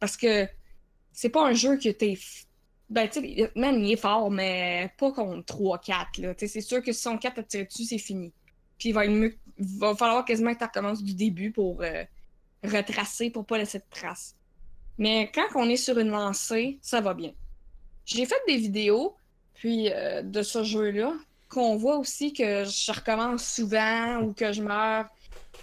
Parce 0.01 0.19
que 0.19 0.47
c'est 1.13 1.31
pas 1.31 1.49
un 1.49 1.55
jeu 1.55 1.79
que 1.79 1.89
t'es 1.89 2.19
ben, 2.89 3.09
tu 3.09 3.21
sais, 3.21 3.29
Hitman, 3.29 3.85
il 3.85 3.93
est 3.93 3.97
fort, 3.97 4.31
mais 4.31 4.93
pas 4.99 5.13
contre 5.13 5.55
3-4, 5.55 6.21
là. 6.23 6.35
C'est 6.39 6.61
sûr 6.61 6.83
que 6.83 6.93
si 6.93 7.01
son 7.03 7.19
4 7.19 7.35
t'a 7.35 7.43
tiré 7.43 7.65
dessus, 7.65 7.85
c'est 7.85 7.99
fini. 7.99 8.33
Puis 8.79 8.91
il 8.91 8.93
va, 8.93 9.07
mieux- 9.07 9.37
il 9.59 9.79
va 9.79 9.95
falloir 9.95 10.25
quasiment 10.25 10.53
que 10.55 10.59
tu 10.59 10.65
recommences 10.65 11.03
du 11.03 11.15
début 11.15 11.51
pour 11.51 11.83
euh, 11.83 12.05
retracer, 12.63 13.31
pour 13.31 13.45
pas 13.45 13.59
laisser 13.59 13.79
de 13.79 13.85
traces. 13.91 14.35
Mais 14.99 15.31
quand 15.35 15.47
on 15.57 15.69
est 15.69 15.77
sur 15.77 15.99
une 15.99 16.09
lancée, 16.11 16.79
ça 16.81 17.01
va 17.01 17.15
bien. 17.15 17.33
J'ai 18.05 18.25
fait 18.25 18.41
des 18.47 18.57
vidéos, 18.57 19.17
puis 19.55 19.91
euh, 19.93 20.23
de 20.23 20.43
ce 20.43 20.63
jeu-là, 20.63 21.13
qu'on 21.49 21.77
voit 21.77 21.97
aussi 21.99 22.33
que 22.33 22.65
je 22.65 22.93
recommence 22.93 23.45
souvent, 23.47 24.21
ou 24.23 24.33
que 24.33 24.53
je 24.53 24.63
meurs, 24.63 25.07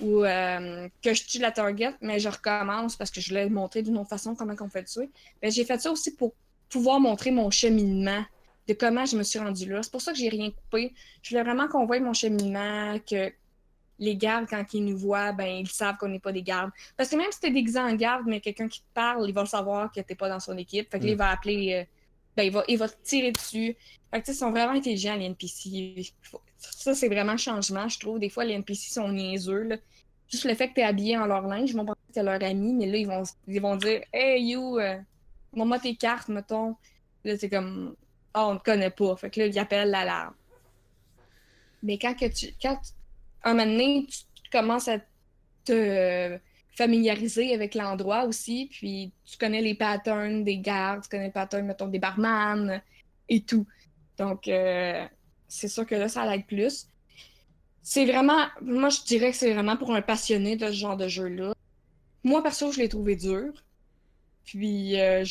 ou 0.01 0.23
euh, 0.23 0.87
que 1.01 1.13
je 1.13 1.23
tue 1.25 1.39
la 1.39 1.51
target, 1.51 1.93
mais 2.01 2.19
je 2.19 2.29
recommence 2.29 2.95
parce 2.95 3.11
que 3.11 3.21
je 3.21 3.29
voulais 3.29 3.49
montrer 3.49 3.81
d'une 3.83 3.97
autre 3.97 4.09
façon 4.09 4.35
comment 4.35 4.55
on 4.59 4.69
fait 4.69 4.81
le 4.81 4.87
tuer. 4.87 5.09
Ben, 5.41 5.51
j'ai 5.51 5.65
fait 5.65 5.79
ça 5.79 5.91
aussi 5.91 6.15
pour 6.15 6.33
pouvoir 6.73 6.99
montrer 6.99 7.31
mon 7.31 7.49
cheminement 7.51 8.23
de 8.67 8.73
comment 8.73 9.05
je 9.05 9.15
me 9.17 9.23
suis 9.23 9.39
rendue 9.39 9.69
là. 9.69 9.83
C'est 9.83 9.91
pour 9.91 10.01
ça 10.01 10.11
que 10.13 10.17
j'ai 10.17 10.29
rien 10.29 10.49
coupé. 10.51 10.93
Je 11.21 11.29
voulais 11.29 11.43
vraiment 11.43 11.67
qu'on 11.67 11.85
voie 11.85 11.99
mon 11.99 12.13
cheminement, 12.13 12.97
que 13.09 13.31
les 13.99 14.15
gardes, 14.15 14.47
quand 14.49 14.65
ils 14.73 14.83
nous 14.83 14.97
voient, 14.97 15.31
ben 15.33 15.45
ils 15.59 15.67
savent 15.69 15.97
qu'on 15.97 16.07
n'est 16.09 16.19
pas 16.19 16.31
des 16.31 16.41
gardes. 16.41 16.71
Parce 16.97 17.09
que 17.09 17.15
même 17.15 17.31
si 17.31 17.39
t'es 17.39 17.51
déguisé 17.51 17.79
en 17.79 17.93
garde, 17.95 18.23
mais 18.25 18.41
quelqu'un 18.41 18.67
qui 18.67 18.79
te 18.81 18.85
parle, 18.93 19.27
il 19.29 19.33
va 19.33 19.41
le 19.41 19.47
savoir 19.47 19.91
que 19.91 20.01
t'es 20.01 20.15
pas 20.15 20.29
dans 20.29 20.39
son 20.39 20.57
équipe. 20.57 20.89
Fait 20.91 20.99
que 20.99 21.03
là, 21.05 21.11
il 21.11 21.17
va 21.17 21.29
appeler, 21.29 21.73
euh, 21.73 21.83
ben 22.35 22.43
il 22.43 22.51
va, 22.51 22.63
il 22.67 22.77
va 22.77 22.89
te 22.89 22.95
tirer 23.03 23.31
dessus. 23.31 23.75
Fait 24.11 24.21
que 24.21 24.31
ils 24.31 24.35
sont 24.35 24.51
vraiment 24.51 24.73
intelligents, 24.73 25.15
les 25.15 25.25
NPC. 25.25 26.11
Faut- 26.23 26.41
Ça, 26.57 26.95
c'est 26.95 27.07
vraiment 27.09 27.33
un 27.33 27.37
changement, 27.37 27.87
je 27.87 27.99
trouve. 27.99 28.19
Des 28.19 28.29
fois, 28.29 28.45
les 28.45 28.53
NPC 28.55 28.91
sont 28.93 29.09
niaiseux, 29.09 29.63
là. 29.63 29.75
Juste 30.29 30.45
le 30.45 30.55
fait 30.55 30.69
que 30.69 30.73
t'es 30.75 30.83
habillé 30.83 31.17
en 31.17 31.25
leur 31.27 31.45
linge, 31.47 31.69
ils 31.69 31.75
vont 31.75 31.85
penser 31.85 31.99
que 32.07 32.13
t'es 32.13 32.23
leur 32.23 32.41
ami, 32.41 32.73
mais 32.73 32.87
là, 32.87 32.97
ils 32.97 33.07
vont, 33.07 33.23
ils 33.47 33.61
vont 33.61 33.75
dire 33.75 34.01
Hey, 34.11 34.41
you, 34.51 34.79
euh, 34.79 34.97
montre-moi 35.55 35.79
tes 35.79 35.95
cartes, 35.95 36.29
mettons. 36.29 36.75
Là, 37.23 37.37
c'est 37.37 37.49
comme 37.49 37.95
Ah, 38.33 38.47
on 38.47 38.55
ne 38.55 38.59
connaît 38.59 38.89
pas. 38.89 39.15
Fait 39.15 39.29
que 39.29 39.39
là, 39.39 39.47
ils 39.47 39.59
appellent 39.59 39.89
l'alarme. 39.89 40.33
Mais 41.81 41.97
quand 41.97 42.15
que 42.15 42.25
tu. 42.25 42.47
Quand 42.61 42.79
un 43.43 43.53
moment 43.53 43.65
donné, 43.65 44.07
tu 44.07 44.49
commences 44.51 44.87
à 44.87 44.99
te 45.65 46.39
familiariser 46.75 47.53
avec 47.53 47.75
l'endroit 47.75 48.25
aussi, 48.25 48.69
puis 48.71 49.11
tu 49.25 49.37
connais 49.37 49.61
les 49.61 49.75
patterns 49.75 50.43
des 50.43 50.57
gardes, 50.57 51.03
tu 51.03 51.09
connais 51.09 51.25
les 51.25 51.31
patterns, 51.31 51.65
mettons, 51.65 51.87
des 51.87 51.99
barman 51.99 52.81
et 53.29 53.41
tout. 53.41 53.67
Donc, 54.17 54.47
euh, 54.47 55.05
c'est 55.47 55.67
sûr 55.67 55.85
que 55.85 55.95
là, 55.95 56.07
ça 56.07 56.25
l'aide 56.25 56.45
plus. 56.45 56.87
C'est 57.81 58.05
vraiment, 58.05 58.47
moi, 58.61 58.89
je 58.89 59.03
dirais 59.03 59.31
que 59.31 59.37
c'est 59.37 59.53
vraiment 59.53 59.77
pour 59.77 59.93
un 59.93 60.01
passionné 60.01 60.55
de 60.55 60.67
ce 60.67 60.71
genre 60.71 60.97
de 60.97 61.07
jeu-là. 61.07 61.53
Moi, 62.23 62.41
perso, 62.41 62.71
je 62.71 62.79
l'ai 62.79 62.89
trouvé 62.89 63.15
dur. 63.15 63.51
Puis, 64.45 64.99
euh, 64.99 65.23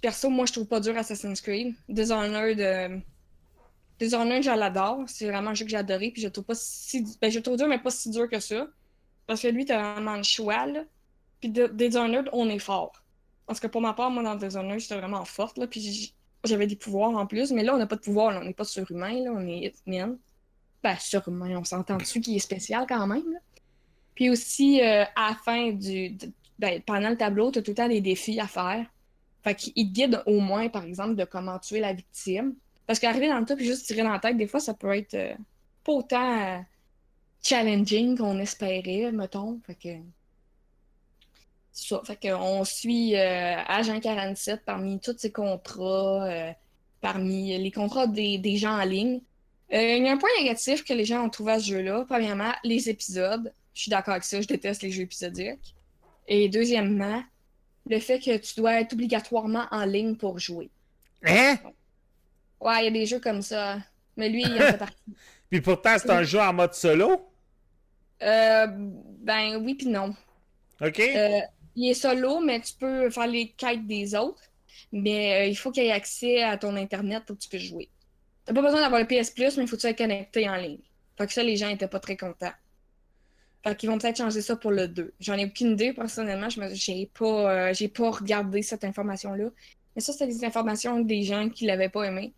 perso, 0.00 0.30
moi, 0.30 0.46
je 0.46 0.52
trouve 0.52 0.66
pas 0.66 0.80
dur 0.80 0.96
Assassin's 0.96 1.40
Creed. 1.40 1.74
Dishonored, 1.88 2.60
euh, 2.60 2.98
Dishonored, 3.98 4.42
je 4.42 4.50
l'adore. 4.50 5.00
C'est 5.06 5.26
vraiment 5.28 5.50
un 5.50 5.54
jeu 5.54 5.64
que 5.64 5.70
j'ai 5.70 5.76
adoré. 5.76 6.10
Puis, 6.10 6.22
je 6.22 6.28
trouve 6.28 6.44
pas 6.44 6.54
si. 6.54 7.04
Ben, 7.20 7.30
je 7.30 7.40
trouve 7.40 7.56
dur, 7.56 7.68
mais 7.68 7.78
pas 7.78 7.90
si 7.90 8.10
dur 8.10 8.28
que 8.28 8.40
ça. 8.40 8.66
Parce 9.26 9.42
que 9.42 9.48
lui, 9.48 9.64
t'as 9.64 9.94
vraiment 9.94 10.16
le 10.16 10.22
choix, 10.22 10.66
là. 10.66 10.84
Puis, 11.40 11.50
de- 11.50 11.72
on 12.32 12.48
est 12.48 12.58
fort. 12.58 12.92
Parce 13.46 13.60
que 13.60 13.66
pour 13.66 13.80
ma 13.80 13.92
part, 13.92 14.10
moi, 14.10 14.22
dans 14.22 14.36
Dishonored, 14.36 14.78
j'étais 14.80 14.96
vraiment 14.98 15.24
forte, 15.24 15.58
là. 15.58 15.66
Puis, 15.66 16.14
j'avais 16.44 16.66
des 16.66 16.76
pouvoirs 16.76 17.10
en 17.16 17.26
plus. 17.26 17.50
Mais 17.52 17.62
là, 17.64 17.74
on 17.74 17.78
n'a 17.78 17.86
pas 17.86 17.96
de 17.96 18.00
pouvoir, 18.02 18.30
là. 18.32 18.40
On 18.40 18.44
n'est 18.44 18.54
pas 18.54 18.64
surhumain, 18.64 19.12
là. 19.24 19.32
On 19.34 19.46
est 19.46 19.66
Hitman. 19.66 20.16
Ben, 20.82 20.96
surhumain, 20.98 21.58
on 21.58 21.64
s'entend 21.64 21.96
dessus 21.98 22.20
qui 22.20 22.36
est 22.36 22.40
spécial 22.40 22.86
quand 22.88 23.06
même, 23.06 23.30
là. 23.32 23.38
Puis 24.14 24.30
aussi, 24.30 24.80
euh, 24.82 25.04
à 25.16 25.30
la 25.30 25.36
fin 25.44 25.72
du. 25.72 26.10
de- 26.10 26.32
ben, 26.60 26.82
pendant 26.82 27.08
le 27.08 27.16
tableau, 27.16 27.50
tu 27.50 27.58
as 27.58 27.62
tout 27.62 27.70
le 27.70 27.74
temps 27.74 27.88
des 27.88 28.02
défis 28.02 28.38
à 28.38 28.46
faire. 28.46 28.84
Fait 29.42 29.54
qu'il 29.54 29.72
te 29.72 29.92
guide 29.94 30.22
au 30.26 30.40
moins, 30.40 30.68
par 30.68 30.84
exemple, 30.84 31.14
de 31.14 31.24
comment 31.24 31.58
tuer 31.58 31.80
la 31.80 31.94
victime. 31.94 32.54
Parce 32.86 32.98
qu'arriver 32.98 33.28
dans 33.28 33.38
le 33.38 33.46
tas 33.46 33.54
et 33.58 33.64
juste 33.64 33.86
tirer 33.86 34.02
dans 34.02 34.12
la 34.12 34.18
tête, 34.18 34.36
des 34.36 34.46
fois, 34.46 34.60
ça 34.60 34.74
peut 34.74 34.94
être 34.94 35.14
euh, 35.14 35.34
pas 35.82 35.92
autant 35.92 36.38
euh, 36.38 36.58
challenging 37.42 38.18
qu'on 38.18 38.38
espérait, 38.38 39.10
mettons. 39.10 39.58
Fait 39.66 39.74
que. 39.74 39.88
Ça. 41.72 42.02
Fait 42.04 42.20
qu'on 42.20 42.62
suit 42.64 43.16
euh, 43.16 43.56
Agent 43.66 44.00
47 44.00 44.62
parmi 44.66 45.00
tous 45.00 45.16
ses 45.16 45.32
contrats, 45.32 46.28
parmi 47.00 47.56
les 47.56 47.70
contrats 47.70 48.06
des, 48.06 48.36
des 48.36 48.58
gens 48.58 48.78
en 48.78 48.84
ligne. 48.84 49.22
Il 49.72 50.04
y 50.04 50.08
a 50.08 50.12
un 50.12 50.18
point 50.18 50.28
négatif 50.40 50.84
que 50.84 50.92
les 50.92 51.06
gens 51.06 51.24
ont 51.24 51.30
trouvé 51.30 51.52
à 51.52 51.58
ce 51.58 51.70
jeu-là. 51.70 52.04
Premièrement, 52.06 52.52
les 52.64 52.90
épisodes. 52.90 53.50
Je 53.72 53.82
suis 53.82 53.90
d'accord 53.90 54.12
avec 54.12 54.24
ça, 54.24 54.40
je 54.42 54.46
déteste 54.46 54.82
les 54.82 54.90
jeux 54.90 55.02
épisodiques. 55.02 55.74
Et 56.30 56.48
deuxièmement, 56.48 57.22
le 57.88 57.98
fait 57.98 58.20
que 58.20 58.36
tu 58.36 58.54
dois 58.56 58.80
être 58.80 58.92
obligatoirement 58.92 59.66
en 59.72 59.84
ligne 59.84 60.14
pour 60.14 60.38
jouer. 60.38 60.70
Hein? 61.26 61.58
Ouais, 62.60 62.80
il 62.80 62.84
y 62.84 62.88
a 62.88 62.90
des 62.92 63.04
jeux 63.04 63.18
comme 63.18 63.42
ça. 63.42 63.78
Mais 64.16 64.28
lui, 64.28 64.42
il 64.42 64.54
en 64.54 64.58
fait 64.58 64.78
partie. 64.78 65.02
Puis 65.50 65.60
pourtant, 65.60 65.96
c'est 65.98 66.10
un 66.10 66.22
jeu 66.22 66.38
en 66.38 66.52
mode 66.52 66.74
solo? 66.74 67.28
Euh, 68.22 68.66
ben 68.68 69.56
oui, 69.56 69.74
puis 69.74 69.88
non. 69.88 70.14
OK? 70.80 71.00
Euh, 71.00 71.40
il 71.74 71.90
est 71.90 71.94
solo, 71.94 72.38
mais 72.38 72.60
tu 72.60 72.74
peux 72.74 73.10
faire 73.10 73.26
les 73.26 73.48
quêtes 73.48 73.84
des 73.86 74.14
autres. 74.14 74.42
Mais 74.92 75.40
euh, 75.40 75.44
il 75.46 75.56
faut 75.56 75.72
qu'il 75.72 75.84
y 75.84 75.88
ait 75.88 75.92
accès 75.92 76.42
à 76.42 76.56
ton 76.56 76.76
Internet 76.76 77.24
pour 77.24 77.36
que 77.36 77.42
tu 77.42 77.48
puisses 77.48 77.62
jouer. 77.62 77.88
T'as 78.44 78.52
pas 78.52 78.62
besoin 78.62 78.80
d'avoir 78.80 79.00
le 79.00 79.06
PS 79.06 79.30
Plus, 79.30 79.56
mais 79.56 79.64
il 79.64 79.66
faut 79.66 79.76
que 79.76 79.80
tu 79.80 79.88
sois 79.88 79.94
connecté 79.94 80.48
en 80.48 80.56
ligne. 80.56 80.78
Fait 81.18 81.26
que 81.26 81.32
ça, 81.32 81.42
les 81.42 81.56
gens 81.56 81.68
étaient 81.68 81.88
pas 81.88 81.98
très 81.98 82.16
contents. 82.16 82.52
Fait 83.62 83.76
qu'ils 83.76 83.90
vont 83.90 83.98
peut-être 83.98 84.16
changer 84.16 84.40
ça 84.40 84.56
pour 84.56 84.70
le 84.70 84.88
2. 84.88 85.12
J'en 85.20 85.34
ai 85.34 85.44
aucune 85.44 85.72
idée, 85.72 85.92
personnellement. 85.92 86.48
Je. 86.48 86.60
J'ai 86.72 87.10
pas, 87.12 87.70
euh, 87.70 87.88
pas 87.94 88.10
regardé 88.10 88.62
cette 88.62 88.84
information-là. 88.84 89.50
Mais 89.94 90.00
ça, 90.00 90.12
c'était 90.12 90.28
des 90.28 90.44
informations 90.44 91.00
des 91.00 91.22
gens 91.22 91.48
qui 91.48 91.66
l'avaient 91.66 91.88
pas 91.88 92.04
aimé. 92.04 92.32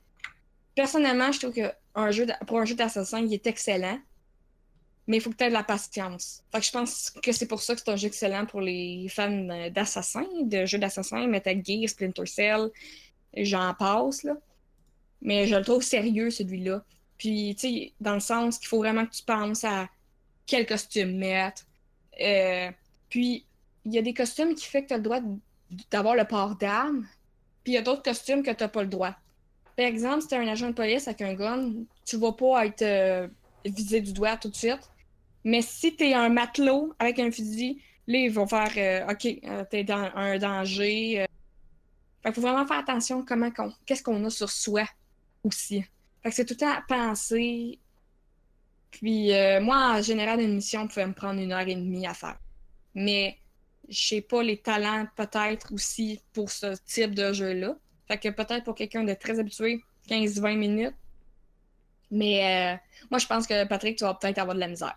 Personnellement, 0.75 1.31
je 1.31 1.39
trouve 1.39 1.55
que 1.55 1.73
un 1.95 2.11
jeu 2.11 2.27
pour 2.47 2.59
un 2.59 2.65
jeu 2.65 2.75
d'assassin, 2.75 3.21
il 3.21 3.33
est 3.33 3.47
excellent. 3.47 3.99
Mais 5.07 5.19
il 5.19 5.21
faut 5.21 5.31
que 5.31 5.37
tu 5.37 5.45
aies 5.45 5.49
de 5.49 5.55
la 5.55 5.65
patience. 5.65 6.43
Fait 6.53 6.61
que 6.61 6.67
je 6.67 6.71
pense 6.71 7.11
que 7.11 7.33
c'est 7.33 7.47
pour 7.47 7.61
ça 7.61 7.75
que 7.75 7.81
c'est 7.85 7.91
un 7.91 7.97
jeu 7.97 8.07
excellent 8.07 8.47
pour 8.47 8.61
les 8.61 9.09
fans 9.09 9.49
euh, 9.51 9.69
d'assassins, 9.71 10.27
de 10.43 10.65
jeux 10.65 10.79
d'assassin, 10.79 11.27
Metal 11.27 11.61
Gear, 11.65 11.89
Splinter 11.89 12.27
Cell, 12.27 12.71
j'en 13.37 13.75
passe, 13.75 14.23
là. 14.23 14.35
Mais 15.21 15.47
je 15.47 15.55
le 15.55 15.65
trouve 15.65 15.83
sérieux, 15.83 16.31
celui-là. 16.31 16.85
Puis, 17.19 17.55
tu 17.57 17.69
sais, 17.69 17.93
dans 18.01 18.15
le 18.15 18.21
sens 18.21 18.59
qu'il 18.59 18.69
faut 18.69 18.79
vraiment 18.79 19.07
que 19.07 19.13
tu 19.13 19.23
penses 19.23 19.65
à 19.65 19.89
quel 20.47 20.67
costume 20.67 21.17
mettre. 21.17 21.65
Euh, 22.21 22.71
puis, 23.09 23.45
il 23.85 23.95
y 23.95 23.99
a 23.99 24.03
des 24.03 24.15
costumes 24.15 24.55
qui 24.55 24.67
fait 24.67 24.83
que 24.83 24.89
tu 24.89 24.95
as 24.95 24.97
le 24.99 25.03
droit 25.03 25.21
d'avoir 25.91 26.15
le 26.15 26.25
port 26.25 26.57
d'armes. 26.57 27.07
Puis, 27.65 27.73
il 27.73 27.75
y 27.75 27.79
a 27.79 27.83
d'autres 27.83 28.03
costumes 28.03 28.43
que 28.43 28.51
tu 28.51 28.63
n'as 28.63 28.69
pas 28.69 28.83
le 28.83 28.89
droit. 28.89 29.15
Par 29.77 29.87
exemple, 29.87 30.23
si 30.23 30.29
tu 30.29 30.35
un 30.35 30.47
agent 30.49 30.69
de 30.69 30.75
police 30.75 31.09
avec 31.09 31.23
un 31.23 31.35
gun, 31.35 31.73
tu 32.05 32.17
vas 32.17 32.33
pas 32.33 32.67
être 32.67 32.83
euh, 32.83 33.29
visé 33.65 34.01
du 34.01 34.13
doigt 34.13 34.37
tout 34.37 34.49
de 34.49 34.55
suite. 34.55 34.91
Mais 35.45 35.63
si 35.63 35.97
tu 35.97 36.05
es 36.05 36.15
un 36.15 36.29
matelot 36.29 36.93
avec 36.99 37.19
un 37.19 37.31
fusil, 37.31 37.81
là, 38.07 38.19
ils 38.19 38.31
vont 38.31 38.47
faire 38.47 38.73
euh, 38.77 39.13
OK, 39.13 39.27
euh, 39.45 39.65
t'es 39.71 39.85
dans 39.85 40.11
un 40.15 40.39
danger. 40.39 41.25
Fait 42.23 42.29
qu'il 42.29 42.35
faut 42.35 42.43
vraiment 42.43 42.67
faire 42.67 42.79
attention 42.79 43.23
à 43.23 43.25
comment 43.27 43.51
qu'on, 43.51 43.73
qu'est-ce 43.87 44.03
qu'on 44.03 44.25
a 44.25 44.31
sur 44.31 44.51
soi 44.51 44.85
aussi. 45.43 45.83
Fait 46.23 46.29
que 46.29 46.35
c'est 46.35 46.45
tout 46.45 46.55
le 46.55 46.61
temps 46.61 46.73
à 46.73 46.83
penser. 46.87 47.79
Puis 48.93 49.33
euh, 49.35 49.61
moi, 49.61 49.97
en 49.99 50.03
général, 50.03 50.41
une 50.41 50.55
mission 50.55 50.87
pouvait 50.87 51.07
me 51.07 51.15
prendre 51.15 51.41
une 51.41 51.53
heure 51.53 51.67
et 51.67 51.75
demie 51.75 52.07
à 52.07 52.15
faire. 52.15 52.39
Mais 52.95 53.39
j'ai 53.89 54.21
pas 54.23 54.43
les 54.43 54.59
talents 54.59 55.07
peut-être 55.17 55.73
aussi 55.75 56.21
pour 56.33 56.51
ce 56.51 56.77
type 56.87 57.15
de 57.15 57.33
jeu-là. 57.33 57.77
Fait 58.09 58.19
que 58.19 58.29
peut-être 58.29 58.65
pour 58.65 58.75
quelqu'un 58.75 59.05
de 59.05 59.15
très 59.15 59.41
habitué, 59.41 59.83
15-20 60.09 60.57
minutes. 60.57 60.95
Mais 62.11 62.75
euh, 62.75 62.77
moi, 63.11 63.19
je 63.19 63.27
pense 63.27 63.47
que 63.47 63.67
Patrick, 63.67 63.97
tu 63.97 64.05
vas 64.05 64.15
peut-être 64.15 64.39
avoir 64.39 64.55
de 64.55 64.61
la 64.61 64.69
misère. 64.69 64.97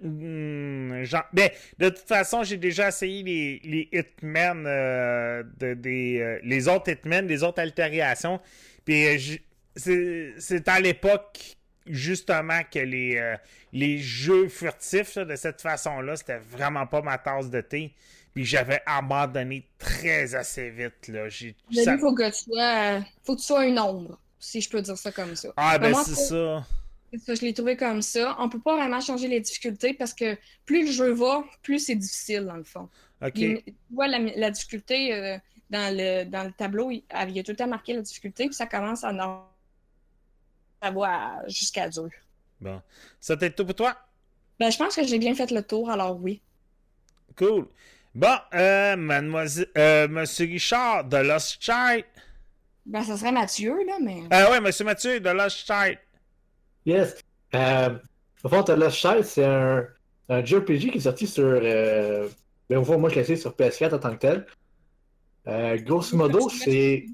Hmm, 0.00 1.02
genre- 1.04 1.24
ben, 1.32 1.50
de 1.78 1.88
toute 1.90 2.06
façon, 2.06 2.42
j'ai 2.42 2.56
déjà 2.56 2.88
essayé 2.88 3.22
les, 3.22 3.60
les 3.64 4.06
euh, 4.24 5.42
de, 5.58 5.74
des, 5.74 6.40
les 6.42 6.68
autres 6.68 6.90
Hitmen, 6.90 7.26
les 7.26 7.42
autres 7.42 7.60
altérations. 7.60 8.40
Puis 8.84 9.40
c'est 9.76 10.68
à 10.68 10.80
l'époque, 10.80 11.55
justement, 11.86 12.60
que 12.70 12.78
les, 12.78 13.16
euh, 13.16 13.36
les 13.72 13.98
jeux 13.98 14.48
furtifs 14.48 15.18
de 15.18 15.36
cette 15.36 15.60
façon-là, 15.60 16.16
c'était 16.16 16.38
vraiment 16.38 16.86
pas 16.86 17.02
ma 17.02 17.18
tasse 17.18 17.50
de 17.50 17.60
thé. 17.60 17.92
Puis 18.34 18.44
j'avais 18.44 18.82
abandonné 18.84 19.66
très 19.78 20.34
assez 20.34 20.68
vite. 20.70 21.08
Là. 21.08 21.28
J'ai- 21.28 21.56
Mais 21.74 21.84
ça- 21.84 21.94
lui, 21.94 22.00
faut 22.00 22.14
que 22.14 22.26
tu 22.28 22.44
sois, 22.50 23.02
faut 23.24 23.34
que 23.34 23.40
tu 23.40 23.46
sois 23.46 23.64
une 23.66 23.78
ombre, 23.78 24.18
si 24.38 24.60
je 24.60 24.68
peux 24.68 24.82
dire 24.82 24.98
ça 24.98 25.10
comme 25.10 25.34
ça. 25.34 25.48
Ah, 25.56 25.78
ben 25.78 25.94
c'est 25.94 26.14
ça. 26.14 26.66
C'est 27.12 27.20
ça, 27.20 27.34
je 27.34 27.40
l'ai 27.42 27.54
trouvé 27.54 27.76
comme 27.76 28.02
ça. 28.02 28.36
On 28.38 28.48
peut 28.48 28.58
pas 28.60 28.76
vraiment 28.76 29.00
changer 29.00 29.28
les 29.28 29.40
difficultés 29.40 29.94
parce 29.94 30.12
que 30.12 30.36
plus 30.66 30.84
le 30.86 30.92
jeu 30.92 31.12
va, 31.12 31.44
plus 31.62 31.78
c'est 31.78 31.94
difficile 31.94 32.44
dans 32.44 32.56
le 32.56 32.64
fond. 32.64 32.88
OK. 33.24 33.32
Tu 33.32 33.62
vois 33.90 34.08
la, 34.08 34.18
la 34.18 34.50
difficulté 34.50 35.14
euh, 35.14 35.38
dans, 35.70 35.96
le, 35.96 36.24
dans 36.24 36.42
le 36.44 36.52
tableau, 36.52 36.90
il, 36.90 37.04
il 37.28 37.36
y 37.36 37.40
a 37.40 37.42
tout 37.42 37.52
le 37.52 37.56
temps 37.56 37.68
marqué 37.68 37.94
la 37.94 38.02
difficulté, 38.02 38.46
puis 38.46 38.54
ça 38.54 38.66
commence 38.66 39.02
à 39.04 39.12
ça 40.86 40.90
va 40.92 41.06
à- 41.08 41.48
jusqu'à 41.48 41.88
dur. 41.88 42.08
Bon. 42.60 42.80
Ça 43.20 43.36
t'est 43.36 43.50
tout 43.50 43.64
pour 43.64 43.74
toi? 43.74 43.96
Ben, 44.58 44.70
je 44.70 44.78
pense 44.78 44.96
que 44.96 45.04
j'ai 45.04 45.18
bien 45.18 45.34
fait 45.34 45.50
le 45.50 45.62
tour, 45.62 45.90
alors 45.90 46.18
oui. 46.20 46.40
Cool. 47.36 47.66
Bon, 48.14 48.34
euh, 48.54 48.96
mademoiselle, 48.96 49.68
euh, 49.76 50.08
monsieur 50.08 50.46
Richard 50.46 51.04
de 51.04 51.18
Lost 51.18 51.58
Child. 51.60 52.04
Ben, 52.86 53.02
ça 53.02 53.16
serait 53.16 53.32
Mathieu, 53.32 53.76
là, 53.86 53.96
mais. 54.00 54.22
Ah 54.30 54.50
ouais, 54.50 54.60
monsieur 54.60 54.84
Mathieu 54.84 55.20
de 55.20 55.28
Lost 55.28 55.66
Child. 55.66 55.98
Yes. 56.86 57.16
Euh, 57.54 57.98
au 58.42 58.48
fond, 58.48 58.64
Lost 58.74 58.96
Child, 58.96 59.24
c'est 59.24 59.44
un, 59.44 59.84
un 60.30 60.44
JRPG 60.44 60.92
qui 60.92 60.98
est 60.98 61.00
sorti 61.00 61.26
sur. 61.26 61.44
Euh, 61.44 62.28
ben, 62.70 62.78
au 62.78 62.84
fond, 62.84 62.98
moi, 62.98 63.10
je 63.10 63.16
l'ai 63.16 63.20
essayé 63.22 63.36
sur 63.36 63.54
PS4 63.54 63.94
en 63.94 63.98
tant 63.98 64.12
que 64.12 64.20
tel. 64.20 64.46
Euh, 65.48 65.76
grosso 65.78 66.16
modo, 66.16 66.48
c'est. 66.48 67.04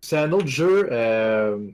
C'est 0.00 0.18
un 0.18 0.30
autre 0.32 0.46
jeu. 0.46 0.86
Euh, 0.92 1.70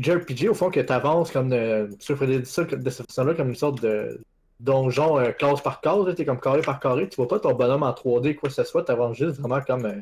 JRPG, 0.00 0.48
au 0.48 0.54
fond, 0.54 0.70
que 0.70 0.80
tu 0.80 0.92
avances 0.92 1.30
comme. 1.30 1.52
Euh, 1.52 1.88
ça 2.00 2.14
de 2.14 2.90
cette 2.90 3.06
façon-là, 3.06 3.34
comme 3.34 3.48
une 3.48 3.54
sorte 3.54 3.80
de 3.82 4.20
donjon 4.60 5.18
euh, 5.18 5.30
case 5.32 5.60
par 5.62 5.80
case. 5.80 6.14
Tu 6.16 6.22
es 6.22 6.24
comme 6.24 6.40
carré 6.40 6.62
par 6.62 6.80
carré. 6.80 7.08
Tu 7.08 7.16
vois 7.16 7.28
pas 7.28 7.38
ton 7.40 7.52
bonhomme 7.54 7.82
en 7.82 7.90
3D, 7.92 8.34
quoi 8.36 8.48
que 8.48 8.54
ce 8.54 8.64
soit. 8.64 8.82
Tu 8.84 8.92
avances 8.92 9.16
juste 9.16 9.38
vraiment 9.40 9.60
comme. 9.60 9.84
euh, 9.86 10.00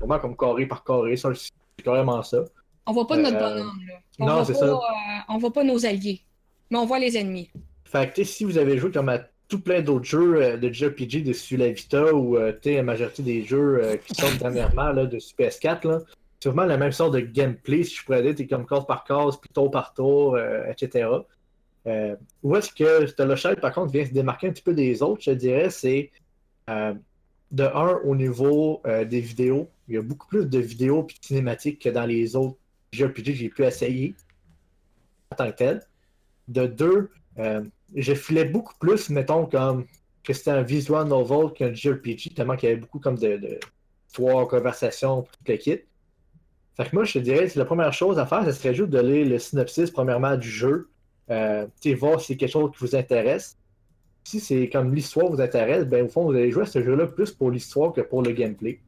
vraiment 0.00 0.18
comme 0.18 0.36
carré 0.36 0.66
par 0.66 0.84
carré. 0.84 1.16
Ça, 1.16 1.30
C'est 1.34 1.84
carrément 1.84 2.22
ça. 2.22 2.44
On 2.86 2.92
voit 2.92 3.06
pas 3.06 3.16
notre 3.16 3.36
Euh, 3.36 3.40
bonhomme, 3.54 3.80
là. 3.88 3.94
On 4.18 4.26
non, 4.26 4.34
voit 4.36 4.44
c'est 4.46 4.52
pas, 4.54 4.58
ça. 4.60 4.66
euh, 4.66 4.76
on 5.28 5.38
voit 5.38 5.52
pas 5.52 5.64
nos 5.64 5.84
alliés. 5.86 6.20
Mais 6.70 6.78
on 6.78 6.86
voit 6.86 6.98
les 6.98 7.16
ennemis. 7.16 7.50
Fait 7.84 8.12
que, 8.12 8.22
si 8.24 8.44
vous 8.44 8.56
avez 8.58 8.78
joué 8.78 8.90
comme 8.90 9.08
à 9.08 9.18
tout 9.48 9.60
plein 9.60 9.80
d'autres 9.82 10.04
jeux 10.04 10.36
euh, 10.42 10.56
de 10.56 10.72
JRPG 10.72 11.24
dessus 11.24 11.56
la 11.56 11.70
Vita 11.70 12.14
ou, 12.14 12.36
euh, 12.36 12.52
la 12.64 12.82
majorité 12.84 13.22
des 13.22 13.42
jeux 13.44 13.80
euh, 13.82 13.96
qui 13.96 14.14
sortent 14.14 14.38
dernièrement 14.38 14.90
là, 14.92 15.06
de 15.06 15.18
PS4, 15.18 15.88
là, 15.88 15.98
c'est 16.40 16.48
vraiment 16.48 16.66
la 16.66 16.78
même 16.78 16.92
sorte 16.92 17.14
de 17.14 17.20
gameplay, 17.20 17.84
si 17.84 17.96
je 17.96 18.04
pourrais 18.04 18.22
dire. 18.22 18.34
T'es 18.34 18.46
comme 18.46 18.66
case 18.66 18.86
par 18.86 19.04
case, 19.04 19.36
puis 19.36 19.50
tour 19.50 19.70
par 19.70 19.92
tour, 19.92 20.36
euh, 20.36 20.64
etc. 20.70 21.08
Euh, 21.86 22.16
où 22.42 22.56
est-ce 22.56 22.72
que 22.72 23.06
Child, 23.36 23.60
par 23.60 23.74
contre, 23.74 23.92
vient 23.92 24.06
se 24.06 24.12
démarquer 24.12 24.48
un 24.48 24.52
petit 24.52 24.62
peu 24.62 24.74
des 24.74 25.02
autres, 25.02 25.22
je 25.22 25.32
dirais, 25.32 25.68
c'est 25.68 26.10
euh, 26.70 26.94
de 27.50 27.64
un, 27.64 28.00
au 28.04 28.16
niveau 28.16 28.82
des 28.86 29.20
vidéos. 29.20 29.68
Il 29.88 29.94
y 29.96 29.98
a 29.98 30.02
beaucoup 30.02 30.28
plus 30.28 30.46
de 30.46 30.58
vidéos 30.58 31.06
et 31.10 31.14
cinématiques 31.20 31.82
que 31.82 31.88
dans 31.90 32.06
les 32.06 32.36
autres 32.36 32.56
JRPG 32.92 33.24
que 33.24 33.32
j'ai 33.34 33.48
pu 33.48 33.64
essayer 33.64 34.14
en 35.32 35.36
tant 35.36 35.50
que 35.50 35.56
tel. 35.56 35.80
De 36.48 36.66
deux, 36.66 37.10
je 37.94 38.14
filais 38.14 38.44
beaucoup 38.44 38.74
plus, 38.78 39.10
mettons, 39.10 39.46
comme 39.46 39.84
que 40.22 40.32
c'était 40.32 40.52
un 40.52 40.62
visual 40.62 41.08
novel 41.08 41.52
qu'un 41.52 41.74
JRPG, 41.74 42.34
tellement 42.34 42.56
qu'il 42.56 42.68
y 42.68 42.72
avait 42.72 42.80
beaucoup 42.80 43.00
comme 43.00 43.16
de, 43.18 43.36
de 43.36 43.58
histoires, 44.08 44.46
conversations, 44.46 45.22
tout 45.22 45.30
le 45.46 45.56
kit. 45.56 45.80
Que 46.88 46.96
moi, 46.96 47.04
je 47.04 47.14
te 47.14 47.18
dirais, 47.18 47.48
c'est 47.48 47.58
la 47.58 47.64
première 47.64 47.92
chose 47.92 48.18
à 48.18 48.26
faire, 48.26 48.44
ce 48.44 48.52
serait 48.52 48.74
juste 48.74 48.90
de 48.90 49.00
lire 49.00 49.28
le 49.28 49.38
synopsis, 49.38 49.90
premièrement, 49.90 50.36
du 50.36 50.48
jeu. 50.48 50.88
Euh, 51.30 51.66
voir 51.98 52.20
si 52.20 52.28
c'est 52.28 52.36
quelque 52.36 52.50
chose 52.50 52.70
qui 52.72 52.84
vous 52.84 52.96
intéresse. 52.96 53.56
Si 54.24 54.40
c'est 54.40 54.68
comme 54.68 54.94
l'histoire 54.94 55.28
vous 55.30 55.40
intéresse, 55.40 55.84
ben 55.84 56.06
au 56.06 56.08
fond, 56.08 56.24
vous 56.24 56.32
allez 56.32 56.50
jouer 56.50 56.62
à 56.62 56.66
ce 56.66 56.82
jeu-là 56.82 57.06
plus 57.06 57.30
pour 57.30 57.50
l'histoire 57.50 57.92
que 57.92 58.00
pour 58.00 58.22
le 58.22 58.32
gameplay. 58.32 58.80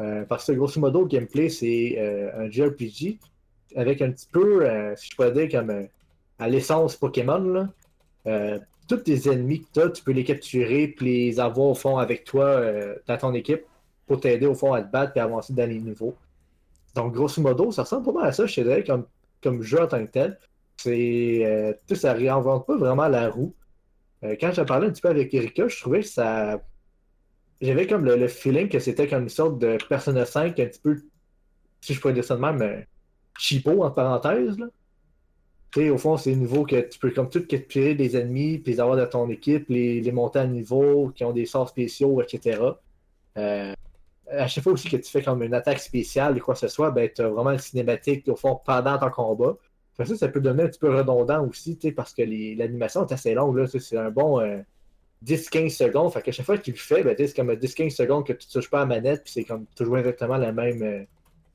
Euh, 0.00 0.24
parce 0.24 0.46
que 0.46 0.52
grosso 0.52 0.80
modo, 0.80 1.02
le 1.02 1.08
gameplay, 1.08 1.48
c'est 1.48 1.96
euh, 1.98 2.30
un 2.46 2.50
JRPG 2.50 3.18
avec 3.76 4.02
un 4.02 4.10
petit 4.10 4.28
peu, 4.30 4.66
euh, 4.66 4.94
si 4.96 5.10
je 5.10 5.16
pourrais 5.16 5.32
dire, 5.32 5.48
comme 5.50 5.88
à 6.38 6.48
l'essence 6.48 6.96
Pokémon. 6.96 7.68
Là. 8.24 8.58
Tous 8.88 8.96
tes 8.96 9.30
ennemis 9.30 9.60
que 9.60 9.66
tu 9.72 9.80
as, 9.80 9.90
tu 9.90 10.02
peux 10.02 10.12
les 10.12 10.24
capturer 10.24 10.88
puis 10.88 11.30
les 11.30 11.40
avoir 11.40 11.68
au 11.68 11.74
fond 11.74 11.98
avec 11.98 12.24
toi 12.24 12.60
dans 13.06 13.16
ton 13.16 13.32
équipe 13.32 13.62
pour 14.06 14.20
t'aider 14.20 14.46
au 14.46 14.54
fond 14.54 14.72
à 14.72 14.82
te 14.82 14.90
battre 14.90 15.16
et 15.16 15.20
avancer 15.20 15.52
dans 15.52 15.68
les 15.68 15.78
niveaux. 15.78 16.14
Donc, 16.94 17.14
grosso 17.14 17.40
modo, 17.40 17.72
ça 17.72 17.82
ressemble 17.82 18.06
pas 18.06 18.12
mal 18.12 18.26
à 18.26 18.32
ça, 18.32 18.46
je 18.46 18.54
te 18.54 18.60
dirais, 18.60 18.84
comme, 18.84 19.06
comme 19.42 19.62
jeu 19.62 19.80
en 19.82 19.86
tant 19.86 20.04
que 20.04 20.10
tel. 20.10 20.38
C'est. 20.76 21.44
Euh, 21.44 21.72
ça 21.94 22.12
réinvente 22.12 22.66
pas 22.66 22.76
vraiment 22.76 23.08
la 23.08 23.30
roue. 23.30 23.54
Euh, 24.24 24.36
quand 24.40 24.52
j'ai 24.52 24.64
parlé 24.64 24.88
un 24.88 24.90
petit 24.90 25.02
peu 25.02 25.08
avec 25.08 25.32
Erika, 25.32 25.68
je 25.68 25.80
trouvais 25.80 26.00
que 26.00 26.06
ça. 26.06 26.62
J'avais 27.60 27.86
comme 27.86 28.04
le, 28.04 28.28
feeling 28.28 28.68
que 28.68 28.80
c'était 28.80 29.06
comme 29.06 29.24
une 29.24 29.28
sorte 29.28 29.58
de 29.58 29.78
Persona 29.88 30.24
5 30.24 30.58
un 30.58 30.66
petit 30.66 30.80
peu, 30.80 30.96
si 31.80 31.94
je 31.94 32.00
pourrais 32.00 32.12
dire 32.12 32.24
ça 32.24 32.34
de 32.34 32.40
même, 32.40 32.60
euh, 32.60 32.80
cheapo, 33.38 33.84
entre 33.84 33.94
parenthèses. 33.94 34.58
Là. 34.58 34.66
Tu 35.70 35.80
sais, 35.80 35.90
au 35.90 35.96
fond, 35.96 36.16
c'est 36.16 36.34
niveau 36.34 36.64
que 36.64 36.80
tu 36.80 36.98
peux 36.98 37.12
comme 37.12 37.30
tout 37.30 37.46
capturer 37.46 37.94
des 37.94 38.16
ennemis, 38.16 38.58
puis 38.58 38.72
les 38.72 38.80
avoir 38.80 38.96
dans 38.96 39.06
ton 39.06 39.30
équipe, 39.30 39.66
les, 39.68 40.00
les 40.00 40.12
monter 40.12 40.40
à 40.40 40.46
niveau, 40.46 41.12
qui 41.14 41.24
ont 41.24 41.32
des 41.32 41.46
sorts 41.46 41.68
spéciaux, 41.68 42.20
etc. 42.20 42.60
Euh, 43.38 43.74
à 44.30 44.46
chaque 44.46 44.64
fois 44.64 44.72
aussi 44.72 44.88
que 44.88 44.96
tu 44.96 45.10
fais 45.10 45.22
comme 45.22 45.42
une 45.42 45.54
attaque 45.54 45.80
spéciale 45.80 46.36
ou 46.36 46.40
quoi 46.40 46.54
que 46.54 46.60
ce 46.60 46.68
soit, 46.68 46.90
ben, 46.90 47.08
tu 47.14 47.22
as 47.22 47.28
vraiment 47.28 47.50
une 47.50 47.58
cinématique 47.58 48.26
au 48.28 48.36
fond 48.36 48.60
pendant 48.64 48.98
ton 48.98 49.10
combat. 49.10 49.56
Que 49.96 50.04
ça, 50.04 50.16
ça 50.16 50.28
peut 50.28 50.40
devenir 50.40 50.64
un 50.64 50.68
petit 50.68 50.78
peu 50.78 50.96
redondant 50.96 51.46
aussi, 51.46 51.78
parce 51.94 52.14
que 52.14 52.22
l'animation 52.22 53.06
est 53.06 53.12
assez 53.12 53.34
longue, 53.34 53.66
C'est 53.66 53.98
un 53.98 54.10
bon 54.10 54.40
euh, 54.40 54.58
10-15 55.24 55.70
secondes. 55.70 56.12
Fait 56.12 56.22
qu'à 56.22 56.32
chaque 56.32 56.46
fois 56.46 56.56
le 56.56 56.72
fait, 56.72 57.02
ben, 57.02 57.14
tu 57.14 57.22
sais, 57.22 57.28
c'est 57.28 57.36
comme 57.36 57.52
10-15 57.52 57.90
secondes 57.90 58.26
que 58.26 58.32
tu 58.32 58.48
touches 58.48 58.70
pas 58.70 58.78
à 58.78 58.80
la 58.80 58.86
manette, 58.86 59.24
puis 59.24 59.32
c'est 59.32 59.44
comme 59.44 59.66
toujours 59.76 59.98
exactement 59.98 60.34
euh, 60.40 61.04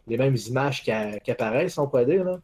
les 0.08 0.18
mêmes 0.18 0.36
images 0.36 0.84
qui, 0.84 0.92
apparaissent, 0.92 1.78
on 1.78 1.88
pourrait 1.88 2.06
dire. 2.06 2.40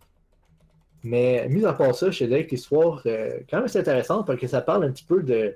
Mais 1.04 1.48
mis 1.50 1.66
à 1.66 1.74
part 1.74 1.94
ça, 1.94 2.10
je 2.10 2.26
dirais 2.26 2.46
que 2.46 2.52
l'histoire, 2.52 3.02
euh, 3.06 3.40
quand 3.50 3.60
même, 3.60 3.68
c'est 3.68 3.80
intéressante 3.80 4.26
parce 4.26 4.40
que 4.40 4.48
ça 4.48 4.62
parle 4.62 4.86
un 4.86 4.92
petit 4.92 5.04
peu 5.04 5.22
de, 5.22 5.56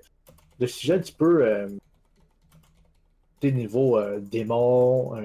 de 0.59 0.65
sujets 0.67 0.95
un 0.95 0.99
petit 0.99 1.13
peu 1.13 1.67
des 3.41 3.51
niveaux 3.51 3.97
euh, 3.97 4.19
démons, 4.19 5.15
euh, 5.17 5.23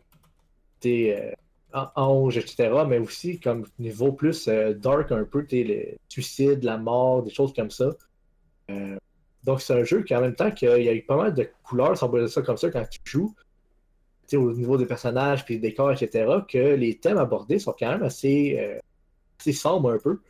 des 0.81 1.35
an- 1.73 1.91
anges, 1.97 2.37
etc. 2.39 2.85
Mais 2.89 2.99
aussi 2.99 3.41
comme 3.41 3.67
niveau 3.79 4.13
plus 4.13 4.49
euh, 4.49 4.75
dark 4.75 5.13
un 5.13 5.25
peu, 5.25 5.45
t'sais, 5.47 5.65
le 5.65 5.99
suicide, 6.09 6.63
la 6.65 6.79
mort, 6.79 7.23
des 7.23 7.31
choses 7.31 7.53
comme 7.55 7.71
ça. 7.71 7.91
Euh, 8.71 8.97
donc 9.45 9.61
c'est 9.61 9.75
un 9.75 9.85
jeu 9.85 10.03
qui 10.03 10.15
en 10.15 10.21
même 10.21 10.35
temps 10.35 10.51
qu'il 10.51 10.69
y 10.83 10.89
a 10.89 10.95
eu 10.95 11.03
pas 11.03 11.17
mal 11.17 11.35
de 11.35 11.49
couleurs, 11.65 11.97
si 11.97 12.05
on 12.05 12.09
peut 12.11 12.27
ça 12.29 12.43
comme 12.43 12.57
ça, 12.57 12.71
quand 12.71 12.85
tu 12.89 13.01
joues. 13.05 13.35
au 14.35 14.53
niveau 14.53 14.79
des 14.79 14.87
personnages, 14.87 15.45
puis 15.45 15.59
des 15.59 15.69
décors, 15.71 15.93
etc., 15.93 16.27
que 16.49 16.59
les 16.75 16.99
thèmes 16.99 17.19
abordés 17.19 17.59
sont 17.59 17.75
quand 17.79 17.91
même 17.91 18.03
assez, 18.03 18.57
euh, 18.59 18.79
assez 19.39 19.53
sombres 19.53 19.91
un 19.93 19.99
peu. 19.99 20.21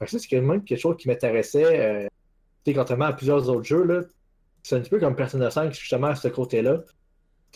Ça, 0.00 0.18
c'est 0.18 0.26
quand 0.28 0.42
même 0.42 0.64
quelque 0.64 0.80
chose 0.80 0.96
qui 0.96 1.08
m'intéressait, 1.08 2.08
contrairement 2.74 3.06
à 3.06 3.12
plusieurs 3.12 3.48
autres 3.48 3.64
jeux, 3.64 3.84
là, 3.84 4.02
c'est 4.62 4.76
un 4.76 4.80
petit 4.80 4.90
peu 4.90 4.98
comme 4.98 5.14
Persona 5.14 5.50
5, 5.50 5.72
justement, 5.72 6.08
à 6.08 6.16
ce 6.16 6.28
côté-là. 6.28 6.82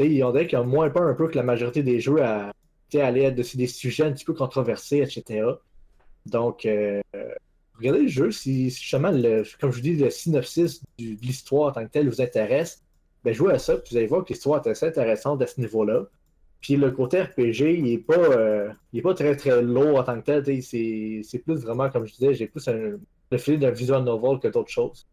T'sais, 0.09 0.23
on 0.23 0.31
dirait 0.33 0.47
qu'il 0.47 0.59
y 0.59 0.63
a 0.63 0.65
moins 0.65 0.89
peur 0.91 1.03
un 1.03 1.15
peu 1.15 1.29
que 1.29 1.37
la 1.37 1.43
majorité 1.43 1.83
des 1.83 2.01
jeux 2.01 2.23
à 2.23 2.53
t'sais, 2.89 3.03
aller 3.03 3.27
à 3.27 3.31
de- 3.31 3.57
des 3.57 3.67
sujets 3.67 4.05
un 4.05 4.13
petit 4.13 4.25
peu 4.25 4.33
controversés, 4.35 4.99
etc. 4.99 5.47
Donc, 6.27 6.65
euh, 6.67 7.01
regardez 7.77 8.03
le 8.03 8.09
jeu, 8.09 8.31
si, 8.31 8.71
justement, 8.71 9.11
comme 9.61 9.71
je 9.71 9.77
vous 9.77 9.83
dis, 9.83 9.97
le 9.97 10.11
synopsis 10.11 10.83
du- 10.99 11.17
de 11.17 11.21
l'histoire 11.23 11.69
en 11.69 11.73
tant 11.73 11.85
que 11.87 11.91
tel 11.91 12.09
vous 12.09 12.21
intéresse, 12.21 12.83
ben 13.25 13.35
jouez 13.35 13.53
à 13.53 13.59
ça, 13.59 13.77
puis 13.77 13.91
vous 13.91 13.97
allez 13.99 14.07
voir 14.07 14.25
que 14.25 14.33
l'histoire 14.33 14.65
est 14.65 14.71
assez 14.71 14.87
intéressante 14.87 15.43
à 15.43 15.47
ce 15.47 15.61
niveau-là. 15.61 16.07
Puis 16.63 16.77
le 16.77 16.91
côté 16.91 17.21
RPG, 17.23 17.75
il 17.79 17.89
est 17.93 17.99
pas, 17.99 18.17
euh, 18.19 18.71
pas 19.03 19.15
très 19.15 19.37
très 19.37 19.63
lourd 19.63 19.99
en 19.99 20.03
tant 20.05 20.21
que 20.21 20.41
tel. 20.41 20.63
C'est 20.63 21.39
plus 21.45 21.57
vraiment, 21.63 21.91
comme 21.91 22.07
je 22.07 22.15
disais, 22.15 22.35
j'ai 22.35 22.47
plus 22.49 22.67
un- 22.69 22.99
le 23.31 23.39
feeling 23.39 23.61
d'un 23.61 23.71
visual 23.71 24.03
novel 24.03 24.41
que 24.41 24.49
d'autres 24.49 24.71
choses. 24.71 25.07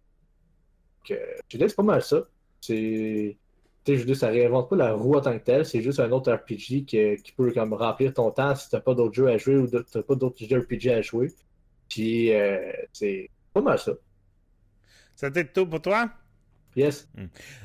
Donc, 0.99 1.17
euh, 1.17 1.25
je 1.49 1.57
dirais 1.57 1.65
que 1.67 1.69
c'est 1.71 1.75
pas 1.75 1.83
mal 1.83 2.01
ça. 2.01 2.25
C'est. 2.61 3.37
Je 3.95 3.99
veux 3.99 4.05
dire, 4.05 4.15
ça 4.15 4.27
réinvente 4.27 4.69
pas 4.69 4.75
la 4.75 4.93
roue 4.93 5.15
en 5.15 5.21
tant 5.21 5.37
que 5.37 5.43
tel, 5.43 5.65
c'est 5.65 5.81
juste 5.81 5.99
un 5.99 6.11
autre 6.11 6.31
RPG 6.31 6.85
qui, 6.85 7.15
qui 7.23 7.31
peut 7.35 7.51
comme 7.51 7.73
remplir 7.73 8.13
ton 8.13 8.31
temps 8.31 8.55
si 8.55 8.69
t'as 8.69 8.79
pas 8.79 8.93
d'autres 8.93 9.13
jeux 9.13 9.27
à 9.27 9.37
jouer 9.37 9.55
ou 9.57 9.67
t'as 9.67 10.01
pas 10.01 10.15
d'autres 10.15 10.45
jeux 10.45 10.59
RPG 10.59 10.89
à 10.91 11.01
jouer. 11.01 11.31
Puis 11.89 12.33
euh, 12.33 12.71
c'est 12.91 13.29
pas 13.53 13.61
mal 13.61 13.79
ça. 13.79 13.93
C'était 15.15 15.45
tout 15.45 15.65
pour 15.65 15.81
toi? 15.81 16.09
Yes. 16.75 17.07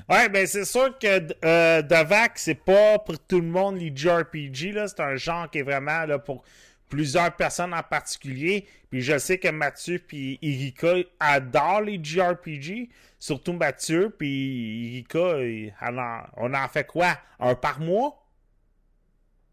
Ouais, 0.09 0.31
ben 0.31 0.47
c'est 0.47 0.65
sûr 0.65 0.99
que 0.99 1.35
euh, 1.45 1.83
Davac, 1.83 2.39
c'est 2.39 2.55
pas 2.55 2.99
pour 2.99 3.19
tout 3.19 3.41
le 3.41 3.47
monde 3.47 3.77
les 3.77 3.95
JRPG, 3.95 4.73
là. 4.73 4.89
C'est 4.89 5.01
un 5.01 5.17
genre 5.17 5.51
qui 5.51 5.59
est 5.59 5.63
vraiment 5.63 6.07
là, 6.07 6.19
pour 6.19 6.45
plusieurs 6.93 7.35
personnes 7.35 7.73
en 7.73 7.83
particulier. 7.83 8.67
Puis 8.91 9.01
je 9.01 9.17
sais 9.17 9.39
que 9.39 9.49
Mathieu 9.49 9.99
puis 9.99 10.39
Erika 10.43 10.97
adorent 11.19 11.81
les 11.81 11.99
JRPG. 12.03 12.91
Surtout 13.19 13.55
Mathieu, 13.55 14.11
puis 14.11 15.07
elle 15.15 15.99
en- 15.99 16.23
on 16.37 16.53
en 16.53 16.69
fait 16.69 16.87
quoi? 16.87 17.17
Un 17.41 17.55
par 17.55 17.81
mois? 17.81 18.19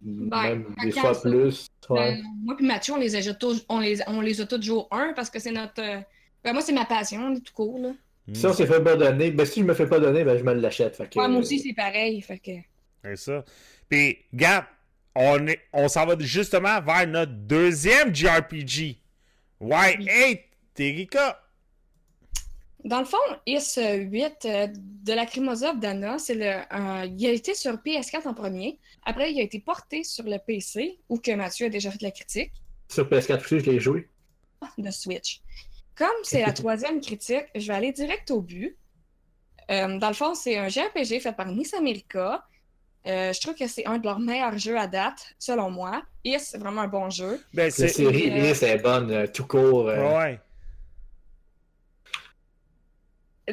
Même 0.01 0.65
des 0.83 0.91
quand 0.91 1.13
fois 1.13 1.21
plus. 1.21 1.67
Ouais. 1.89 2.15
Ben, 2.15 2.23
moi 2.43 2.55
puis 2.57 2.65
Mathieu, 2.65 2.93
on 2.93 2.97
les 2.97 3.15
a 3.15 3.33
tous, 3.33 3.65
on 3.69 3.79
les, 3.79 3.99
on 4.07 4.19
les 4.21 4.41
a 4.41 4.45
tous 4.45 4.61
joués 4.61 4.77
au 4.79 4.87
1 4.91 5.13
parce 5.13 5.29
que 5.29 5.39
c'est 5.39 5.51
notre. 5.51 5.81
euh, 5.81 5.99
ben, 6.43 6.53
moi, 6.53 6.61
c'est 6.61 6.73
ma 6.73 6.85
passion, 6.85 7.33
tout 7.35 7.53
court. 7.53 7.79
Là. 7.79 7.91
Si 8.33 8.45
on 8.45 8.53
s'est 8.53 8.65
fait 8.67 8.81
pas 8.83 8.95
donner, 8.95 9.31
ben 9.31 9.45
si 9.45 9.59
je 9.61 9.65
me 9.65 9.73
fais 9.73 9.87
pas 9.87 9.99
donner, 9.99 10.23
ben 10.23 10.37
je 10.37 10.43
me 10.43 10.53
l'achète. 10.53 10.97
Que, 11.09 11.19
Ouais, 11.19 11.27
moi 11.27 11.39
aussi, 11.39 11.59
c'est 11.59 11.73
pareil. 11.73 12.21
Fait 12.21 12.37
que... 12.39 12.51
C'est 13.03 13.15
ça. 13.17 13.43
Puis, 13.89 14.17
Gap, 14.33 14.67
on, 15.19 15.47
est, 15.47 15.59
on 15.73 15.89
s'en 15.89 16.05
va 16.05 16.15
justement 16.17 16.81
vers 16.81 17.05
notre 17.05 17.33
deuxième 17.33 18.15
JRPG. 18.15 18.95
Y8, 19.61 20.43
Erika. 20.77 21.43
Dans 22.85 22.99
le 22.99 23.05
fond, 23.05 23.17
IS-8 23.45 24.45
euh, 24.45 24.67
de 24.71 25.13
la 25.13 25.25
Crimosa 25.25 25.71
of 25.71 25.79
Dana, 25.81 26.17
c'est 26.17 26.35
le, 26.35 26.45
euh, 26.45 27.05
il 27.05 27.27
a 27.27 27.31
été 27.31 27.53
sur 27.53 27.73
PS4 27.73 28.29
en 28.29 28.33
premier. 28.33 28.79
Après, 29.03 29.33
il 29.33 29.39
a 29.41 29.43
été 29.43 29.59
porté 29.59 30.05
sur 30.05 30.23
le 30.23 30.37
PC, 30.37 30.97
où 31.09 31.17
que 31.17 31.31
Mathieu 31.31 31.65
a 31.65 31.69
déjà 31.69 31.91
fait 31.91 32.01
la 32.01 32.11
critique, 32.11 32.53
Sur 32.89 33.09
PS4 33.09 33.43
aussi, 33.43 33.59
je 33.59 33.71
l'ai 33.71 33.79
joué. 33.81 34.07
de 34.77 34.89
Switch. 34.89 35.41
Comme 35.95 36.07
c'est 36.23 36.41
la 36.45 36.53
troisième 36.53 37.01
critique, 37.01 37.43
je 37.55 37.67
vais 37.67 37.73
aller 37.73 37.91
direct 37.91 38.31
au 38.31 38.39
but. 38.39 38.77
Euh, 39.69 39.99
dans 39.99 40.07
le 40.07 40.13
fond, 40.15 40.33
c'est 40.33 40.57
un 40.57 40.69
JRPG 40.69 41.19
fait 41.19 41.35
par 41.35 41.47
Nice 41.47 41.73
America. 41.73 42.45
Euh, 43.07 43.31
je 43.33 43.39
trouve 43.39 43.55
que 43.55 43.67
c'est 43.67 43.85
un 43.85 43.97
de 43.97 44.03
leurs 44.03 44.19
meilleurs 44.19 44.57
jeux 44.57 44.77
à 44.77 44.85
date, 44.87 45.33
selon 45.39 45.71
moi. 45.71 46.01
Is, 46.23 46.39
c'est 46.39 46.57
vraiment 46.57 46.81
un 46.81 46.87
bon 46.87 47.09
jeu. 47.09 47.41
Ben, 47.53 47.63
La 47.65 47.71
c'est. 47.71 47.87
série, 47.87 48.29
euh, 48.29 48.51
Is 48.51 48.63
est 48.63 48.77
bonne, 48.79 49.09
euh, 49.11 49.25
tout 49.27 49.47
court. 49.47 49.87
euh, 49.89 50.17
Ouais. 50.17 50.39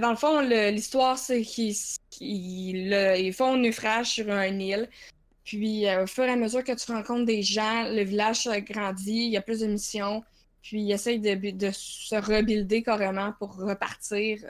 Dans 0.00 0.10
le 0.10 0.16
fond, 0.16 0.40
l'histoire, 0.40 1.16
c'est 1.16 1.40
qu'ils 1.42 3.32
font 3.32 3.54
un 3.54 3.56
naufrage 3.58 4.06
sur 4.10 4.28
une 4.30 4.60
île. 4.60 4.90
Puis, 5.44 5.86
euh, 5.88 6.02
au 6.02 6.06
fur 6.06 6.24
et 6.24 6.30
à 6.30 6.36
mesure 6.36 6.62
que 6.64 6.72
tu 6.72 6.90
rencontres 6.92 7.24
des 7.24 7.42
gens, 7.42 7.84
le 7.88 8.02
village 8.02 8.46
euh, 8.48 8.58
grandit, 8.60 9.26
il 9.26 9.30
y 9.30 9.36
a 9.36 9.40
plus 9.42 9.60
de 9.60 9.66
missions. 9.68 10.22
Puis, 10.60 10.82
ils 10.82 10.92
essayent 10.92 11.20
de, 11.20 11.34
de 11.52 11.70
se 11.72 12.16
rebuilder 12.16 12.82
carrément 12.82 13.32
pour 13.38 13.56
repartir. 13.56 14.40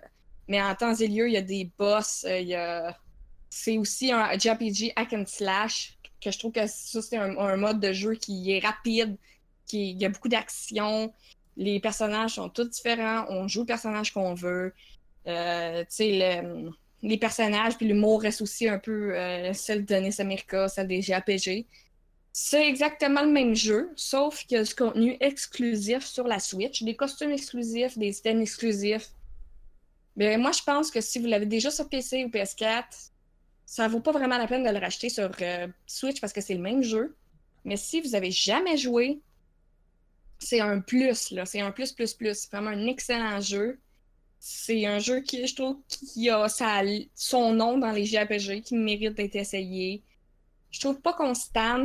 Mais 0.48 0.60
en 0.60 0.74
temps 0.74 0.94
et 0.94 1.06
lieu, 1.06 1.28
il 1.28 1.34
y 1.34 1.36
a 1.36 1.42
des 1.42 1.70
boss. 1.78 2.24
euh, 2.26 2.38
il 2.40 2.48
y 2.48 2.54
a... 2.54 2.96
C'est 3.50 3.78
aussi 3.78 4.12
un 4.12 4.38
JRPG 4.38 4.92
hack 4.96 5.12
and 5.12 5.24
slash, 5.26 5.96
que 6.20 6.30
je 6.30 6.38
trouve 6.38 6.52
que 6.52 6.66
ça, 6.66 7.02
c'est 7.02 7.16
un, 7.16 7.56
mode 7.56 7.80
de 7.80 7.92
jeu 7.92 8.14
qui 8.14 8.52
est 8.52 8.58
rapide, 8.58 9.16
qui 9.66 9.90
il 9.90 10.00
y 10.00 10.04
a 10.04 10.08
beaucoup 10.08 10.28
d'action. 10.28 11.12
Les 11.56 11.80
personnages 11.80 12.34
sont 12.34 12.48
tous 12.48 12.68
différents. 12.68 13.26
On 13.28 13.48
joue 13.48 13.60
le 13.60 13.66
personnage 13.66 14.12
qu'on 14.12 14.34
veut. 14.34 14.74
Euh, 15.26 15.80
tu 15.80 15.86
sais, 15.88 16.42
le- 16.42 16.70
les 17.02 17.18
personnages, 17.18 17.76
puis 17.76 17.86
l'humour 17.86 18.22
reste 18.22 18.42
aussi 18.42 18.68
un 18.68 18.78
peu 18.78 19.14
euh, 19.16 19.52
celle 19.52 19.84
de 19.84 19.94
Nice 19.96 20.20
America, 20.20 20.68
celle 20.68 20.88
des 20.88 21.02
JRPG. 21.02 21.66
C'est 22.32 22.68
exactement 22.68 23.22
le 23.22 23.30
même 23.30 23.54
jeu, 23.54 23.90
sauf 23.96 24.44
qu'il 24.44 24.58
y 24.58 24.60
a 24.60 24.64
du 24.64 24.74
contenu 24.74 25.16
exclusif 25.20 26.04
sur 26.04 26.26
la 26.26 26.38
Switch, 26.38 26.82
des 26.82 26.94
costumes 26.94 27.30
exclusifs, 27.32 27.96
des 27.96 28.18
items 28.18 28.42
exclusifs. 28.42 29.08
Mais 30.16 30.36
moi, 30.36 30.52
je 30.52 30.62
pense 30.62 30.90
que 30.90 31.00
si 31.00 31.18
vous 31.18 31.26
l'avez 31.26 31.46
déjà 31.46 31.70
sur 31.70 31.88
PC 31.88 32.24
ou 32.24 32.28
PS4, 32.28 33.10
ça 33.66 33.88
vaut 33.88 34.00
pas 34.00 34.12
vraiment 34.12 34.38
la 34.38 34.46
peine 34.46 34.62
de 34.64 34.70
le 34.70 34.78
racheter 34.78 35.10
sur 35.10 35.30
euh, 35.42 35.68
Switch 35.86 36.20
parce 36.20 36.32
que 36.32 36.40
c'est 36.40 36.54
le 36.54 36.60
même 36.60 36.82
jeu. 36.82 37.16
Mais 37.64 37.76
si 37.76 38.00
vous 38.00 38.14
avez 38.14 38.30
jamais 38.30 38.76
joué, 38.76 39.20
c'est 40.38 40.60
un 40.60 40.80
plus, 40.80 41.30
là. 41.32 41.44
C'est 41.46 41.60
un 41.60 41.72
plus, 41.72 41.92
plus, 41.92 42.14
plus. 42.14 42.34
C'est 42.38 42.50
vraiment 42.52 42.70
un 42.70 42.86
excellent 42.86 43.40
jeu. 43.40 43.80
C'est 44.38 44.86
un 44.86 44.98
jeu 44.98 45.20
qui, 45.20 45.46
je 45.46 45.54
trouve, 45.54 45.78
qui 45.88 46.30
a 46.30 46.48
sa- 46.48 46.82
son 47.14 47.52
nom 47.52 47.78
dans 47.78 47.90
les 47.90 48.04
JRPG, 48.04 48.62
qui 48.62 48.76
mérite 48.76 49.14
d'être 49.14 49.34
essayé. 49.36 50.02
Je 50.70 50.78
trouve 50.80 51.00
pas 51.00 51.14
qu'on. 51.14 51.32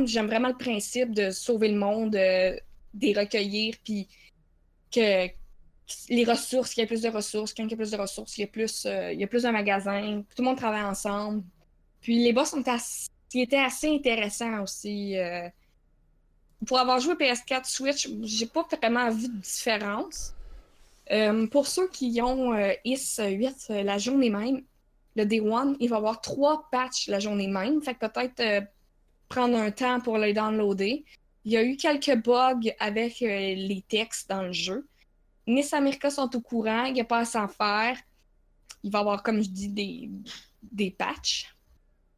J'aime 0.06 0.26
vraiment 0.26 0.48
le 0.48 0.56
principe 0.56 1.12
de 1.14 1.30
sauver 1.30 1.68
le 1.68 1.78
monde, 1.78 2.14
euh, 2.14 2.56
des 2.94 3.12
recueillir, 3.14 3.74
puis 3.84 4.06
que 4.94 5.28
les 6.08 6.24
ressources, 6.24 6.74
qu'il 6.74 6.82
y 6.82 6.84
ait 6.84 6.86
plus 6.86 7.02
de 7.02 7.08
ressources, 7.08 7.54
quand 7.54 7.64
il 7.64 7.70
y 7.70 7.74
a 7.74 7.76
plus 7.76 7.90
de 7.90 7.96
ressources, 7.96 8.36
il 8.38 8.42
y 8.42 8.44
a 8.44 8.46
plus, 8.46 8.86
euh, 8.86 9.12
il 9.12 9.20
y 9.20 9.24
a 9.24 9.26
plus 9.26 9.42
de 9.42 9.48
magasins, 9.50 10.22
tout 10.34 10.42
le 10.42 10.44
monde 10.44 10.56
travaille 10.56 10.82
ensemble. 10.84 11.42
Puis 12.02 12.22
les 12.22 12.32
boss 12.32 12.50
sont 12.50 12.66
assez, 12.68 13.08
étaient 13.34 13.56
assez 13.56 13.88
intéressants 13.88 14.62
aussi. 14.62 15.16
euh. 15.16 15.48
Pour 16.66 16.78
avoir 16.78 17.00
joué 17.00 17.14
PS4 17.14 17.64
Switch, 17.64 18.08
j'ai 18.22 18.46
pas 18.46 18.66
vraiment 18.70 19.10
vu 19.10 19.28
de 19.28 19.36
différence. 19.38 20.34
Euh, 21.10 21.46
pour 21.48 21.66
ceux 21.66 21.88
qui 21.88 22.20
ont 22.22 22.54
euh, 22.54 22.72
IS 22.84 23.18
8 23.18 23.66
euh, 23.70 23.82
la 23.82 23.98
journée 23.98 24.30
même, 24.30 24.62
le 25.16 25.26
Day 25.26 25.40
One, 25.40 25.76
il 25.80 25.88
va 25.88 25.96
y 25.96 25.98
avoir 25.98 26.20
trois 26.20 26.68
patchs 26.70 27.08
la 27.08 27.18
journée 27.18 27.48
même. 27.48 27.82
Fait 27.82 27.94
que 27.94 28.06
peut-être 28.06 28.66
prendre 29.28 29.56
un 29.58 29.70
temps 29.70 30.00
pour 30.00 30.18
les 30.18 30.32
downloader. 30.32 31.04
Il 31.44 31.52
y 31.52 31.56
a 31.56 31.64
eu 31.64 31.76
quelques 31.76 32.16
bugs 32.22 32.70
avec 32.78 33.20
les 33.20 33.84
textes 33.88 34.28
dans 34.30 34.42
le 34.42 34.52
jeu. 34.52 34.86
Nice 35.46 35.72
America 35.74 36.08
sont 36.08 36.34
au 36.36 36.40
courant, 36.40 36.84
il 36.84 36.94
n'y 36.94 37.00
a 37.00 37.04
pas 37.04 37.18
à 37.18 37.24
s'en 37.24 37.48
faire. 37.48 37.98
Il 38.84 38.90
va 38.92 39.00
y 39.00 39.02
avoir, 39.02 39.22
comme 39.22 39.42
je 39.42 39.48
dis, 39.48 39.68
des, 39.68 40.10
des 40.62 40.90
patchs. 40.92 41.52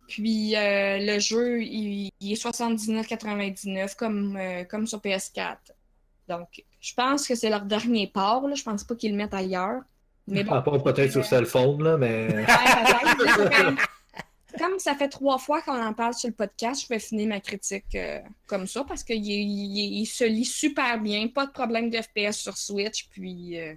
Puis 0.09 0.55
euh, 0.57 0.99
le 1.01 1.19
jeu, 1.19 1.63
il, 1.63 2.11
il 2.21 2.33
est 2.33 2.43
79,99 2.43 3.97
comme, 3.97 4.37
euh, 4.37 4.65
comme 4.65 4.87
sur 4.87 4.99
PS4. 5.01 5.57
Donc, 6.29 6.65
je 6.81 6.95
pense 6.95 7.27
que 7.27 7.35
c'est 7.35 7.51
leur 7.51 7.63
dernier 7.63 8.07
port. 8.07 8.47
Là. 8.49 8.55
Je 8.55 8.63
pense 8.63 8.85
pas 8.85 8.95
qu'ils 8.95 9.13
le 9.13 9.17
mettent 9.17 9.35
ailleurs. 9.35 9.83
Mais 10.27 10.45
bon, 10.45 10.53
À 10.55 10.63
part 10.63 10.83
peut-être 10.83 11.13
sur 11.13 11.25
cell 11.25 11.47
phone, 11.47 11.83
là, 11.83 11.97
mais. 11.97 12.29
Ouais, 14.57 14.59
comme 14.59 14.79
ça 14.79 14.95
fait 14.95 15.09
trois 15.09 15.39
fois 15.39 15.63
qu'on 15.63 15.81
en 15.83 15.93
parle 15.93 16.15
sur 16.15 16.29
le 16.29 16.35
podcast, 16.35 16.83
je 16.83 16.89
vais 16.89 17.01
finir 17.01 17.29
ma 17.29 17.41
critique 17.41 17.95
euh, 17.97 18.21
comme 18.47 18.67
ça 18.67 18.85
parce 18.85 19.03
qu'il 19.03 19.25
il, 19.25 20.01
il 20.01 20.07
se 20.07 20.25
lit 20.25 20.45
super 20.45 21.01
bien, 21.01 21.27
pas 21.29 21.47
de 21.47 21.51
problème 21.51 21.91
de 21.91 22.01
FPS 22.01 22.37
sur 22.37 22.57
Switch, 22.57 23.09
puis 23.11 23.59
euh, 23.59 23.75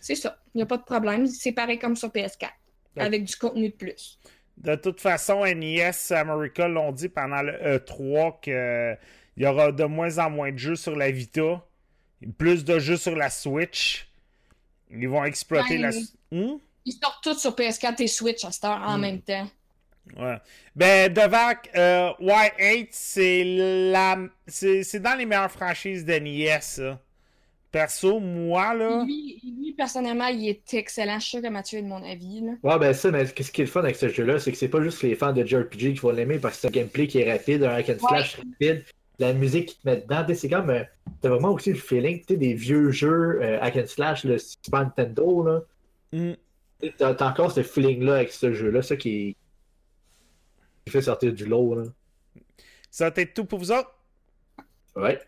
c'est 0.00 0.14
ça, 0.14 0.38
il 0.54 0.58
n'y 0.58 0.62
a 0.62 0.66
pas 0.66 0.78
de 0.78 0.84
problème, 0.84 1.26
c'est 1.26 1.52
pareil 1.52 1.78
comme 1.78 1.96
sur 1.96 2.08
PS4, 2.08 2.48
Ouais. 2.96 3.04
avec 3.04 3.24
du 3.24 3.36
contenu 3.36 3.68
de 3.70 3.74
plus. 3.74 4.18
De 4.56 4.74
toute 4.74 5.00
façon, 5.00 5.44
NES 5.44 5.90
America 6.10 6.68
l'ont 6.68 6.92
dit 6.92 7.08
pendant 7.08 7.42
le 7.42 7.52
E3 7.78 8.40
qu'il 8.40 9.42
y 9.42 9.46
aura 9.46 9.72
de 9.72 9.84
moins 9.84 10.18
en 10.18 10.30
moins 10.30 10.52
de 10.52 10.58
jeux 10.58 10.76
sur 10.76 10.94
la 10.94 11.10
Vita, 11.10 11.64
plus 12.38 12.64
de 12.64 12.78
jeux 12.78 12.96
sur 12.96 13.16
la 13.16 13.30
Switch. 13.30 14.08
Ils 14.90 15.08
vont 15.08 15.24
exploiter 15.24 15.78
Ouais. 15.78 15.90
la. 16.30 16.36
Hmm? 16.36 16.58
Ils 16.84 16.92
sortent 16.92 17.22
tous 17.24 17.38
sur 17.38 17.54
PS4 17.54 18.00
et 18.02 18.06
Switch 18.08 18.44
à 18.44 18.52
cette 18.52 18.64
heure 18.64 18.82
en 18.84 18.98
Mm. 18.98 19.00
même 19.00 19.20
temps. 19.22 19.48
Ouais. 20.16 20.36
Ben, 20.76 21.12
devant 21.12 21.52
euh, 21.76 22.10
Y8, 22.20 22.88
c'est 22.90 23.44
la. 23.44 24.18
C'est 24.46 25.00
dans 25.00 25.16
les 25.16 25.24
meilleures 25.26 25.50
franchises 25.50 26.04
de 26.04 26.12
NES, 26.14 26.58
ça. 26.60 27.00
Perso, 27.72 28.20
moi, 28.20 28.74
là. 28.74 29.02
Lui, 29.04 29.40
lui, 29.42 29.72
personnellement, 29.72 30.26
il 30.26 30.46
est 30.48 30.74
excellent. 30.74 31.14
Je 31.18 31.22
suis 31.22 31.30
sûr 31.30 31.42
que 31.42 31.48
Mathieu 31.48 31.78
est 31.78 31.82
de 31.82 31.88
mon 31.88 32.04
avis. 32.04 32.40
Là. 32.42 32.52
Ouais, 32.62 32.78
ben 32.78 32.92
ça, 32.92 33.10
mais 33.10 33.24
ce 33.26 33.32
qui 33.32 33.42
est 33.42 33.64
le 33.64 33.70
fun 33.70 33.80
avec 33.80 33.96
ce 33.96 34.08
jeu-là, 34.08 34.38
c'est 34.38 34.52
que 34.52 34.58
c'est 34.58 34.68
pas 34.68 34.82
juste 34.82 35.02
les 35.02 35.14
fans 35.14 35.32
de 35.32 35.44
JRPG 35.44 35.94
qui 35.94 35.98
vont 36.00 36.10
l'aimer 36.10 36.38
parce 36.38 36.56
que 36.56 36.60
c'est 36.60 36.68
un 36.68 36.70
gameplay 36.70 37.06
qui 37.06 37.18
est 37.20 37.32
rapide, 37.32 37.64
un 37.64 37.70
hack 37.70 37.88
and 37.88 38.06
slash 38.06 38.36
rapide, 38.36 38.84
la 39.18 39.32
musique 39.32 39.70
qui 39.70 39.78
te 39.78 39.88
met 39.88 39.96
dedans. 39.96 40.24
C'est 40.34 40.48
comme. 40.50 40.68
euh, 40.70 40.84
T'as 41.22 41.30
vraiment 41.30 41.50
aussi 41.52 41.70
le 41.70 41.78
feeling, 41.78 42.20
tu 42.20 42.26
sais, 42.28 42.36
des 42.36 42.52
vieux 42.54 42.90
jeux 42.90 43.40
euh, 43.42 43.58
hack 43.62 43.76
and 43.76 43.86
slash, 43.86 44.24
le 44.24 44.36
Super 44.38 44.80
Nintendo, 44.82 45.42
là. 45.44 45.60
Tu 46.12 46.36
sais, 46.82 46.92
T'as 46.98 47.30
encore 47.30 47.52
ce 47.52 47.62
feeling-là 47.62 48.16
avec 48.16 48.32
ce 48.32 48.52
jeu-là, 48.52 48.82
ça 48.82 48.96
qui, 48.96 49.36
qui 50.84 50.92
fait 50.92 51.00
sortir 51.02 51.32
du 51.32 51.46
lot, 51.46 51.74
là. 51.74 51.84
Ça 52.90 53.08
va 53.08 53.22
être 53.22 53.32
tout 53.32 53.44
pour 53.46 53.58
vous 53.60 53.72
autres. 53.72 53.94
Ouais. 54.96 55.18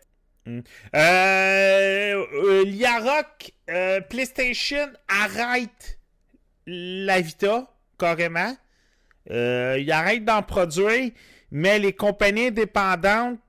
Euh, 0.47 0.61
euh, 0.95 2.65
Liaroc, 2.65 3.51
euh, 3.69 4.01
PlayStation 4.01 4.87
arrête 5.07 5.99
la 6.67 7.21
Vita, 7.21 7.67
carrément. 7.97 8.55
Euh, 9.31 9.77
il 9.79 9.91
arrête 9.91 10.23
d'en 10.23 10.43
produire, 10.43 11.11
mais 11.51 11.79
les 11.79 11.93
compagnies 11.93 12.47
indépendantes 12.47 13.39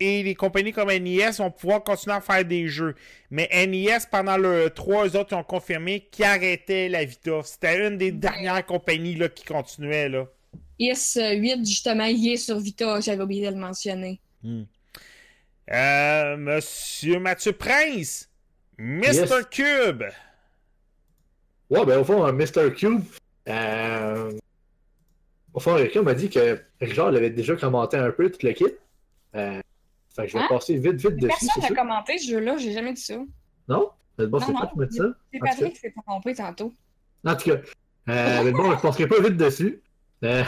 et 0.00 0.22
les 0.22 0.34
compagnies 0.34 0.72
comme 0.72 0.90
NES 0.90 1.30
vont 1.38 1.50
pouvoir 1.50 1.82
continuer 1.82 2.16
à 2.16 2.20
faire 2.20 2.44
des 2.44 2.68
jeux. 2.68 2.94
Mais 3.30 3.48
NES, 3.66 4.06
pendant 4.10 4.36
le 4.36 4.68
3, 4.68 5.06
eux 5.06 5.16
autres, 5.16 5.32
ils 5.32 5.36
ont 5.36 5.44
confirmé 5.44 6.00
qu'ils 6.10 6.24
arrêtaient 6.26 6.88
la 6.88 7.04
Vita. 7.04 7.40
C'était 7.44 7.86
une 7.86 7.96
des 7.96 8.12
dernières 8.12 8.66
compagnies 8.66 9.14
là, 9.14 9.28
qui 9.28 9.44
continuait. 9.44 10.08
Là. 10.08 10.26
IS-8, 10.78 11.66
justement, 11.66 12.04
il 12.04 12.32
est 12.32 12.36
sur 12.36 12.58
Vita. 12.58 13.00
J'avais 13.00 13.22
oublié 13.22 13.46
de 13.46 13.54
le 13.54 13.60
mentionner. 13.60 14.20
Euh, 15.70 16.36
Monsieur 16.36 17.18
Mathieu 17.18 17.52
Prince, 17.52 18.28
Mr. 18.78 19.02
Yes. 19.14 19.32
Cube. 19.50 20.02
Ouais, 21.70 21.84
ben 21.86 21.98
au 22.00 22.04
fond, 22.04 22.24
un 22.24 22.32
Mr. 22.32 22.72
Cube, 22.76 23.02
euh... 23.48 24.30
au 25.54 25.60
fond, 25.60 25.76
quelqu'un 25.76 26.02
m'a 26.02 26.14
dit 26.14 26.28
que 26.28 26.60
Richard 26.80 27.10
l'avait 27.12 27.30
déjà 27.30 27.56
commenté 27.56 27.96
un 27.96 28.10
peu, 28.10 28.30
tout 28.30 28.44
le 28.46 28.52
kit. 28.52 28.64
Euh... 29.34 29.60
Fait 30.14 30.22
que 30.26 30.28
je 30.28 30.36
vais 30.38 30.44
Hein? 30.44 30.46
passer 30.48 30.74
vite, 30.76 30.94
vite 30.96 31.16
dessus. 31.16 31.26
Personne 31.28 31.48
c'est 31.62 31.70
n'a 31.70 31.76
commenté 31.82 32.18
ce 32.18 32.30
jeu-là. 32.30 32.56
J'ai 32.58 32.72
jamais 32.72 32.92
dit 32.92 33.00
ça. 33.00 33.14
Non? 33.68 33.90
Mais 34.18 34.26
bon, 34.26 34.38
Non, 34.38 34.46
c'est 34.46 34.52
non. 34.52 34.60
pas 34.60 34.70
m'a 34.76 34.86
dit 34.86 34.96
ça. 34.96 35.04
C'est 35.32 35.38
En 35.40 35.40
tout 35.40 35.46
Patrick 35.50 35.72
qui 35.74 35.80
s'est 35.80 35.94
trompé 36.06 36.34
tantôt. 36.34 36.72
En 37.26 37.34
tout 37.34 37.50
cas, 37.50 37.56
euh, 38.10 38.44
mais 38.44 38.52
bon, 38.52 38.70
je 38.76 38.80
passerai 38.80 39.08
pas 39.08 39.20
vite 39.20 39.36
dessus. 39.38 39.80
Euh... 40.22 40.44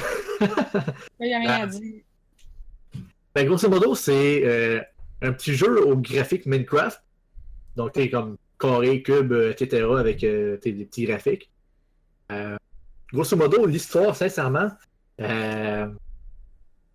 Il 1.18 1.26
n'y 1.26 1.34
a 1.34 1.38
rien 1.38 1.50
Ah. 1.50 1.62
à 1.62 1.66
dire. 1.66 2.02
Ben, 3.34 3.46
grosso 3.46 3.68
modo, 3.68 3.94
c'est 3.96 4.42
euh, 4.44 4.80
un 5.22 5.32
petit 5.32 5.54
jeu 5.54 5.84
au 5.86 5.96
graphique 5.96 6.46
Minecraft. 6.46 7.02
Donc, 7.76 7.92
t'es 7.92 8.08
comme 8.10 8.36
carré, 8.58 9.02
cube, 9.02 9.32
euh, 9.32 9.50
etc. 9.52 9.86
avec 9.98 10.24
euh, 10.24 10.56
t'es 10.58 10.72
des 10.72 10.84
petits 10.86 11.04
graphiques. 11.04 11.50
Euh, 12.32 12.56
grosso 13.12 13.36
modo, 13.36 13.66
l'histoire, 13.66 14.16
sincèrement, 14.16 14.70
euh, 15.20 15.86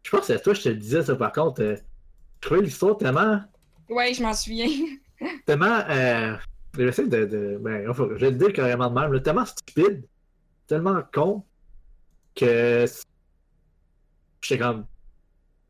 je 0.04 0.10
pense 0.10 0.22
que 0.22 0.26
c'est 0.28 0.42
toi 0.42 0.54
que 0.54 0.60
je 0.60 0.64
te 0.64 0.70
le 0.70 0.76
disais 0.76 1.04
ça 1.04 1.16
par 1.16 1.32
contre. 1.32 1.62
je 1.62 1.78
trouvais 2.42 2.62
l'histoire 2.62 2.98
tellement. 2.98 3.42
Ouais, 3.90 4.14
je 4.14 4.22
m'en 4.24 4.34
souviens. 4.34 4.68
tellement. 5.46 5.84
Euh, 5.90 6.36
j'essaie 6.78 7.08
de, 7.08 7.26
de- 7.26 7.58
Ben, 7.62 7.90
enfin, 7.90 8.08
je 8.12 8.16
vais 8.26 8.32
le 8.32 8.38
dire 8.38 8.54
carrément 8.54 8.90
de 8.90 9.00
même. 9.00 9.14
là, 9.14 9.20
tellement 9.20 9.46
stupide, 9.46 10.04
tellement 10.68 11.02
con, 11.14 11.44
que. 12.36 12.86
J'étais 14.42 14.58
comme. 14.64 14.86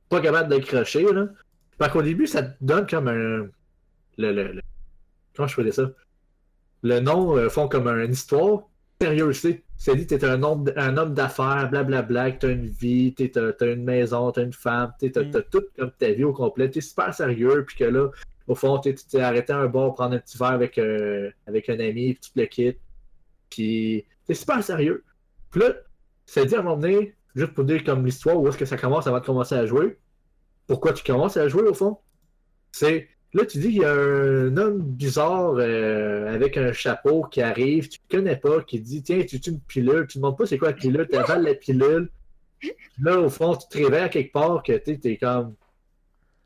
Pas 0.10 0.22
capable 0.22 0.50
d'accrocher, 0.50 1.04
là. 1.12 1.26
Parce 1.78 1.92
qu'au 1.94 2.02
début, 2.02 2.28
ça 2.28 2.44
te 2.44 2.54
donne 2.62 2.86
comme 2.88 3.08
un. 3.08 3.48
Le, 4.18 4.32
le, 4.34 4.52
le- 4.54 4.62
Comment 5.36 5.48
je 5.48 5.56
faisais 5.56 5.72
ça? 5.72 5.90
Le 6.84 7.00
nom 7.00 7.38
euh, 7.38 7.50
font 7.50 7.68
comme 7.68 7.88
une 7.88 8.12
histoire 8.12 8.64
sérieuse, 9.00 9.42
tu 9.42 9.52
sais. 9.52 9.64
C'est 9.78 9.96
dit, 9.96 10.06
t'es 10.06 10.24
un 10.26 10.44
homme, 10.44 10.72
un 10.76 10.96
homme 10.98 11.14
d'affaires, 11.16 11.70
blablabla, 11.72 12.32
que 12.32 12.40
t'as 12.40 12.52
une 12.52 12.68
vie, 12.68 13.14
t'as 13.16 13.52
t'as 13.54 13.74
une 13.74 13.84
maison, 13.84 14.32
t'as 14.32 14.44
une 14.44 14.54
femme, 14.54 14.92
t'as 15.00 15.24
Mm. 15.24 15.42
tout 15.50 15.64
comme 15.78 15.92
ta 15.98 16.12
vie 16.12 16.24
au 16.24 16.34
complet, 16.34 16.70
t'es 16.70 16.82
super 16.82 17.12
sérieux, 17.14 17.64
puis 17.66 17.78
que 17.78 17.86
là, 17.86 18.10
au 18.48 18.54
fond, 18.54 18.78
t'es- 18.78 18.94
tu 18.94 19.06
t'es 19.06 19.22
arrêté 19.22 19.54
à 19.54 19.58
un 19.58 19.68
bar, 19.68 19.94
prendre 19.96 20.16
un 20.16 20.20
petit 20.20 20.38
verre 20.38 20.50
avec, 20.52 20.78
euh, 20.78 21.32
avec 21.48 21.68
un 21.70 21.80
ami, 21.80 22.14
puis 22.14 22.20
tu 22.22 22.32
te 22.32 22.40
le 22.40 22.46
quittes, 22.46 22.80
puis 23.50 24.06
t'es 24.28 24.34
super 24.36 24.62
sérieux. 24.64 25.04
Puis 25.50 25.62
là, 25.62 25.74
c'est 26.28 26.46
dit 26.46 26.56
à 26.56 26.60
un 26.60 26.64
moment 26.64 26.78
donné, 26.78 27.16
juste 27.36 27.54
pour 27.54 27.64
dire 27.64 27.84
comme 27.84 28.06
l'histoire, 28.06 28.38
où 28.40 28.48
est-ce 28.50 28.58
que 28.58 28.66
ça 28.66 28.78
commence 28.78 29.08
avant 29.08 29.20
de 29.20 29.26
commencer 29.26 29.56
à 29.56 29.66
jouer, 29.66 29.98
pourquoi 30.68 30.94
tu 30.94 31.04
commences 31.04 31.38
à 31.38 31.48
jouer 31.48 31.64
au 31.64 31.74
fond, 31.74 31.98
c'est 32.72 33.08
là 33.34 33.46
tu 33.46 33.60
dis 33.60 33.70
qu'il 33.70 33.82
y 33.82 33.86
a 33.86 33.94
un 33.94 34.56
homme 34.58 34.82
bizarre 34.82 35.56
euh, 35.58 36.34
avec 36.34 36.58
un 36.58 36.74
chapeau 36.74 37.24
qui 37.24 37.42
arrive, 37.42 37.88
tu 37.90 38.00
connais 38.10 38.36
pas, 38.36 38.62
qui 38.62 38.80
dit 38.80 39.04
tiens, 39.04 39.24
tu 39.24 39.38
une 39.38 39.60
pilule, 39.62 40.08
tu 40.08 40.18
ne 40.18 40.22
demandes 40.24 40.38
pas 40.38 40.46
c'est 40.46 40.58
quoi 40.58 40.70
la 40.70 40.74
pilule, 40.76 41.08
tu 41.10 41.18
avales 41.18 41.44
la 41.44 41.56
pilule. 41.56 42.10
Là, 43.02 43.20
au 43.20 43.30
fond, 43.30 43.56
tu 43.56 43.68
te 43.68 43.84
réveilles 43.84 44.10
quelque 44.10 44.32
part 44.32 44.62
que 44.62 44.74
tu 44.78 45.00
es 45.04 45.18
comme 45.18 45.56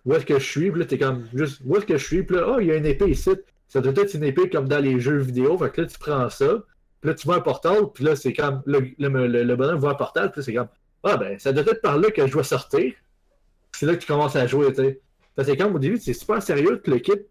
où 0.05 0.13
est-ce 0.13 0.25
que 0.25 0.39
je 0.39 0.45
suis, 0.45 0.71
puis 0.71 0.79
là, 0.79 0.85
t'es 0.85 0.97
comme 0.99 1.27
juste 1.33 1.61
où 1.65 1.75
est-ce 1.75 1.85
que 1.85 1.97
je 1.97 2.05
suis, 2.05 2.23
puis 2.23 2.35
là, 2.37 2.45
oh, 2.55 2.59
il 2.59 2.67
y 2.67 2.71
a 2.71 2.75
une 2.75 2.85
épée 2.85 3.09
ici. 3.09 3.31
Ça 3.67 3.81
doit 3.81 3.91
être 3.95 4.13
une 4.13 4.23
épée 4.23 4.49
comme 4.49 4.67
dans 4.67 4.79
les 4.79 4.99
jeux 4.99 5.17
vidéo, 5.17 5.57
fait 5.57 5.71
que 5.71 5.81
là, 5.81 5.87
tu 5.87 5.97
prends 5.99 6.29
ça, 6.29 6.63
puis 7.01 7.09
là, 7.09 7.15
tu 7.15 7.25
vois 7.25 7.37
un 7.37 7.41
portal, 7.41 7.77
puis 7.93 8.03
là, 8.05 8.15
c'est 8.15 8.31
comme 8.31 8.61
le, 8.65 8.79
le, 8.99 9.27
le- 9.27 9.43
le 9.43 9.55
bonhomme 9.55 9.79
voit 9.79 9.91
un 9.91 9.95
portal, 9.95 10.31
puis 10.31 10.43
c'est 10.43 10.53
comme 10.53 10.67
ah 11.03 11.17
ben, 11.17 11.37
ça 11.39 11.51
doit 11.51 11.63
être 11.63 11.81
par 11.81 11.97
là 11.97 12.09
que 12.11 12.25
je 12.25 12.31
dois 12.31 12.43
sortir. 12.43 12.93
C'est 13.79 13.85
là 13.85 13.95
que 13.95 14.01
tu 14.01 14.07
commences 14.07 14.35
à 14.35 14.47
jouer, 14.47 14.67
tu 14.73 14.75
sais. 14.81 15.01
Parce 15.35 15.47
que 15.49 15.53
comme 15.55 15.75
au 15.75 15.79
début, 15.79 15.97
c'est 15.97 16.13
super 16.13 16.41
sérieux, 16.41 16.81
tu 16.83 16.91
le 16.91 16.99
quittes 16.99 17.27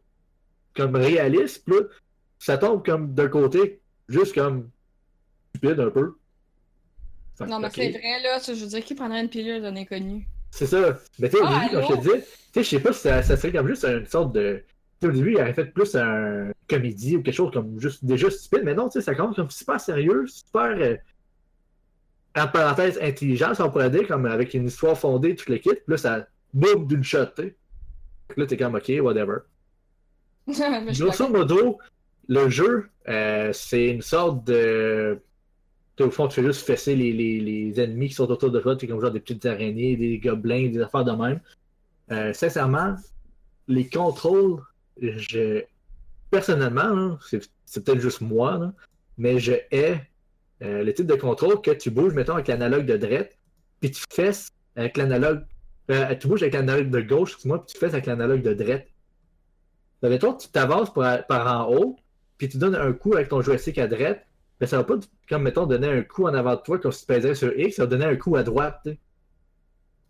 comme 0.77 0.97
réaliste, 0.97 1.65
puis 1.65 1.77
là, 1.77 1.83
ça 2.39 2.59
tombe 2.59 2.85
comme 2.85 3.15
d'un 3.15 3.29
côté, 3.29 3.81
juste 4.09 4.35
comme 4.35 4.69
stupide 5.51 5.81
un 5.81 5.91
peu. 5.91 6.15
Non, 7.41 7.59
mais 7.61 7.69
c'est 7.75 7.91
vrai, 7.91 8.23
là. 8.23 8.39
Je 8.47 8.53
veux 8.53 8.67
dire, 8.67 8.85
qui 8.85 8.95
prendrait 8.95 9.21
une 9.21 9.29
pilule 9.29 9.63
d'un 9.63 9.75
inconnu? 9.77 10.29
C'est 10.51 10.67
ça. 10.67 10.99
Mais 11.19 11.29
tu 11.29 11.37
sais, 11.37 11.43
au 11.43 11.47
Ah, 11.47 11.61
début, 11.69 11.75
comme 11.75 11.83
je 11.83 11.89
te 11.97 12.01
disais, 12.01 12.21
tu 12.21 12.27
sais, 12.53 12.63
je 12.63 12.69
sais 12.69 12.81
pas 12.81 12.93
si 12.93 13.01
ça, 13.01 13.23
ça 13.23 13.37
serait 13.37 13.53
comme 13.53 13.67
juste 13.69 13.85
une 13.85 14.07
sorte 14.07 14.33
de. 14.35 14.63
Tu 15.01 15.07
sais, 15.07 15.07
au 15.09 15.13
début, 15.17 15.33
il 15.33 15.37
aurait 15.41 15.55
fait 15.55 15.65
plus 15.67 15.97
un 15.97 16.51
comédie 16.69 17.17
ou 17.17 17.23
quelque 17.23 17.35
chose 17.35 17.51
comme 17.53 17.81
juste 17.81 18.05
déjà 18.05 18.31
stupide, 18.31 18.63
mais 18.65 18.75
non, 18.75 18.89
tu 18.89 19.01
sais, 19.01 19.05
ça 19.05 19.15
commence 19.15 19.35
comme 19.37 19.51
super 19.51 19.81
sérieux, 19.81 20.27
super. 20.29 20.77
euh, 20.79 20.97
en 22.37 22.49
parenthèse, 22.49 22.99
intelligent, 23.01 23.55
si 23.55 23.63
on 23.63 23.71
pourrait 23.71 23.91
dire, 23.91 24.07
comme 24.09 24.27
avec 24.27 24.55
une 24.55 24.67
histoire 24.67 24.99
fondée, 24.99 25.35
tout 25.37 25.51
le 25.51 25.59
kit, 25.59 25.71
puis 25.71 25.83
là, 25.89 25.97
ça 25.97 26.27
boum 26.55 26.87
d'une 26.87 27.05
shot, 27.05 27.27
tu 27.37 27.43
sais. 27.43 27.55
Puis 28.29 28.41
Là, 28.41 28.47
t'es 28.47 28.57
comme, 28.57 28.75
ok, 28.77 28.91
whatever. 29.03 29.39
Grosso 30.99 31.29
modo, 31.29 31.79
le 32.29 32.49
jeu, 32.49 32.89
euh, 33.09 33.53
c'est 33.53 33.89
une 33.89 34.03
sorte 34.03 34.45
de. 34.45 35.21
Au 36.01 36.11
fond, 36.11 36.27
tu 36.27 36.41
fais 36.41 36.47
juste 36.47 36.67
fesser 36.67 36.97
les, 36.97 37.13
les, 37.13 37.41
les 37.41 37.81
ennemis 37.81 38.09
qui 38.09 38.15
sont 38.15 38.29
autour 38.31 38.51
de 38.51 38.59
toi. 38.61 38.75
Tu 38.75 38.89
comme 38.89 39.01
genre 39.01 39.13
des 39.13 39.21
petites 39.21 39.47
araignées, 39.47 39.97
des 39.97 40.19
gobelins, 40.19 40.69
des 40.69 40.81
affaires 40.81 41.05
de 41.05 41.13
même. 41.13 41.41
Euh, 42.11 42.33
sincèrement, 42.33 42.97
les 43.69 43.89
contrôles, 43.89 44.61
je. 45.01 45.63
Personnellement, 46.31 47.17
c'est 47.65 47.85
peut-être 47.85 48.01
juste 48.01 48.21
moi, 48.21 48.59
là, 48.59 48.73
mais 49.19 49.39
je 49.39 49.53
hais 49.71 50.01
euh, 50.63 50.83
le 50.83 50.93
type 50.93 51.07
de 51.07 51.15
contrôle 51.15 51.61
que 51.61 51.71
tu 51.71 51.91
bouges, 51.91 52.15
mettons, 52.15 52.35
avec 52.35 52.49
l'analogue 52.49 52.87
de 52.87 52.97
droite, 52.97 53.39
puis 53.81 53.93
tu 53.93 54.03
fesses 54.11 54.51
avec 54.75 54.97
l'analogue. 54.97 55.45
Euh, 55.91 56.15
tu 56.15 56.29
bouges 56.29 56.43
avec 56.43 56.55
l'analogue 56.55 56.91
de 56.91 57.01
gauche, 57.01 57.31
excuse-moi, 57.33 57.65
puis 57.65 57.75
tu 57.75 57.79
fesses 57.79 57.93
avec 57.93 58.07
l'analogue 58.07 58.43
de 58.43 58.55
droite. 58.55 58.87
Ben, 60.03 60.09
mettons, 60.11 60.35
tu 60.35 60.49
t'avances 60.49 60.93
par, 60.93 61.27
par 61.27 61.69
en 61.69 61.73
haut, 61.75 61.97
puis 62.39 62.49
tu 62.49 62.59
donnes 62.59 62.75
un 62.75 62.93
coup 62.93 63.15
avec 63.15 63.29
ton 63.29 63.41
joystick 63.43 63.79
à 63.79 63.87
droite, 63.87 64.27
mais 64.61 64.67
ça 64.67 64.77
va 64.79 64.85
pas, 64.85 64.95
comme 65.29 65.43
mettons, 65.43 65.67
donner 65.67 65.89
un 65.89 66.03
coup 66.03 66.25
en 66.25 66.35
avant 66.35 66.57
de 66.57 66.61
toi, 66.61 66.79
comme 66.79 66.93
si 66.93 67.01
tu 67.01 67.07
pèserais 67.07 67.35
sur 67.35 67.59
X, 67.59 67.77
ça 67.77 67.83
va 67.83 67.87
donner 67.87 68.05
un 68.05 68.17
coup 68.17 68.37
à 68.37 68.43
droite. 68.43 68.87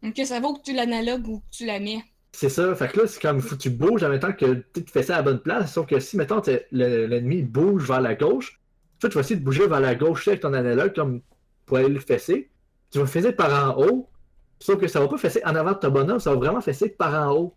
Ok, 0.06 0.20
ça 0.24 0.40
vaut 0.40 0.54
que 0.54 0.62
tu 0.62 0.74
l'analogues 0.74 1.26
ou 1.28 1.38
que 1.38 1.44
tu 1.50 1.66
la 1.66 1.80
mets. 1.80 2.02
C'est 2.32 2.48
ça, 2.48 2.74
fait 2.74 2.88
que 2.88 3.00
là, 3.00 3.06
c'est 3.06 3.22
comme, 3.22 3.40
faut 3.40 3.54
que 3.54 3.60
tu 3.62 3.70
bouges 3.70 4.02
en 4.02 4.08
même 4.08 4.18
temps 4.18 4.32
que 4.32 4.64
tu 4.74 4.82
fais 4.92 5.04
ça 5.04 5.14
à 5.14 5.16
la 5.18 5.22
bonne 5.22 5.40
place, 5.40 5.72
sauf 5.72 5.86
que 5.86 6.00
si, 6.00 6.16
mettons, 6.16 6.42
le- 6.72 7.06
l'ennemi 7.06 7.42
bouge 7.42 7.86
vers 7.86 8.00
la 8.00 8.16
gauche, 8.16 8.60
toi, 8.98 9.08
tu 9.08 9.14
vas 9.14 9.20
essayer 9.20 9.36
de 9.38 9.44
bouger 9.44 9.66
vers 9.68 9.80
la 9.80 9.94
gauche 9.94 10.26
avec 10.26 10.40
ton 10.40 10.52
analogue, 10.52 10.94
comme 10.94 11.20
pour 11.64 11.76
aller 11.76 11.88
le 11.88 12.00
fesser, 12.00 12.50
tu 12.90 12.98
vas 12.98 13.06
fesser 13.06 13.32
par 13.32 13.70
en 13.76 13.80
haut, 13.82 14.08
sauf 14.58 14.78
que 14.78 14.88
ça 14.88 15.00
va 15.00 15.08
pas 15.08 15.18
fesser 15.18 15.42
en 15.44 15.54
avant 15.54 15.72
de 15.72 15.78
ton 15.78 15.90
bonhomme, 15.90 16.20
ça 16.20 16.30
va 16.30 16.36
vraiment 16.36 16.60
fesser 16.60 16.88
par 16.88 17.28
en 17.28 17.32
haut. 17.32 17.54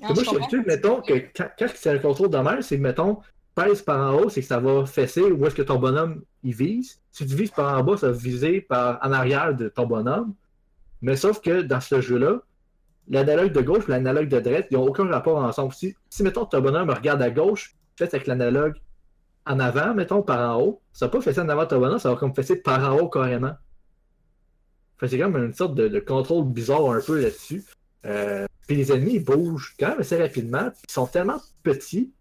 Non, 0.00 0.08
moi, 0.14 0.22
je 0.24 0.28
suis 0.28 0.36
habitué, 0.36 0.62
mettons, 0.66 1.00
que 1.00 1.14
quand, 1.36 1.48
quand 1.58 1.66
c'est 1.74 1.90
un 1.90 1.98
contrôle 1.98 2.30
de 2.30 2.38
mer, 2.38 2.58
c'est 2.62 2.76
que, 2.76 2.82
mettons, 2.82 3.20
pèse 3.54 3.82
par 3.82 4.12
en 4.12 4.18
haut, 4.18 4.28
c'est 4.28 4.40
que 4.40 4.46
ça 4.46 4.58
va 4.58 4.84
fesser 4.86 5.22
où 5.22 5.46
est-ce 5.46 5.54
que 5.54 5.62
ton 5.62 5.78
bonhomme 5.78 6.22
il 6.42 6.54
vise. 6.54 7.00
Si 7.12 7.26
tu 7.26 7.34
vises 7.34 7.50
par 7.50 7.78
en 7.78 7.84
bas, 7.84 7.96
ça 7.96 8.10
va 8.10 8.16
viser 8.16 8.60
par 8.60 8.98
en 9.02 9.12
arrière 9.12 9.54
de 9.54 9.68
ton 9.68 9.86
bonhomme. 9.86 10.34
Mais 11.02 11.16
sauf 11.16 11.40
que 11.40 11.62
dans 11.62 11.80
ce 11.80 12.00
jeu-là, 12.00 12.40
l'analogue 13.08 13.52
de 13.52 13.60
gauche 13.60 13.84
et 13.88 13.90
l'analogue 13.90 14.28
de 14.28 14.40
droite, 14.40 14.66
ils 14.70 14.76
n'ont 14.76 14.86
aucun 14.86 15.06
rapport 15.06 15.38
ensemble. 15.38 15.72
Si, 15.72 15.94
si, 16.08 16.22
mettons, 16.22 16.46
ton 16.46 16.60
bonhomme 16.60 16.90
regarde 16.90 17.22
à 17.22 17.30
gauche, 17.30 17.76
fait 17.96 18.12
avec 18.14 18.26
l'analogue 18.26 18.74
en 19.46 19.58
avant, 19.58 19.94
mettons, 19.94 20.22
par 20.22 20.56
en 20.56 20.62
haut, 20.62 20.82
ça 20.92 21.06
va 21.06 21.12
pas 21.12 21.20
fesser 21.20 21.40
en 21.40 21.48
avant 21.48 21.64
de 21.64 21.68
ton 21.68 21.78
bonhomme, 21.78 21.98
ça 21.98 22.10
va 22.10 22.16
comme 22.16 22.34
fesser 22.34 22.56
par 22.56 22.92
en 22.92 22.98
haut 22.98 23.08
carrément. 23.08 23.54
C'est 25.08 25.18
comme 25.18 25.36
une 25.36 25.54
sorte 25.54 25.74
de, 25.74 25.98
contrôle 26.00 26.48
bizarre 26.48 26.90
un 26.90 27.00
peu 27.00 27.20
là-dessus. 27.20 27.64
Euh, 28.04 28.46
puis 28.66 28.76
les 28.76 28.92
ennemis 28.92 29.14
ils 29.14 29.24
bougent 29.24 29.74
quand 29.78 29.90
même 29.90 30.00
assez 30.00 30.16
rapidement. 30.16 30.70
Ils 30.88 30.92
sont 30.92 31.06
tellement 31.06 31.40
petits 31.62 32.12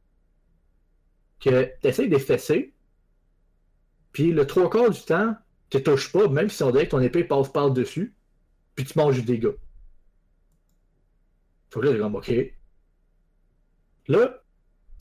que 1.39 1.65
tu 1.81 1.87
essaies 1.87 2.07
de 2.07 2.15
les 2.15 2.19
fesser. 2.19 2.73
Puis 4.11 4.31
le 4.31 4.45
trois 4.45 4.69
quarts 4.69 4.89
du 4.89 5.01
temps, 5.01 5.35
tu 5.69 5.81
touches 5.81 6.11
pas, 6.11 6.27
même 6.27 6.49
si 6.49 6.63
on 6.63 6.71
dirait 6.71 6.85
que 6.85 6.91
ton 6.91 6.99
épée 6.99 7.23
passe 7.23 7.49
par-dessus. 7.49 8.13
Puis 8.75 8.85
tu 8.85 8.97
manges 8.97 9.15
du 9.15 9.23
dégât. 9.23 9.53
Fait 11.69 11.79
que 11.79 11.85
là, 11.85 11.97
comme 11.97 12.15
OK. 12.15 12.31
Là, 14.07 14.43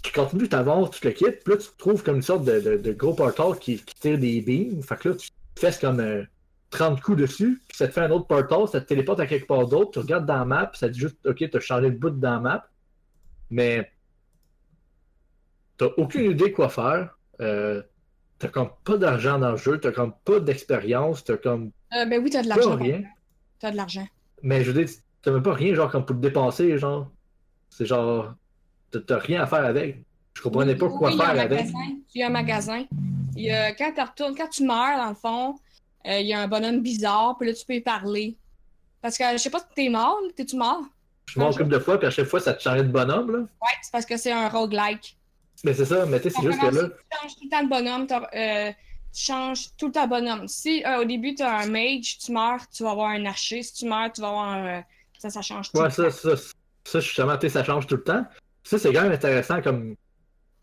tu 0.02 0.12
continues, 0.12 0.48
tu 0.48 0.54
avances, 0.56 0.90
tu 0.92 1.06
le 1.06 1.12
quittes. 1.12 1.42
Puis 1.44 1.54
là, 1.54 1.58
tu 1.58 1.68
te 1.68 1.76
trouves 1.78 2.02
comme 2.02 2.16
une 2.16 2.22
sorte 2.22 2.44
de, 2.44 2.60
de- 2.60 2.76
de 2.76 2.92
gros 2.92 3.14
qui 3.54 3.82
tire 4.00 4.18
des 4.18 4.40
beams. 4.40 4.82
Fait 4.82 4.96
que 4.96 5.08
là, 5.10 5.14
tu 5.16 5.28
fesses 5.58 5.78
comme 5.78 6.00
euh, 6.00 6.24
30 6.70 7.00
coups 7.00 7.18
dessus. 7.18 7.60
Puis 7.68 7.76
ça 7.76 7.88
te 7.88 7.92
fait 7.92 8.00
un 8.02 8.10
autre 8.10 8.26
portal, 8.26 8.66
ça 8.68 8.80
te 8.80 8.86
téléporte 8.86 9.20
à 9.20 9.26
quelque 9.26 9.46
part 9.46 9.66
d'autre. 9.66 9.90
Tu 9.92 9.98
regardes 9.98 10.26
dans 10.26 10.38
la 10.38 10.44
map, 10.44 10.66
puis 10.66 10.78
ça 10.78 10.88
te 10.88 10.92
dit 10.92 11.00
juste 11.00 11.16
OK, 11.26 11.36
tu 11.38 11.56
as 11.56 11.60
changé 11.60 11.90
de 11.90 11.96
bout 11.96 12.10
dans 12.10 12.34
la 12.34 12.40
map. 12.40 12.68
Mais 13.50 13.90
t'as 15.76 15.88
aucune 15.96 16.30
idée 16.30 16.52
quoi 16.52 16.68
faire. 16.68 17.16
Euh, 17.40 17.82
t'as 18.38 18.48
comme 18.48 18.70
pas 18.84 18.96
d'argent 18.96 19.38
dans 19.38 19.52
le 19.52 19.56
jeu, 19.56 19.78
t'as 19.80 19.92
comme 19.92 20.12
pas 20.24 20.40
d'expérience, 20.40 21.24
t'as 21.24 21.36
comme 21.36 21.70
Euh, 21.94 22.04
ben 22.06 22.22
oui, 22.22 22.30
t'as 22.30 22.42
de 22.42 22.48
l'argent. 22.48 22.76
rien. 22.76 23.02
T'as 23.58 23.70
de 23.70 23.76
l'argent. 23.76 24.06
Mais 24.42 24.62
je 24.64 24.70
veux 24.70 24.84
dire, 24.84 24.94
t'as 25.22 25.32
même 25.32 25.42
pas 25.42 25.54
rien 25.54 25.74
genre 25.74 25.90
comme 25.90 26.04
pour 26.06 26.16
te 26.16 26.20
dépenser, 26.20 26.78
genre. 26.78 27.10
C'est 27.70 27.86
genre. 27.86 28.34
t'as- 28.90 29.00
T'as 29.00 29.18
rien 29.18 29.42
à 29.42 29.46
faire 29.46 29.64
avec. 29.64 30.04
Je 30.34 30.42
comprenais 30.42 30.76
pas 30.76 30.88
quoi 30.88 31.08
oui, 31.08 31.14
il 31.14 31.18
y 31.18 31.22
a 31.22 31.24
faire 31.26 31.34
un 31.34 31.38
avec. 31.38 31.50
magasin. 31.50 31.78
Il 32.14 32.18
y 32.20 32.22
a 32.22 32.26
un 32.26 32.30
magasin. 32.30 32.84
Il 33.36 33.42
y 33.44 33.50
a- 33.50 33.72
quand, 33.74 33.92
tu 33.94 34.00
retournes, 34.00 34.34
quand 34.36 34.48
tu 34.48 34.64
meurs, 34.64 34.96
dans 34.98 35.08
le 35.08 35.14
fond, 35.14 35.56
euh, 36.06 36.18
il 36.18 36.26
y 36.26 36.32
a 36.32 36.40
un 36.40 36.48
bonhomme 36.48 36.80
bizarre, 36.80 37.36
puis 37.38 37.48
là, 37.48 37.54
tu 37.54 37.64
peux 37.64 37.74
y 37.74 37.80
parler. 37.80 38.36
Parce 39.02 39.16
que 39.16 39.24
je 39.32 39.38
sais 39.38 39.50
pas 39.50 39.60
si 39.60 39.66
t'es 39.74 39.88
mort, 39.88 40.18
t'es-tu 40.36 40.56
mort? 40.56 40.82
Je 41.26 41.38
m'en 41.38 41.50
couple 41.50 41.68
de 41.68 41.78
fois, 41.78 41.98
puis 41.98 42.08
à 42.08 42.10
chaque 42.10 42.26
fois, 42.26 42.40
ça 42.40 42.54
te 42.54 42.62
changeait 42.62 42.82
de 42.82 42.88
bonhomme, 42.88 43.30
là. 43.30 43.38
Ouais, 43.38 43.76
c'est 43.82 43.92
parce 43.92 44.04
que 44.04 44.16
c'est 44.16 44.32
un 44.32 44.48
roguelike. 44.48 45.16
Mais 45.64 45.74
c'est 45.74 45.84
ça, 45.84 46.06
mais 46.06 46.20
tu 46.20 46.30
sais, 46.30 46.36
c'est 46.36 46.46
juste 46.46 46.60
que 46.60 46.66
là. 46.66 46.88
Tu 46.88 47.18
changes 47.18 47.34
tout 47.36 47.44
le 47.44 47.50
temps 47.50 47.64
de 47.64 47.68
bonhomme, 47.68 48.06
euh, 48.34 48.72
tu 49.12 49.22
changes 49.22 49.76
tout 49.76 49.86
le 49.86 49.92
temps 49.92 50.04
de 50.04 50.10
bonhomme. 50.10 50.48
Si 50.48 50.84
euh, 50.84 51.02
au 51.02 51.04
début 51.04 51.34
tu 51.34 51.42
as 51.42 51.58
un 51.58 51.66
mage, 51.66 52.18
tu 52.18 52.32
meurs, 52.32 52.60
tu 52.74 52.82
vas 52.82 52.92
avoir 52.92 53.10
un 53.10 53.24
archer. 53.26 53.62
Si 53.62 53.74
tu 53.74 53.86
meurs, 53.86 54.10
tu 54.12 54.20
vas 54.20 54.28
avoir 54.28 54.48
un. 54.48 54.82
Ça, 55.18 55.28
ça 55.30 55.42
change 55.42 55.70
tout. 55.70 55.78
Ouais, 55.78 55.84
le 55.84 55.90
ça, 55.90 56.10
ça, 56.10 56.30
ça, 56.84 57.00
justement, 57.00 57.36
tu 57.36 57.42
sais, 57.42 57.50
ça 57.50 57.64
change 57.64 57.86
tout 57.86 57.96
le 57.96 58.02
temps. 58.02 58.24
Ça, 58.64 58.78
c'est 58.78 58.92
quand 58.92 59.02
même 59.02 59.12
intéressant 59.12 59.60
comme 59.60 59.96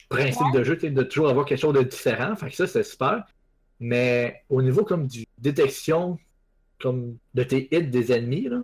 principe 0.09 0.51
de 0.53 0.63
jeu, 0.63 0.75
tu 0.75 0.87
sais, 0.87 0.89
de 0.89 1.03
toujours 1.03 1.29
avoir 1.29 1.45
quelque 1.45 1.59
chose 1.59 1.75
de 1.75 1.83
différent. 1.83 2.35
Fait 2.35 2.49
que 2.49 2.55
ça, 2.55 2.65
c'est 2.65 2.83
super. 2.83 3.23
Mais 3.79 4.43
au 4.49 4.61
niveau 4.61 4.83
comme 4.83 5.07
du 5.07 5.25
détection 5.37 6.17
comme 6.79 7.17
de 7.33 7.43
tes 7.43 7.67
hits 7.75 7.87
des 7.87 8.11
ennemis, 8.11 8.49
là, 8.49 8.61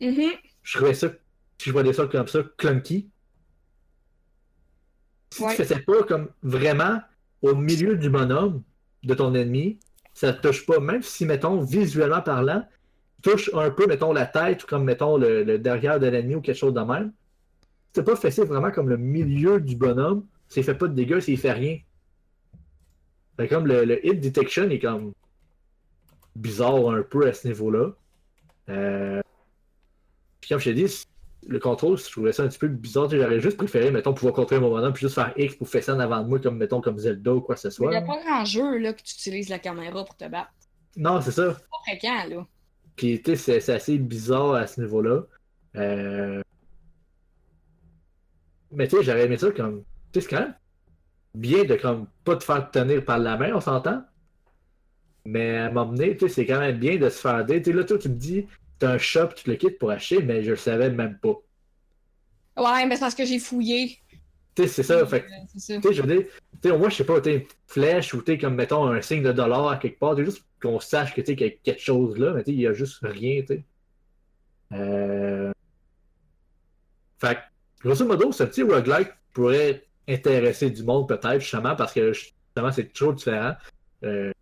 Mhm. 0.00 0.32
je 0.62 0.76
trouvais 0.76 0.94
ça, 0.94 1.08
si 1.58 1.68
je 1.68 1.72
voyais 1.72 1.92
ça 1.92 2.06
comme 2.06 2.28
ça, 2.28 2.42
clunky. 2.58 3.08
Si 5.30 5.42
Ouais. 5.42 5.50
tu 5.50 5.56
faisais 5.62 5.80
pas 5.80 6.02
comme 6.04 6.28
vraiment 6.42 7.00
au 7.42 7.54
milieu 7.54 7.96
du 7.96 8.08
bonhomme 8.10 8.62
de 9.02 9.14
ton 9.14 9.34
ennemi, 9.34 9.78
ça 10.12 10.32
te 10.32 10.46
touche 10.46 10.64
pas. 10.66 10.78
Même 10.80 11.02
si, 11.02 11.26
mettons, 11.26 11.60
visuellement 11.60 12.22
parlant, 12.22 12.64
touche 13.22 13.50
un 13.54 13.70
peu, 13.70 13.86
mettons, 13.86 14.12
la 14.12 14.26
tête 14.26 14.62
ou 14.64 14.66
comme, 14.66 14.84
mettons, 14.84 15.16
le, 15.16 15.42
le 15.42 15.58
derrière 15.58 15.98
de 15.98 16.06
l'ennemi 16.06 16.36
ou 16.36 16.40
quelque 16.40 16.56
chose 16.56 16.74
de 16.74 16.80
même. 16.80 17.12
C'est 17.92 18.04
pas 18.04 18.16
fessé 18.16 18.44
vraiment 18.44 18.70
comme 18.70 18.88
le 18.88 18.96
milieu 18.96 19.60
du 19.60 19.76
bonhomme. 19.76 20.26
Ça 20.48 20.62
fait 20.62 20.74
pas 20.74 20.86
de 20.88 20.94
dégâts, 20.94 21.20
ça 21.20 21.36
fait 21.36 21.52
rien. 21.52 21.78
Fait 23.36 23.48
comme 23.48 23.66
le, 23.66 23.84
le 23.84 24.06
hit 24.06 24.20
detection 24.20 24.68
est 24.70 24.78
comme 24.78 25.12
bizarre 26.36 26.90
un 26.90 27.02
peu 27.02 27.26
à 27.26 27.32
ce 27.32 27.48
niveau-là. 27.48 27.90
Euh... 28.68 29.20
Puis 30.40 30.48
comme 30.50 30.58
je 30.60 30.64
t'ai 30.70 30.74
dit, 30.74 31.04
le 31.46 31.58
contrôle, 31.58 31.98
je 31.98 32.10
trouvais 32.10 32.32
ça 32.32 32.42
un 32.42 32.48
petit 32.48 32.58
peu 32.58 32.68
bizarre. 32.68 33.10
J'aurais 33.10 33.40
juste 33.40 33.56
préféré, 33.56 33.90
mettons, 33.90 34.14
pouvoir 34.14 34.34
contrôler 34.34 34.60
mon 34.60 34.70
bonhomme 34.70 34.92
puis 34.92 35.02
juste 35.02 35.14
faire 35.14 35.32
X 35.36 35.56
pour 35.56 35.68
fesser 35.68 35.90
en 35.90 36.00
avant 36.00 36.22
de 36.22 36.28
moi, 36.28 36.38
comme 36.38 36.56
mettons 36.56 36.80
comme 36.80 36.98
Zelda 36.98 37.34
ou 37.34 37.40
quoi 37.40 37.54
que 37.54 37.60
ce 37.60 37.68
Il 37.68 37.72
soit. 37.72 37.90
n'y 37.90 37.96
a 37.96 38.02
pas 38.02 38.20
grand 38.24 38.44
jeu 38.44 38.78
là, 38.78 38.92
que 38.92 39.02
tu 39.02 39.14
utilises 39.14 39.48
la 39.48 39.58
caméra 39.58 40.04
pour 40.04 40.16
te 40.16 40.28
battre. 40.28 40.52
Non, 40.96 41.20
c'est 41.20 41.32
ça. 41.32 41.54
C'est 41.54 41.68
pas 41.68 41.76
fréquent, 41.86 42.28
là. 42.28 42.46
Puis 42.96 43.20
tu 43.20 43.32
sais, 43.32 43.36
c'est 43.36 43.60
c'est 43.60 43.74
assez 43.74 43.98
bizarre 43.98 44.54
à 44.54 44.66
ce 44.66 44.80
niveau-là. 44.80 45.22
Euh... 45.76 46.40
Mais 48.70 48.86
tu 48.88 48.96
sais, 48.96 49.02
j'aurais 49.02 49.24
aimé 49.24 49.36
ça 49.36 49.50
comme. 49.50 49.82
Tu 50.12 50.20
sais, 50.20 50.28
c'est 50.28 50.36
quand 50.36 50.42
même 50.42 50.54
bien 51.34 51.64
de 51.64 51.74
comme 51.74 52.06
pas 52.24 52.36
te 52.36 52.44
faire 52.44 52.70
tenir 52.70 53.04
par 53.04 53.18
la 53.18 53.36
main, 53.36 53.52
on 53.54 53.60
s'entend. 53.60 54.04
Mais 55.24 55.56
à 55.56 55.70
m'emmener, 55.70 56.16
tu 56.16 56.28
sais, 56.28 56.34
c'est 56.34 56.46
quand 56.46 56.60
même 56.60 56.78
bien 56.78 56.96
de 56.96 57.08
se 57.08 57.20
faire 57.20 57.40
aider. 57.40 57.62
Tu 57.62 57.70
sais, 57.70 57.76
là, 57.76 57.84
toi, 57.84 57.98
tu 57.98 58.08
me 58.08 58.14
dis, 58.14 58.46
t'as 58.78 58.92
un 58.92 58.98
shop, 58.98 59.28
tu 59.34 59.44
te 59.44 59.50
le 59.50 59.56
quittes 59.56 59.78
pour 59.78 59.90
acheter, 59.90 60.22
mais 60.22 60.42
je 60.42 60.50
le 60.50 60.56
savais 60.56 60.90
même 60.90 61.18
pas. 61.18 61.40
Ouais, 62.56 62.86
mais 62.86 62.94
c'est 62.94 63.00
parce 63.00 63.14
que 63.14 63.24
j'ai 63.24 63.38
fouillé. 63.38 63.98
Tu 64.54 64.62
sais, 64.62 64.68
c'est 64.68 64.82
ça. 64.82 65.04
Fait 65.06 65.24
tu 65.50 65.58
sais, 65.58 65.80
je 65.82 66.02
veux 66.02 66.16
dire, 66.16 66.26
tu 66.62 66.68
sais, 66.68 66.76
moins, 66.76 66.90
je 66.90 66.96
sais 66.96 67.04
pas, 67.04 67.20
tu 67.20 67.32
une 67.34 67.42
flèche 67.66 68.14
ou 68.14 68.22
tu 68.22 68.38
comme, 68.38 68.54
mettons, 68.54 68.86
un 68.86 69.00
signe 69.00 69.22
de 69.22 69.32
dollar 69.32 69.68
à 69.68 69.76
quelque 69.78 69.98
part, 69.98 70.16
juste 70.22 70.44
qu'on 70.62 70.78
sache 70.78 71.14
que, 71.14 71.20
tu 71.20 71.28
sais, 71.28 71.36
qu'il 71.36 71.46
y 71.46 71.50
a 71.50 71.52
quelque 71.62 71.80
chose 71.82 72.18
là, 72.18 72.32
mais 72.32 72.44
tu 72.44 72.50
sais, 72.50 72.56
il 72.56 72.60
y 72.60 72.66
a 72.66 72.72
juste 72.72 72.98
rien, 73.02 73.40
tu 73.40 73.46
sais. 73.46 73.64
Euh... 74.72 75.52
Fait 77.18 77.38
grosso 77.80 78.04
modo, 78.06 78.32
ce 78.32 78.44
petit 78.44 78.62
roguelike 78.62 79.10
pourrait 79.32 79.86
intéresser 80.08 80.70
du 80.70 80.82
monde, 80.82 81.08
peut-être, 81.08 81.40
justement, 81.40 81.74
parce 81.76 81.92
que, 81.92 82.12
justement, 82.12 82.72
c'est 82.72 82.92
toujours 82.92 83.14
différent. 83.14 83.54
Euh... 84.04 84.32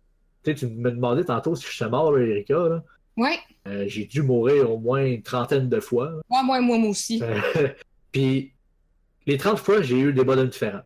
Tu 0.43 0.51
sais, 0.51 0.55
tu 0.55 0.67
me 0.67 0.91
demandais 0.91 1.23
tantôt 1.23 1.55
si 1.55 1.65
je 1.65 1.71
suis 1.71 1.85
mort, 1.85 2.11
là, 2.11 2.25
Erika, 2.25 2.53
là. 2.53 2.83
Ouais. 3.15 3.39
Euh, 3.67 3.85
j'ai 3.87 4.05
dû 4.05 4.21
mourir 4.23 4.71
au 4.71 4.77
moins 4.77 5.05
une 5.05 5.21
trentaine 5.21 5.69
de 5.69 5.79
fois. 5.79 6.11
Ouais, 6.29 6.43
moi, 6.43 6.59
moi, 6.59 6.77
moi 6.77 6.89
aussi. 6.89 7.21
Euh, 7.23 7.69
Puis, 8.11 8.51
les 9.25 9.37
30 9.37 9.57
fois, 9.59 9.81
j'ai 9.81 9.97
eu 9.97 10.13
des 10.13 10.23
bonhommes 10.23 10.49
différents. 10.49 10.81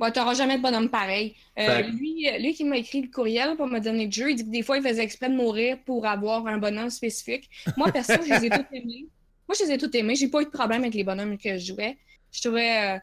Ouais, 0.00 0.10
t'auras 0.10 0.32
jamais 0.32 0.56
de 0.56 0.62
bonhomme 0.62 0.88
pareil. 0.88 1.34
Euh, 1.58 1.82
lui, 1.82 2.26
euh, 2.26 2.38
lui 2.38 2.54
qui 2.54 2.64
m'a 2.64 2.78
écrit 2.78 3.02
le 3.02 3.08
courriel 3.08 3.54
pour 3.56 3.66
me 3.66 3.80
donner 3.80 4.06
le 4.06 4.10
jeu, 4.12 4.30
il 4.30 4.36
dit 4.36 4.44
que 4.46 4.50
des 4.50 4.62
fois, 4.62 4.78
il 4.78 4.82
faisait 4.82 5.02
exprès 5.02 5.28
de 5.28 5.34
mourir 5.34 5.76
pour 5.84 6.06
avoir 6.06 6.46
un 6.46 6.56
bonhomme 6.56 6.88
spécifique. 6.88 7.50
Moi, 7.76 7.92
perso, 7.92 8.14
je 8.14 8.32
les 8.32 8.46
ai 8.46 8.50
tous 8.50 8.64
aimés. 8.72 9.06
Moi, 9.46 9.56
je 9.58 9.64
les 9.66 9.72
ai 9.72 9.78
tous 9.78 9.94
aimés. 9.94 10.14
J'ai 10.14 10.28
pas 10.28 10.40
eu 10.40 10.46
de 10.46 10.50
problème 10.50 10.80
avec 10.80 10.94
les 10.94 11.04
bonhommes 11.04 11.36
que 11.36 11.58
je 11.58 11.74
jouais. 11.74 11.98
Je 12.32 12.40
trouvais. 12.42 12.96
euh, 12.96 12.98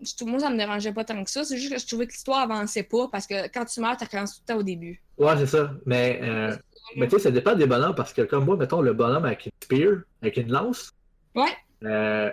je 0.00 0.24
moi, 0.24 0.38
ça 0.38 0.48
me 0.50 0.56
dérangeait 0.56 0.92
pas 0.92 1.04
tant 1.04 1.22
que 1.22 1.30
ça. 1.30 1.44
C'est 1.44 1.58
juste 1.58 1.72
que 1.74 1.78
je 1.80 1.86
trouvais 1.86 2.06
que 2.06 2.12
l'histoire 2.12 2.40
avançait 2.40 2.82
pas 2.84 3.08
parce 3.12 3.26
que 3.26 3.48
quand 3.48 3.64
tu 3.66 3.80
meurs, 3.80 3.96
tu 3.96 4.04
recommences 4.04 4.36
tout 4.36 4.42
le 4.48 4.52
temps 4.54 4.60
au 4.60 4.62
début. 4.62 5.02
Ouais, 5.18 5.36
c'est 5.36 5.46
ça. 5.46 5.74
Mais, 5.84 6.18
euh, 6.22 6.56
mais 6.96 7.06
tu 7.08 7.16
sais, 7.16 7.24
ça 7.24 7.30
dépend 7.30 7.54
des 7.54 7.66
bonhommes 7.66 7.94
parce 7.94 8.12
que, 8.12 8.22
comme 8.22 8.44
moi, 8.46 8.56
mettons 8.56 8.80
le 8.80 8.94
bonhomme 8.94 9.24
avec 9.26 9.46
une 9.46 9.52
spear, 9.62 9.98
avec 10.22 10.36
une 10.38 10.50
lance, 10.50 10.92
Ouais. 11.34 11.54
euh, 11.84 12.30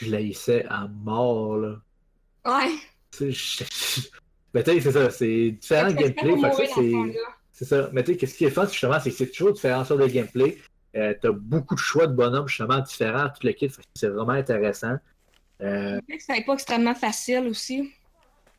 je 0.00 0.10
l'haïssais 0.10 0.64
à 0.68 0.86
mort, 0.88 1.56
là. 1.58 1.76
Ouais. 2.46 2.74
Je- 3.20 3.64
Mais 4.54 4.62
tu 4.64 4.72
sais, 4.72 4.80
c'est 4.80 4.92
ça, 4.92 5.10
c'est 5.10 5.50
différent 5.52 5.92
gameplay. 5.92 6.34
c'est 7.52 7.64
ça. 7.64 7.90
Mais 7.92 8.02
tu 8.04 8.18
sais, 8.18 8.26
ce 8.26 8.34
qui 8.34 8.44
est 8.46 8.50
fun, 8.50 8.66
justement, 8.66 8.98
c'est 9.00 9.10
que 9.10 9.16
c'est 9.16 9.30
toujours 9.30 9.52
différent 9.52 9.84
sur 9.84 9.96
le 9.96 10.06
gameplay. 10.08 10.58
Euh, 10.96 11.14
T'as 11.20 11.30
beaucoup 11.32 11.74
de 11.74 11.80
choix 11.80 12.06
de 12.06 12.14
bonhommes, 12.14 12.48
justement, 12.48 12.78
différents, 12.80 13.28
tout 13.28 13.46
le 13.46 13.52
kit. 13.52 13.68
Que 13.68 13.74
C'est 13.94 14.08
vraiment 14.08 14.32
intéressant. 14.32 14.96
Euh, 15.60 16.00
que 16.08 16.14
c'était 16.18 16.42
pas 16.44 16.54
extrêmement 16.54 16.94
facile 16.94 17.46
aussi. 17.48 17.92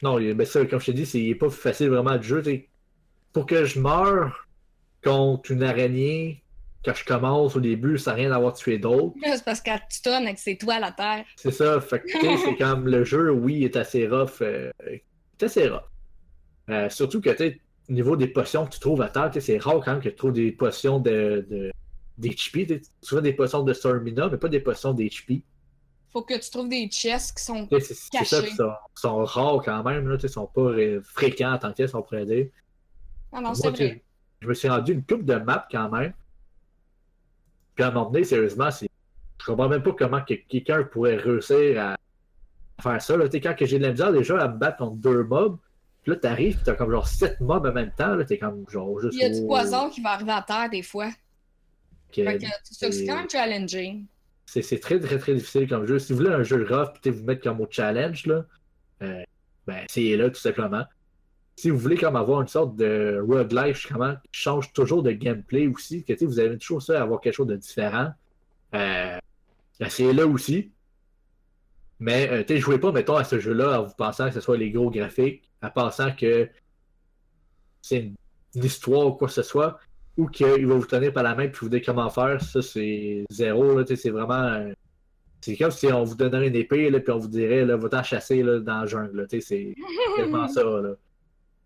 Non, 0.01 0.19
il- 0.19 0.33
ben 0.33 0.45
ça, 0.45 0.65
comme 0.65 0.79
je 0.79 0.87
t'ai 0.87 0.93
dit, 0.93 1.05
c'est 1.05 1.19
il 1.19 1.29
est 1.31 1.35
pas 1.35 1.49
facile 1.49 1.89
vraiment 1.89 2.15
de 2.17 2.21
jeu. 2.23 2.41
t'sais. 2.41 2.69
Pour 3.33 3.45
que 3.45 3.65
je 3.65 3.79
meure 3.79 4.47
contre 5.03 5.51
une 5.51 5.63
araignée, 5.63 6.43
quand 6.85 6.93
je 6.93 7.03
commence 7.05 7.55
au 7.55 7.59
début, 7.59 7.97
sans 7.97 8.13
rien 8.15 8.31
avoir 8.31 8.53
tué 8.53 8.77
d'autre, 8.77 9.15
C'est 9.23 9.43
parce 9.43 9.61
qu'elle 9.61 9.79
te 9.79 10.01
tonne 10.03 10.23
avec 10.25 10.39
ses 10.39 10.57
toiles 10.57 10.83
à 10.83 10.91
terre. 10.91 11.25
c'est 11.35 11.51
ça. 11.51 11.79
Fait 11.81 11.99
que, 12.01 12.07
c'est 12.37 12.55
comme 12.57 12.87
le 12.87 13.03
jeu, 13.03 13.31
oui, 13.31 13.63
est 13.65 13.75
assez 13.75 14.07
rough. 14.07 14.41
euh, 14.41 14.71
est 14.87 15.03
assez 15.43 15.67
rough. 15.67 15.83
Euh, 16.69 16.89
surtout 16.89 17.19
que, 17.21 17.29
tu 17.31 17.59
au 17.89 17.91
niveau 17.93 18.15
des 18.15 18.27
potions 18.27 18.65
que 18.67 18.71
tu 18.73 18.79
trouves 18.79 19.01
à 19.01 19.09
terre, 19.09 19.31
c'est 19.39 19.57
rare 19.57 19.81
quand 19.83 19.93
même 19.93 20.01
que 20.01 20.09
tu 20.09 20.15
trouves 20.15 20.33
des 20.33 20.51
potions 20.51 20.99
de, 20.99 21.45
de, 21.49 21.71
d'HP. 22.19 22.67
Tu 22.67 22.81
trouves 23.01 23.21
des 23.21 23.33
potions 23.33 23.63
de 23.63 23.73
Stormina, 23.73 24.29
mais 24.29 24.37
pas 24.37 24.49
des 24.49 24.59
potions 24.59 24.93
d'HP. 24.93 25.43
Faut 26.11 26.23
que 26.23 26.33
tu 26.39 26.49
trouves 26.49 26.69
des 26.69 26.87
chests 26.87 27.37
qui 27.37 27.43
sont. 27.43 27.67
Sais, 27.69 27.79
C'est 27.79 28.25
ça, 28.25 28.41
qui 28.41 28.55
sont, 28.55 28.71
sont 28.95 29.23
rares 29.25 29.61
quand 29.63 29.83
même, 29.83 30.07
là, 30.07 30.17
ils 30.21 30.29
sont 30.29 30.47
pas 30.47 30.61
euh, 30.61 31.01
fréquents 31.03 31.53
en 31.53 31.57
tant 31.59 31.71
que 31.71 31.77
tel, 31.77 31.89
si 31.89 31.95
on 31.95 32.01
pourrait 32.01 32.25
dire. 32.25 32.47
Non, 33.31 33.41
non, 33.41 33.53
c'est 33.53 33.69
vrai. 33.69 34.03
Je 34.41 34.47
me 34.47 34.53
suis 34.53 34.69
rendu 34.69 34.93
une 34.93 35.03
coupe 35.03 35.23
de 35.23 35.35
maps 35.35 35.67
quand 35.69 35.89
même. 35.89 36.13
Puis 37.75 37.83
à 37.83 37.89
un 37.89 37.91
moment 37.91 38.09
donné, 38.09 38.23
sérieusement, 38.23 38.71
c'est... 38.71 38.89
je 39.39 39.45
comprends 39.45 39.69
même 39.69 39.83
pas 39.83 39.91
comment 39.91 40.21
que 40.21 40.33
quelqu'un 40.33 40.83
pourrait 40.83 41.17
réussir 41.17 41.79
à 41.79 41.95
faire 42.81 43.01
ça. 43.01 43.17
Là. 43.17 43.25
Quand 43.31 43.55
que 43.55 43.65
j'ai 43.65 43.77
de 43.77 43.83
la 43.83 43.91
misère 43.91 44.11
déjà 44.11 44.41
à 44.41 44.47
me 44.47 44.57
battre 44.57 44.77
contre 44.77 44.95
deux 44.95 45.23
mobs, 45.23 45.57
puis 46.01 46.11
là 46.13 46.17
t'arrives, 46.17 46.61
t'as 46.63 46.73
comme 46.73 46.91
genre 46.91 47.07
sept 47.07 47.39
mobs 47.41 47.65
en 47.65 47.73
même 47.73 47.91
temps, 47.91 48.15
là, 48.15 48.23
t'es 48.23 48.37
comme 48.37 48.65
genre 48.69 48.99
juste. 48.99 49.13
Il 49.13 49.19
y 49.19 49.25
a 49.25 49.29
du 49.29 49.45
poison 49.45 49.89
qui 49.89 50.01
va 50.01 50.11
arriver 50.11 50.31
à 50.31 50.41
terre 50.41 50.69
des 50.69 50.81
fois. 50.81 51.09
Que- 52.11 52.23
Fait 52.25 52.37
que 52.37 52.91
c'est 52.91 53.05
quand 53.05 53.15
même 53.17 53.29
challenging. 53.29 54.05
c'est 54.45 54.61
c'est 54.61 54.79
très 54.79 54.99
très 54.99 55.17
très 55.17 55.33
difficile 55.35 55.67
comme 55.67 55.85
jeu. 55.85 55.99
Si 55.99 56.11
vous 56.13 56.19
voulez 56.19 56.31
un 56.33 56.43
jeu 56.43 56.65
rough, 56.69 56.93
puis 57.01 57.11
vous 57.11 57.23
mettre 57.23 57.43
comme 57.43 57.61
au 57.61 57.67
challenge, 57.69 58.25
là, 58.25 58.45
euh, 59.03 59.23
ben 59.67 59.85
c'est 59.89 60.15
là 60.17 60.29
tout 60.29 60.39
simplement. 60.39 60.83
Si 61.55 61.69
vous 61.69 61.77
voulez 61.77 61.97
comme 61.97 62.15
avoir 62.15 62.41
une 62.41 62.47
sorte 62.47 62.75
de 62.77 63.21
roguelike 63.27 63.85
comment, 63.89 64.15
qui 64.31 64.39
change 64.39 64.71
toujours 64.73 65.03
de 65.03 65.11
gameplay 65.11 65.67
aussi, 65.67 66.03
que 66.05 66.25
vous 66.25 66.39
avez 66.39 66.57
toujours 66.57 66.81
ça 66.81 66.99
à 66.99 67.03
avoir 67.03 67.19
quelque 67.19 67.33
chose 67.35 67.47
de 67.47 67.57
différent, 67.57 68.11
euh, 68.75 69.17
ben, 69.79 69.89
c'est 69.89 70.13
là 70.13 70.25
aussi. 70.25 70.71
Mais 71.99 72.29
euh, 72.29 72.43
tu 72.45 72.53
sais, 72.55 72.59
jouez 72.61 72.79
pas, 72.79 72.93
mettons, 72.93 73.17
à 73.17 73.25
ce 73.25 73.39
jeu-là 73.41 73.81
en 73.81 73.83
vous 73.83 73.93
pensant 73.97 74.29
que 74.29 74.33
ce 74.33 74.39
soit 74.39 74.55
les 74.57 74.71
gros 74.71 74.89
graphiques, 74.89 75.43
en 75.61 75.69
pensant 75.69 76.15
que 76.15 76.49
c'est 77.81 77.97
une, 77.99 78.15
une 78.55 78.63
histoire 78.63 79.07
ou 79.07 79.11
quoi 79.13 79.27
que 79.27 79.33
ce 79.33 79.43
soit, 79.43 79.79
ou 80.19 80.27
qu'il 80.27 80.67
va 80.67 80.75
vous 80.75 80.85
tenir 80.85 81.13
par 81.13 81.23
la 81.23 81.33
main 81.33 81.47
puis 81.47 81.59
vous 81.61 81.69
dire 81.69 81.81
comment 81.85 82.09
faire, 82.09 82.41
ça 82.41 82.61
c'est 82.61 83.23
zéro. 83.29 83.83
C'est 83.85 84.09
vraiment. 84.09 84.65
c'est 85.41 85.55
comme 85.55 85.71
si 85.71 85.87
on 85.87 86.03
vous 86.03 86.15
donnerait 86.15 86.47
une 86.49 86.55
épée 86.55 86.89
là, 86.89 86.99
puis 86.99 87.11
on 87.13 87.17
vous 87.19 87.27
dirait 87.29 87.63
là, 87.65 87.77
va-t'en 87.77 88.03
chasser 88.03 88.43
là, 88.43 88.59
dans 88.59 88.81
la 88.81 88.85
jungle. 88.85 89.25
c'est 89.29 89.73
tellement 90.17 90.47
ça. 90.47 90.63
Là. 90.63 90.93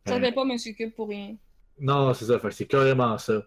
Ça 0.06 0.16
Euh, 0.16 0.20
fait 0.20 0.32
pas 0.34 0.46
Monsieur 0.46 0.74
Cube 0.74 0.92
pour 0.96 1.08
rien. 1.10 1.36
non, 1.80 2.14
c'est 2.14 2.26
ça. 2.26 2.40
C'est 2.52 2.66
carrément 2.66 3.18
ça. 3.18 3.44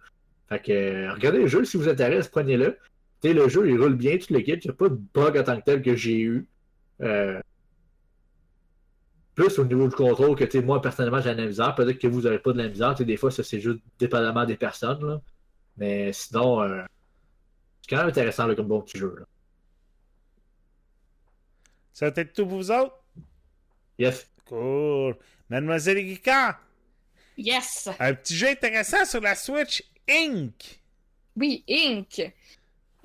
Fait 0.48 0.59
que 0.62 0.72
euh, 0.72 1.12
regardez 1.12 1.38
le 1.38 1.46
jeu, 1.46 1.64
si 1.64 1.76
vous 1.76 1.88
intéresse, 1.88 2.28
prenez-le. 2.28 2.76
Le 3.24 3.48
jeu, 3.48 3.68
il 3.68 3.80
roule 3.80 3.94
bien, 3.94 4.18
toute 4.18 4.30
l'équipe. 4.30 4.62
Il 4.64 4.68
n'y 4.68 4.72
a 4.72 4.76
pas 4.76 4.88
de 4.88 4.98
bug 5.14 5.36
en 5.38 5.42
tant 5.42 5.57
que 5.59 5.64
tel 5.64 5.82
que 5.82 5.96
j'ai 5.96 6.20
eu. 6.20 6.46
Euh, 7.02 7.40
Plus 9.37 9.59
au 9.59 9.64
niveau 9.64 9.87
du 9.87 9.95
contrôle 9.95 10.34
que 10.34 10.45
tu 10.45 10.59
sais, 10.59 10.62
moi, 10.64 10.80
personnellement, 10.82 11.20
j'ai 11.20 11.34
de 11.34 11.41
la 11.41 11.47
misère. 11.47 11.74
Peut-être 11.74 11.99
que 11.99 12.09
vous 12.09 12.22
n'avez 12.22 12.39
pas 12.39 12.53
de 12.53 12.59
la 12.59 12.68
misère. 12.68 12.95
Des 12.95 13.16
fois, 13.16 13.30
ça, 13.30 13.45
c'est 13.45 13.61
juste 13.61 13.78
dépendamment 13.99 14.47
des 14.47 14.57
personnes. 14.57 15.07
Là. 15.07 15.20
Mais 15.76 16.12
sinon, 16.12 16.62
euh, 16.62 16.82
c'est 17.82 17.91
quand 17.91 17.99
même 17.99 18.09
intéressant 18.09 18.47
là, 18.47 18.55
comme 18.55 18.66
bon 18.66 18.80
petit 18.80 18.99
jeu. 18.99 19.14
Là. 19.18 19.26
Ça 21.93 22.11
va 22.11 22.20
être 22.20 22.32
tout 22.32 22.47
pour 22.47 22.57
vous 22.57 22.70
autres? 22.70 22.99
Yes. 23.99 24.28
Cool. 24.47 25.16
Mademoiselle 25.51 25.99
Ricard, 25.99 26.59
Yes! 27.37 27.89
un 27.99 28.14
petit 28.14 28.34
jeu 28.34 28.49
intéressant 28.49 29.05
sur 29.05 29.20
la 29.20 29.34
Switch, 29.34 29.82
Inc. 30.09 30.80
Oui, 31.37 31.62
Inc. 31.68 32.32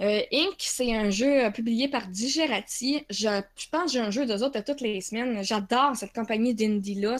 Euh, 0.02 0.22
Inc, 0.34 0.56
c'est 0.58 0.96
un 0.96 1.12
jeu 1.12 1.46
euh, 1.46 1.52
publié 1.52 1.88
par 1.88 2.08
Digerati. 2.08 3.06
Je, 3.10 3.42
pense 3.72 3.86
que 3.86 3.92
j'ai 3.92 4.00
un 4.00 4.10
jeu 4.10 4.26
d'eux 4.26 4.44
autres 4.44 4.60
toutes 4.62 4.82
les 4.82 5.00
semaines. 5.00 5.44
J'adore 5.44 5.96
cette 5.96 6.14
compagnie 6.14 6.56
d'indie-là. 6.56 7.18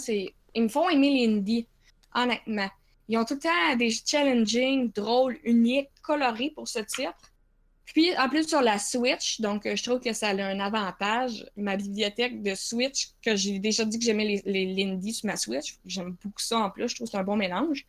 Ils 0.56 0.64
me 0.64 0.68
font 0.68 0.90
aimer 0.90 1.12
les 1.12 1.28
indies, 1.28 1.68
honnêtement. 2.16 2.70
Ils 3.08 3.18
ont 3.18 3.26
tout 3.26 3.36
le 3.36 3.40
temps 3.40 3.76
des 3.78 3.92
challenging, 3.92 4.92
drôles, 4.94 5.38
uniques, 5.44 5.90
colorés 6.02 6.52
pour 6.56 6.68
ce 6.68 6.80
titre. 6.80 7.14
Puis, 7.86 8.18
en 8.18 8.30
plus, 8.30 8.48
sur 8.48 8.62
la 8.62 8.80
Switch, 8.80 9.42
donc 9.42 9.66
euh, 9.66 9.76
je 9.76 9.84
trouve 9.84 10.00
que 10.00 10.14
ça 10.14 10.30
a 10.30 10.34
un 10.34 10.60
avantage. 10.60 11.46
Ma 11.58 11.76
bibliothèque 11.78 12.42
de 12.42 12.56
Switch, 12.56 13.10
que 13.22 13.36
j'ai 13.36 13.60
déjà 13.60 13.86
dit 13.86 14.00
que 14.00 14.06
j'aimais 14.06 14.26
les, 14.26 14.42
les, 14.46 14.66
l'indie 14.74 15.14
sur 15.14 15.28
ma 15.28 15.36
Switch, 15.36 15.78
j'aime 15.86 16.16
beaucoup 16.24 16.40
ça 16.40 16.58
en 16.60 16.70
plus, 16.70 16.88
je 16.88 16.96
trouve 16.96 17.08
que 17.08 17.12
c'est 17.12 17.18
un 17.18 17.24
bon 17.24 17.36
mélange. 17.36 17.86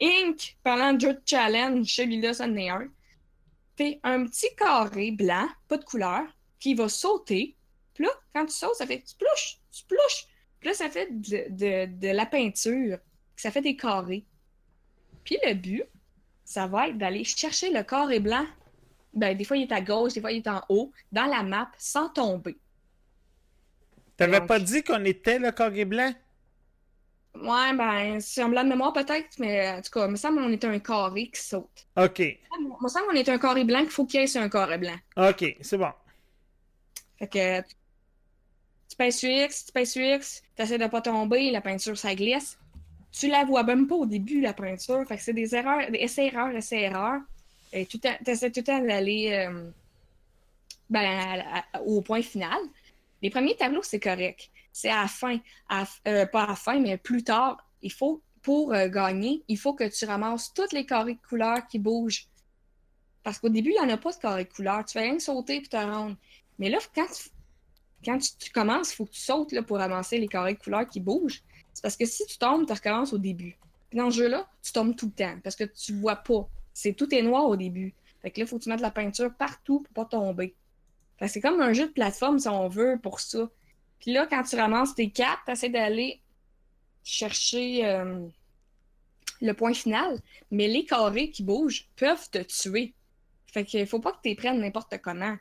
Inc, 0.00 0.56
parlant 0.62 0.94
de 0.94 1.00
jeu 1.00 1.14
de 1.14 1.22
challenge, 1.26 1.92
celui-là, 1.92 2.32
ça 2.34 2.44
en 2.44 2.56
est 2.56 2.70
un. 2.70 2.88
C'est 3.78 4.00
un 4.02 4.26
petit 4.26 4.54
carré 4.56 5.10
blanc, 5.12 5.48
pas 5.68 5.78
de 5.78 5.84
couleur, 5.84 6.22
qui 6.60 6.74
va 6.74 6.88
sauter. 6.88 7.56
Puis 7.94 8.04
là, 8.04 8.10
quand 8.34 8.46
tu 8.46 8.52
sautes, 8.52 8.76
ça 8.76 8.86
fait 8.86 9.02
splouche, 9.06 9.58
splouche. 9.70 10.26
Puis 10.60 10.68
là, 10.68 10.74
ça 10.74 10.88
fait 10.88 11.08
de, 11.10 11.46
de, 11.50 11.86
de 11.98 12.08
la 12.08 12.26
peinture. 12.26 12.98
Ça 13.36 13.50
fait 13.50 13.62
des 13.62 13.76
carrés. 13.76 14.24
Puis 15.24 15.36
le 15.44 15.54
but, 15.54 15.84
ça 16.44 16.66
va 16.66 16.88
être 16.88 16.98
d'aller 16.98 17.24
chercher 17.24 17.70
le 17.70 17.82
carré 17.82 18.20
blanc. 18.20 18.46
Ben, 19.14 19.36
des 19.36 19.44
fois, 19.44 19.56
il 19.56 19.64
est 19.64 19.72
à 19.72 19.80
gauche, 19.80 20.12
des 20.14 20.20
fois, 20.20 20.32
il 20.32 20.38
est 20.38 20.48
en 20.48 20.62
haut, 20.68 20.92
dans 21.10 21.26
la 21.26 21.42
map, 21.42 21.70
sans 21.78 22.08
tomber. 22.08 22.56
T'avais 24.16 24.38
Donc- 24.38 24.48
pas 24.48 24.58
dit 24.60 24.82
qu'on 24.82 25.04
était 25.04 25.38
le 25.38 25.50
carré 25.50 25.84
blanc? 25.84 26.12
Ouais, 27.34 27.74
ben, 27.74 28.20
c'est 28.20 28.42
un 28.42 28.48
blanc 28.48 28.62
de 28.62 28.68
mémoire 28.68 28.92
peut-être, 28.92 29.38
mais 29.38 29.70
en 29.70 29.80
tout 29.80 29.90
cas, 29.90 30.06
il 30.06 30.10
me 30.10 30.16
semble 30.16 30.38
qu'on 30.38 30.50
est 30.50 30.64
un 30.64 30.78
carré 30.78 31.28
qui 31.28 31.40
saute. 31.40 31.86
OK. 31.96 32.18
Il 32.18 32.38
me 32.80 32.88
semble 32.88 33.06
qu'on 33.06 33.14
est 33.14 33.28
un 33.28 33.38
carré 33.38 33.64
blanc 33.64 33.80
qu'il 33.80 33.90
faut 33.90 34.04
qu'il 34.04 34.20
y 34.20 34.24
ait 34.24 34.26
sur 34.26 34.42
un 34.42 34.48
carré 34.48 34.78
blanc. 34.78 34.96
OK, 35.16 35.56
c'est 35.60 35.78
bon. 35.78 35.90
Fait 37.18 37.28
que 37.28 37.60
tu 38.88 38.96
pèses 38.96 39.18
sur 39.18 39.30
X, 39.30 39.66
tu 39.66 39.72
pèses 39.72 39.92
sur 39.92 40.02
X, 40.02 40.42
t'essaies 40.54 40.76
de 40.76 40.86
pas 40.86 41.00
tomber, 41.00 41.50
la 41.50 41.62
peinture 41.62 41.96
ça 41.96 42.14
glisse. 42.14 42.58
Tu 43.10 43.28
la 43.28 43.44
vois 43.44 43.62
même 43.62 43.86
pas 43.86 43.94
au 43.94 44.06
début, 44.06 44.40
la 44.40 44.52
peinture. 44.52 45.06
Fait 45.06 45.16
que 45.16 45.22
c'est 45.22 45.32
des 45.32 45.54
erreurs, 45.54 45.90
des 45.90 45.98
essais-erreurs, 45.98 46.54
essais-erreurs. 46.54 47.20
Et 47.72 47.86
tu 47.86 47.98
essaies 48.26 48.50
tout 48.50 48.60
le 48.60 48.64
temps 48.64 48.80
d'aller 48.80 49.32
euh, 49.32 49.70
ben, 50.90 51.42
au 51.86 52.02
point 52.02 52.22
final. 52.22 52.58
Les 53.22 53.30
premiers 53.30 53.56
tableaux, 53.56 53.82
c'est 53.82 54.00
correct. 54.00 54.50
C'est 54.72 54.90
à 54.90 55.02
la 55.02 55.08
fin. 55.08 55.38
Euh, 56.06 56.26
pas 56.26 56.44
à 56.44 56.46
la 56.48 56.56
fin, 56.56 56.80
mais 56.80 56.96
plus 56.96 57.24
tard. 57.24 57.58
Il 57.82 57.92
faut, 57.92 58.22
pour 58.42 58.72
euh, 58.72 58.88
gagner, 58.88 59.42
il 59.48 59.58
faut 59.58 59.74
que 59.74 59.84
tu 59.84 60.04
ramasses 60.04 60.52
tous 60.54 60.72
les 60.72 60.86
carrés 60.86 61.14
de 61.14 61.28
couleurs 61.28 61.66
qui 61.66 61.78
bougent. 61.78 62.28
Parce 63.22 63.38
qu'au 63.38 63.48
début, 63.48 63.70
il 63.70 63.84
n'y 63.84 63.90
en 63.90 63.94
a 63.94 63.96
pas 63.96 64.12
de 64.12 64.16
carrés 64.18 64.44
de 64.44 64.52
couleurs. 64.52 64.84
Tu 64.84 64.92
fais 64.94 65.02
rien 65.02 65.16
que 65.16 65.22
sauter 65.22 65.60
puis 65.60 65.68
te 65.68 65.76
rendre. 65.76 66.16
Mais 66.58 66.70
là, 66.70 66.78
quand 66.94 67.06
tu, 67.06 67.30
quand 68.04 68.18
tu, 68.18 68.50
commences, 68.50 68.92
il 68.92 68.96
faut 68.96 69.04
que 69.04 69.12
tu 69.12 69.20
sautes 69.20 69.52
là, 69.52 69.62
pour 69.62 69.78
ramasser 69.78 70.18
les 70.18 70.28
carrés 70.28 70.54
de 70.54 70.58
couleurs 70.58 70.88
qui 70.88 71.00
bougent. 71.00 71.42
C'est 71.72 71.82
parce 71.82 71.96
que 71.96 72.04
si 72.04 72.26
tu 72.26 72.38
tombes, 72.38 72.66
tu 72.66 72.72
recommences 72.72 73.12
au 73.12 73.18
début. 73.18 73.56
Puis 73.90 73.98
dans 73.98 74.10
ce 74.10 74.18
jeu-là, 74.18 74.48
tu 74.62 74.72
tombes 74.72 74.96
tout 74.96 75.06
le 75.06 75.12
temps 75.12 75.38
parce 75.42 75.56
que 75.56 75.64
tu 75.64 75.92
vois 75.94 76.16
pas. 76.16 76.48
C'est 76.72 76.94
tout 76.94 77.14
est 77.14 77.22
noir 77.22 77.46
au 77.46 77.56
début. 77.56 77.94
Fait 78.22 78.30
que 78.30 78.40
là, 78.40 78.46
il 78.46 78.48
faut 78.48 78.58
que 78.58 78.64
tu 78.64 78.68
mettes 78.68 78.80
la 78.80 78.90
peinture 78.90 79.32
partout 79.34 79.80
pour 79.80 79.92
pas 79.92 80.04
tomber. 80.04 80.54
C'est 81.28 81.40
comme 81.40 81.60
un 81.60 81.72
jeu 81.72 81.86
de 81.86 81.92
plateforme, 81.92 82.38
si 82.38 82.48
on 82.48 82.68
veut, 82.68 82.98
pour 83.00 83.20
ça. 83.20 83.48
Puis 84.02 84.12
là, 84.12 84.26
quand 84.26 84.42
tu 84.42 84.56
ramasses 84.56 84.96
tes 84.96 85.10
cartes, 85.10 85.42
tu 85.46 85.52
essaies 85.52 85.68
d'aller 85.68 86.20
chercher 87.04 87.86
euh, 87.86 88.26
le 89.40 89.54
point 89.54 89.72
final. 89.74 90.18
Mais 90.50 90.66
les 90.66 90.84
carrés 90.84 91.30
qui 91.30 91.44
bougent 91.44 91.88
peuvent 91.96 92.28
te 92.28 92.38
tuer. 92.38 92.94
Fait 93.52 93.64
qu'il 93.64 93.86
faut 93.86 94.00
pas 94.00 94.10
que 94.10 94.18
tu 94.22 94.30
les 94.30 94.34
prennes 94.34 94.60
n'importe 94.60 94.98
comment. 95.00 95.36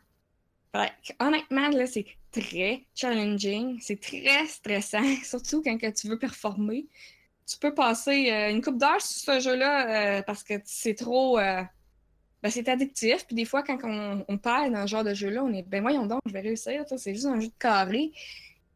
Fait 0.75 0.91
honnêtement, 1.19 1.69
là, 1.69 1.87
c'est 1.87 2.05
très 2.31 2.85
challenging, 2.93 3.79
c'est 3.81 3.99
très 3.99 4.45
stressant, 4.45 5.15
surtout 5.23 5.63
quand 5.63 5.77
que 5.77 5.89
tu 5.89 6.07
veux 6.07 6.19
performer. 6.19 6.85
Tu 7.47 7.57
peux 7.57 7.73
passer 7.73 8.31
euh, 8.31 8.51
une 8.51 8.61
coupe 8.61 8.77
d'heures 8.77 9.01
sur 9.01 9.33
ce 9.33 9.39
jeu-là 9.39 10.19
euh, 10.19 10.21
parce 10.21 10.43
que 10.43 10.53
c'est 10.65 10.93
trop. 10.93 11.37
ben, 11.37 11.67
c'est 12.49 12.69
addictif. 12.69 13.25
Puis 13.25 13.35
des 13.35 13.45
fois, 13.45 13.63
quand 13.63 13.79
on, 13.83 14.23
on 14.27 14.37
perd 14.37 14.71
dans 14.71 14.85
ce 14.85 14.91
genre 14.91 15.03
de 15.03 15.15
jeu-là, 15.15 15.43
on 15.43 15.51
est 15.51 15.63
ben 15.63 15.81
voyons 15.81 16.05
donc, 16.05 16.21
je 16.27 16.31
vais 16.31 16.41
réussir. 16.41 16.85
C'est 16.95 17.15
juste 17.15 17.25
un 17.25 17.39
jeu 17.39 17.47
de 17.47 17.53
carré. 17.57 18.11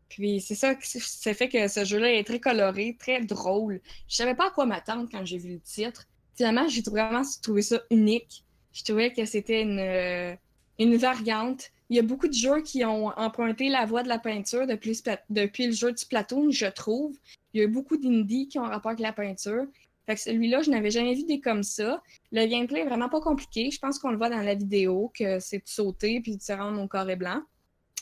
Puis 0.10 0.39
c'est 0.41 0.56
ça 0.56 0.76
qui 0.76 0.99
fait 0.99 1.49
que 1.49 1.68
ce 1.68 1.84
jeu-là 1.84 2.14
est 2.14 2.24
très 2.24 2.39
coloré, 2.39 2.95
très 2.99 3.22
drôle. 3.22 3.82
Je 4.08 4.16
savais 4.16 4.36
pas 4.36 4.47
à 4.47 4.51
quoi 4.51 4.66
m'attendre 4.66 5.08
quand 5.12 5.26
j'ai 5.26 5.38
vu 5.38 5.53
le 5.53 5.60
titre. 5.60 6.06
Finalement, 6.36 6.68
j'ai 6.68 6.82
vraiment 6.82 7.24
trouvé 7.41 7.62
ça 7.62 7.82
unique. 7.89 8.43
Je 8.74 8.84
trouvais 8.84 9.12
que 9.14 9.26
c'était 9.26 9.62
une, 9.62 9.80
euh, 9.80 10.36
une 10.80 10.95
variante. 10.97 11.72
Il 11.89 11.95
y 11.95 11.99
a 11.99 12.01
beaucoup 12.01 12.28
de 12.28 12.34
jeux 12.34 12.62
qui 12.62 12.84
ont 12.84 13.08
emprunté 13.18 13.70
la 13.70 13.86
voie 13.86 14.03
de 14.03 14.10
la 14.10 14.20
peinture 14.20 14.68
depuis, 14.68 15.68
le 15.68 15.72
jeu 15.72 15.91
de 15.91 15.97
Splatoon, 15.97 16.51
je 16.51 16.66
trouve. 16.66 17.16
Il 17.53 17.62
y 17.62 17.62
a 17.62 17.68
eu 17.68 17.72
beaucoup 17.72 17.97
d'indies 17.97 18.47
qui 18.47 18.60
ont 18.60 18.64
rapport 18.64 18.91
avec 18.91 19.01
la 19.01 19.14
peinture. 19.14 19.66
Fait 20.06 20.16
que 20.16 20.22
celui-là, 20.22 20.62
je 20.62 20.70
n'avais 20.70 20.91
jamais 20.91 21.16
vu 21.16 21.24
des 21.24 21.39
comme 21.39 21.64
ça. 21.64 22.01
Le 22.32 22.45
gameplay 22.45 22.82
est 22.82 22.86
vraiment 22.86 23.10
pas 23.10 23.22
compliqué. 23.22 23.72
Je 23.72 23.80
pense 23.80 23.97
qu'on 23.97 24.12
le 24.12 24.18
voit 24.18 24.30
dans 24.30 24.41
la 24.41 24.56
vidéo, 24.56 25.12
que 25.18 25.39
c'est 25.39 25.60
de 25.60 25.68
sauter 25.68 26.20
puis 26.22 26.38
de 26.38 26.41
se 26.41 26.53
rendre 26.53 26.82
au 26.82 26.88
carré 26.88 27.16
blanc. 27.16 27.41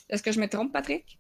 Est-ce 0.10 0.24
que 0.24 0.32
je 0.32 0.40
me 0.40 0.48
trompe, 0.48 0.74
Patrick? 0.74 1.20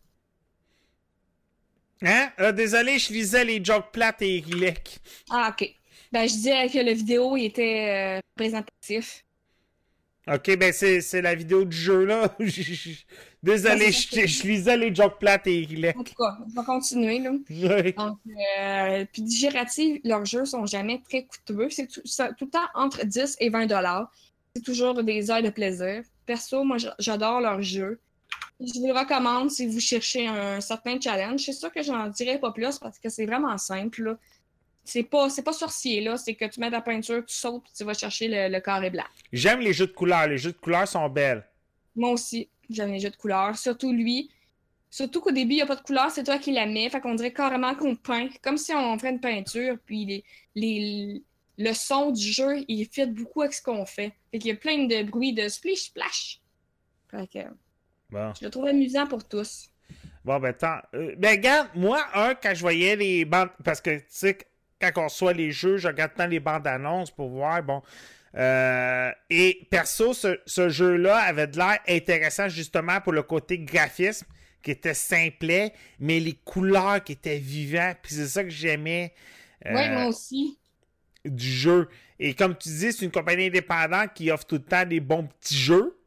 Hein? 2.03 2.31
Euh, 2.39 2.51
désolé, 2.51 2.99
je 2.99 3.13
lisais 3.13 3.45
les 3.45 3.63
jokes 3.63 3.91
plates 3.91 4.21
et 4.21 4.43
rilec. 4.45 4.99
Ah, 5.29 5.49
ok. 5.51 5.69
Ben, 6.11 6.27
je 6.27 6.33
disais 6.33 6.67
que 6.69 6.77
le 6.79 6.91
vidéo 6.91 7.35
il 7.37 7.45
était 7.45 8.17
euh, 8.17 8.19
représentatif. 8.37 9.23
Ok, 10.25 10.55
ben 10.57 10.71
c'est 10.71 11.21
la 11.21 11.35
vidéo 11.35 11.65
du 11.65 11.75
jeu, 11.75 12.05
là. 12.05 12.33
désolé, 13.43 13.91
c'est 13.91 14.25
je, 14.25 14.27
je 14.27 14.47
lisais 14.47 14.77
les 14.77 14.95
jokes 14.95 15.19
plates 15.19 15.47
et 15.47 15.65
rilec. 15.65 15.97
En 15.97 16.03
tout 16.03 16.13
cas, 16.13 16.37
on 16.45 16.49
va 16.53 16.63
continuer, 16.63 17.19
là. 17.19 17.31
Donc, 17.97 18.19
euh, 18.59 19.05
puis 19.11 19.21
Digérati, 19.21 19.99
leurs 20.05 20.25
jeux 20.25 20.45
sont 20.45 20.65
jamais 20.65 21.01
très 21.09 21.25
coûteux. 21.25 21.69
C'est 21.69 21.87
tout, 21.87 22.01
tout 22.37 22.45
le 22.45 22.49
temps 22.49 22.67
entre 22.73 23.05
10 23.05 23.35
et 23.39 23.49
20 23.49 23.65
dollars. 23.65 24.09
C'est 24.55 24.61
toujours 24.61 25.03
des 25.03 25.29
heures 25.29 25.41
de 25.41 25.49
plaisir. 25.49 26.03
Perso, 26.25 26.63
moi, 26.63 26.77
j'a- 26.77 26.95
j'adore 26.99 27.41
leurs 27.41 27.61
jeux. 27.61 27.99
Je 28.59 28.79
vous 28.79 28.87
le 28.87 28.93
recommande 28.93 29.51
si 29.51 29.67
vous 29.67 29.79
cherchez 29.79 30.27
un 30.27 30.61
certain 30.61 30.99
challenge. 30.99 31.41
C'est 31.41 31.53
sûr 31.53 31.71
que 31.71 31.81
j'en 31.83 32.07
dirai 32.07 32.39
pas 32.39 32.51
plus 32.51 32.79
parce 32.79 32.99
que 32.99 33.09
c'est 33.09 33.25
vraiment 33.25 33.57
simple. 33.57 34.03
là. 34.03 34.17
c'est 34.83 35.03
pas, 35.03 35.29
c'est 35.29 35.43
pas 35.43 35.53
sorcier, 35.53 36.01
là. 36.01 36.17
C'est 36.17 36.35
que 36.35 36.45
tu 36.45 36.59
mets 36.59 36.71
ta 36.71 36.81
peinture, 36.81 37.25
tu 37.25 37.35
sautes, 37.35 37.63
puis 37.63 37.73
tu 37.75 37.83
vas 37.83 37.93
chercher 37.93 38.27
le, 38.27 38.53
le 38.53 38.61
carré 38.61 38.89
blanc. 38.89 39.05
J'aime 39.31 39.59
les 39.59 39.73
jeux 39.73 39.87
de 39.87 39.91
couleurs. 39.91 40.27
Les 40.27 40.37
jeux 40.37 40.51
de 40.51 40.57
couleurs 40.57 40.87
sont 40.87 41.09
belles. 41.09 41.45
Moi 41.95 42.11
aussi, 42.11 42.49
j'aime 42.69 42.91
les 42.91 42.99
jeux 42.99 43.09
de 43.09 43.15
couleurs. 43.15 43.57
Surtout 43.57 43.91
lui. 43.91 44.29
Surtout 44.89 45.21
qu'au 45.21 45.31
début, 45.31 45.53
il 45.53 45.55
n'y 45.55 45.61
a 45.63 45.65
pas 45.65 45.75
de 45.75 45.81
couleur, 45.81 46.11
c'est 46.11 46.23
toi 46.23 46.37
qui 46.37 46.51
la 46.51 46.67
mets. 46.67 46.87
Fait 46.89 47.01
qu'on 47.01 47.15
dirait 47.15 47.33
carrément 47.33 47.73
qu'on 47.73 47.95
peint. 47.95 48.29
Comme 48.43 48.57
si 48.57 48.73
on 48.73 48.97
ferait 48.99 49.09
une 49.09 49.19
peinture, 49.19 49.77
puis 49.85 50.05
les, 50.05 50.23
les, 50.53 51.23
le 51.57 51.73
son 51.73 52.11
du 52.11 52.31
jeu, 52.31 52.63
il 52.67 52.85
fit 52.85 53.07
beaucoup 53.07 53.41
avec 53.41 53.53
ce 53.53 53.61
qu'on 53.63 53.85
fait. 53.87 54.13
Fait 54.31 54.37
qu'il 54.39 54.49
y 54.49 54.53
a 54.53 54.55
plein 54.55 54.85
de 54.85 55.03
bruits 55.03 55.33
de 55.33 55.47
splish 55.47 55.85
splash. 55.85 56.41
Fait 57.09 57.27
que 57.27 57.39
Bon. 58.13 58.33
je 58.39 58.45
le 58.45 58.51
trouve 58.51 58.67
amusant 58.67 59.07
pour 59.07 59.27
tous. 59.27 59.69
Bon, 60.23 60.39
ben, 60.39 60.53
tant. 60.53 60.77
euh, 60.93 61.13
ben, 61.17 61.31
regarde, 61.31 61.67
moi, 61.75 62.01
un, 62.13 62.33
quand 62.35 62.53
je 62.53 62.61
voyais 62.61 62.95
les 62.95 63.25
bandes. 63.25 63.49
Parce 63.63 63.81
que, 63.81 63.97
tu 63.97 64.05
sais, 64.07 64.37
quand 64.79 64.91
on 64.97 65.03
reçoit 65.05 65.33
les 65.33 65.51
jeux, 65.51 65.77
je 65.77 65.87
regarde 65.87 66.13
tant 66.15 66.27
les 66.27 66.39
bandes 66.39 66.65
annonces 66.67 67.11
pour 67.11 67.29
voir, 67.29 67.61
bon. 67.63 67.81
Euh, 68.35 69.11
et 69.29 69.67
perso, 69.69 70.13
ce, 70.13 70.39
ce 70.45 70.69
jeu-là 70.69 71.17
avait 71.17 71.47
de 71.47 71.57
l'air 71.57 71.77
intéressant 71.87 72.49
justement 72.49 72.99
pour 73.01 73.13
le 73.13 73.21
côté 73.21 73.59
graphisme 73.59 74.25
qui 74.63 74.71
était 74.71 74.93
simplet, 74.95 75.73
mais 75.99 76.19
les 76.19 76.33
couleurs 76.33 77.03
qui 77.03 77.11
étaient 77.11 77.37
vivantes. 77.37 77.97
Puis 78.01 78.15
c'est 78.15 78.27
ça 78.27 78.43
que 78.43 78.49
j'aimais 78.49 79.13
euh, 79.67 79.73
Ouais, 79.73 79.89
moi 79.89 80.05
aussi. 80.07 80.57
du 81.25 81.45
jeu. 81.51 81.89
Et 82.17 82.33
comme 82.33 82.57
tu 82.57 82.69
dis, 82.69 82.91
c'est 82.93 83.05
une 83.05 83.11
compagnie 83.11 83.47
indépendante 83.47 84.13
qui 84.15 84.31
offre 84.31 84.45
tout 84.45 84.55
le 84.55 84.63
temps 84.63 84.85
des 84.85 84.99
bons 85.01 85.27
petits 85.27 85.57
jeux. 85.57 85.97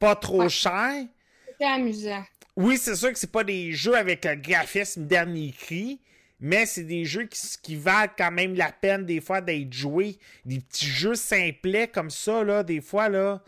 Pas 0.00 0.16
trop 0.16 0.42
Ouais. 0.42 0.48
chers. 0.48 1.04
C'était 1.46 1.64
amusant. 1.66 2.24
Oui, 2.56 2.76
c'est 2.78 2.96
sûr 2.96 3.12
que 3.12 3.18
c'est 3.18 3.30
pas 3.30 3.44
des 3.44 3.72
jeux 3.72 3.94
avec 3.96 4.26
un 4.26 4.36
graphisme 4.36 5.06
dernier 5.06 5.52
cri, 5.52 6.00
mais 6.40 6.66
c'est 6.66 6.84
des 6.84 7.04
jeux 7.04 7.26
qui, 7.26 7.40
qui 7.62 7.76
valent 7.76 8.12
quand 8.18 8.32
même 8.32 8.54
la 8.54 8.72
peine 8.72 9.06
des 9.06 9.20
fois 9.20 9.40
d'être 9.40 9.72
joués. 9.72 10.18
Des 10.44 10.60
petits 10.60 10.86
jeux 10.86 11.14
simplets 11.14 11.88
comme 11.88 12.10
ça, 12.10 12.42
là, 12.44 12.64
des 12.64 12.80
fois, 12.80 13.08
là, 13.08 13.42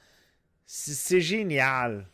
c'est 0.66 0.94
c'est 0.94 1.20
génial. 1.20 2.07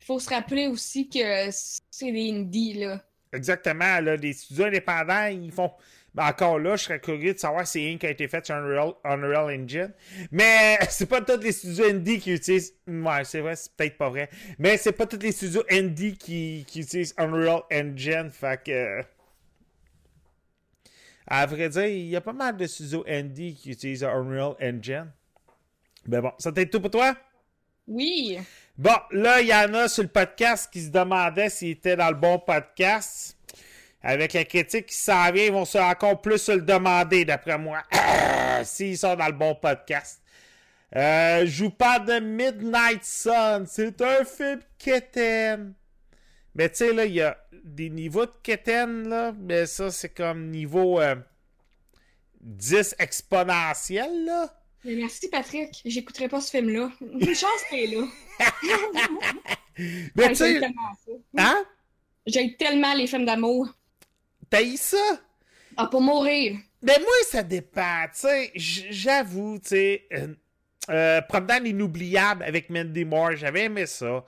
faut 0.00 0.18
se 0.20 0.28
rappeler 0.30 0.68
aussi 0.68 1.08
que 1.08 1.50
c'est 1.50 2.12
des 2.12 2.30
indies, 2.32 2.74
là. 2.74 3.02
Exactement, 3.32 4.00
là, 4.00 4.16
les 4.16 4.32
studios 4.32 4.64
indépendants, 4.66 5.26
ils 5.26 5.52
font... 5.52 5.70
Ben, 6.16 6.28
encore 6.28 6.58
là, 6.58 6.76
je 6.76 6.84
serais 6.84 6.98
curieux 6.98 7.34
de 7.34 7.38
savoir 7.38 7.66
si 7.66 7.78
rien 7.78 7.98
qui 7.98 8.06
a 8.06 8.10
été 8.10 8.26
fait 8.26 8.46
sur 8.46 8.54
Unreal, 8.54 8.94
Unreal 9.04 9.60
Engine. 9.60 9.92
Mais 10.32 10.78
c'est 10.88 11.04
pas 11.04 11.20
tous 11.20 11.36
les 11.36 11.52
studios 11.52 11.84
indie 11.90 12.18
qui 12.18 12.32
utilisent... 12.32 12.74
Ouais, 12.86 13.22
c'est 13.24 13.40
vrai, 13.40 13.54
c'est 13.54 13.70
peut-être 13.76 13.98
pas 13.98 14.08
vrai. 14.08 14.30
Mais 14.58 14.78
c'est 14.78 14.92
pas 14.92 15.04
tous 15.04 15.18
les 15.18 15.32
studios 15.32 15.62
indie 15.70 16.16
qui, 16.16 16.64
qui 16.66 16.80
utilisent 16.80 17.12
Unreal 17.18 17.60
Engine, 17.70 18.30
fait 18.32 18.62
que... 18.64 19.02
À 21.26 21.44
vrai 21.44 21.68
dire, 21.68 21.84
il 21.84 22.06
y 22.06 22.16
a 22.16 22.22
pas 22.22 22.32
mal 22.32 22.56
de 22.56 22.66
studios 22.66 23.04
indie 23.06 23.54
qui 23.54 23.72
utilisent 23.72 24.04
Unreal 24.04 24.54
Engine. 24.62 25.12
Ben 26.06 26.22
bon, 26.22 26.32
ça 26.38 26.50
t'aide 26.50 26.70
tout 26.70 26.80
pour 26.80 26.92
toi? 26.92 27.14
Oui. 27.86 28.38
Bon, 28.78 28.96
là, 29.10 29.42
il 29.42 29.48
y 29.48 29.54
en 29.54 29.74
a 29.74 29.86
sur 29.88 30.02
le 30.02 30.08
podcast 30.08 30.72
qui 30.72 30.80
se 30.80 30.88
demandaient 30.88 31.50
s'il 31.50 31.72
était 31.72 31.96
dans 31.96 32.08
le 32.08 32.16
bon 32.16 32.38
podcast. 32.38 33.35
Avec 34.06 34.34
la 34.34 34.44
critique 34.44 34.86
qui 34.86 34.96
s'en 34.96 35.32
vient, 35.32 35.46
ils 35.46 35.52
vont 35.52 35.64
se 35.64 35.78
encore 35.78 36.20
plus 36.20 36.38
se 36.38 36.52
le 36.52 36.60
demander, 36.60 37.24
d'après 37.24 37.58
moi. 37.58 37.82
S'ils 38.62 38.96
sont 38.96 39.16
dans 39.16 39.26
le 39.26 39.32
bon 39.32 39.56
podcast. 39.56 40.22
Euh, 40.94 41.44
je 41.44 41.64
vous 41.64 41.70
parle 41.70 42.06
de 42.06 42.20
Midnight 42.20 43.02
Sun. 43.02 43.66
C'est 43.66 44.00
un 44.00 44.24
film 44.24 44.60
quétaine. 44.78 45.74
Mais 46.54 46.68
tu 46.68 46.76
sais, 46.76 46.92
là, 46.92 47.04
il 47.04 47.14
y 47.14 47.20
a 47.20 47.36
des 47.64 47.90
niveaux 47.90 48.26
de 48.26 48.32
quétaine, 48.44 49.08
là. 49.08 49.34
Mais 49.36 49.66
ça, 49.66 49.90
c'est 49.90 50.10
comme 50.10 50.50
niveau 50.50 51.00
euh, 51.00 51.16
10 52.42 52.94
exponentiel, 53.00 54.24
là. 54.24 54.56
Mais 54.84 54.94
merci, 54.94 55.28
Patrick. 55.28 55.82
J'écouterai 55.84 56.28
pas 56.28 56.40
ce 56.40 56.52
film-là. 56.52 56.92
Une 57.00 57.34
chance 57.34 57.64
t'es 57.70 57.88
là. 57.88 58.04
Mais 60.14 60.22
Ouais, 60.22 60.28
tu 60.28 60.36
sais, 60.36 60.60
hein? 61.36 61.64
J'aime 62.24 62.54
tellement 62.56 62.94
les 62.94 63.08
films 63.08 63.24
d'amour. 63.24 63.68
T'as 64.50 64.62
eu 64.62 64.76
ça? 64.76 64.96
Ah, 65.76 65.86
pour 65.86 66.00
mourir. 66.02 66.58
Ben 66.82 67.00
moi, 67.00 67.12
ça 67.30 67.42
dépend, 67.42 68.04
tu 68.12 68.20
sais, 68.20 68.52
j'avoue, 68.54 69.58
tu 69.58 69.68
sais, 69.70 70.06
euh, 70.12 70.34
euh, 70.90 71.20
Promenade 71.22 71.66
inoubliable 71.66 72.44
avec 72.44 72.70
Mandy 72.70 73.04
Moore, 73.04 73.34
j'avais 73.36 73.64
aimé 73.64 73.86
ça. 73.86 74.24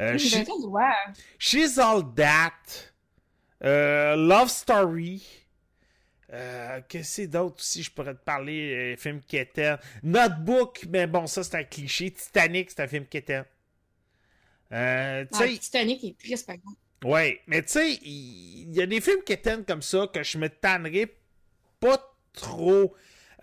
Euh, 0.00 0.16
Oui, 0.16 0.18
She- 0.18 0.44
ben, 0.46 0.46
voit. 0.68 0.94
She's 1.38 1.78
All 1.78 2.02
That, 2.14 2.52
euh, 3.64 4.16
Love 4.16 4.48
Story, 4.50 5.22
euh, 6.32 6.80
qu'est-ce 6.88 7.08
que 7.08 7.14
c'est 7.14 7.26
d'autre 7.26 7.56
aussi, 7.58 7.82
je 7.82 7.90
pourrais 7.90 8.14
te 8.14 8.22
parler, 8.22 8.94
euh, 8.94 8.96
film 8.96 9.20
quétaine. 9.22 9.78
Notebook, 10.02 10.84
mais 10.90 11.06
bon, 11.06 11.26
ça 11.26 11.42
c'est 11.42 11.56
un 11.56 11.64
cliché. 11.64 12.10
Titanic, 12.10 12.70
c'est 12.70 12.80
un 12.82 12.86
film 12.88 13.06
quétaine. 13.06 13.44
Euh, 14.72 15.24
tu 15.30 15.38
Ah, 15.38 15.48
Titanic 15.48 16.04
est 16.04 16.18
triste, 16.18 16.46
par 16.46 16.54
exemple. 16.56 16.76
Ouais, 17.04 17.40
mais 17.46 17.62
tu 17.62 17.72
sais, 17.72 17.92
il 18.02 18.74
y, 18.74 18.82
a 18.82 18.86
des 18.86 19.00
films 19.00 19.22
quétaines 19.24 19.64
comme 19.64 19.82
ça 19.82 20.08
que 20.12 20.22
je 20.22 20.36
me 20.36 20.48
tannerais 20.48 21.14
pas 21.78 21.98
trop. 22.32 22.94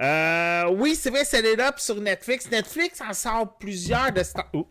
Euh, 0.02 0.66
oui, 0.72 0.96
c'est 0.96 1.10
vrai, 1.10 1.24
c'est 1.24 1.56
là 1.56 1.74
sur 1.78 1.96
Netflix. 2.02 2.52
Netflix 2.52 3.00
en 3.02 3.14
sort 3.14 3.58
plusieurs 3.58 4.12
de 4.12 4.24
ce 4.24 4.34
temps. 4.34 4.50
Oh. 4.54 4.68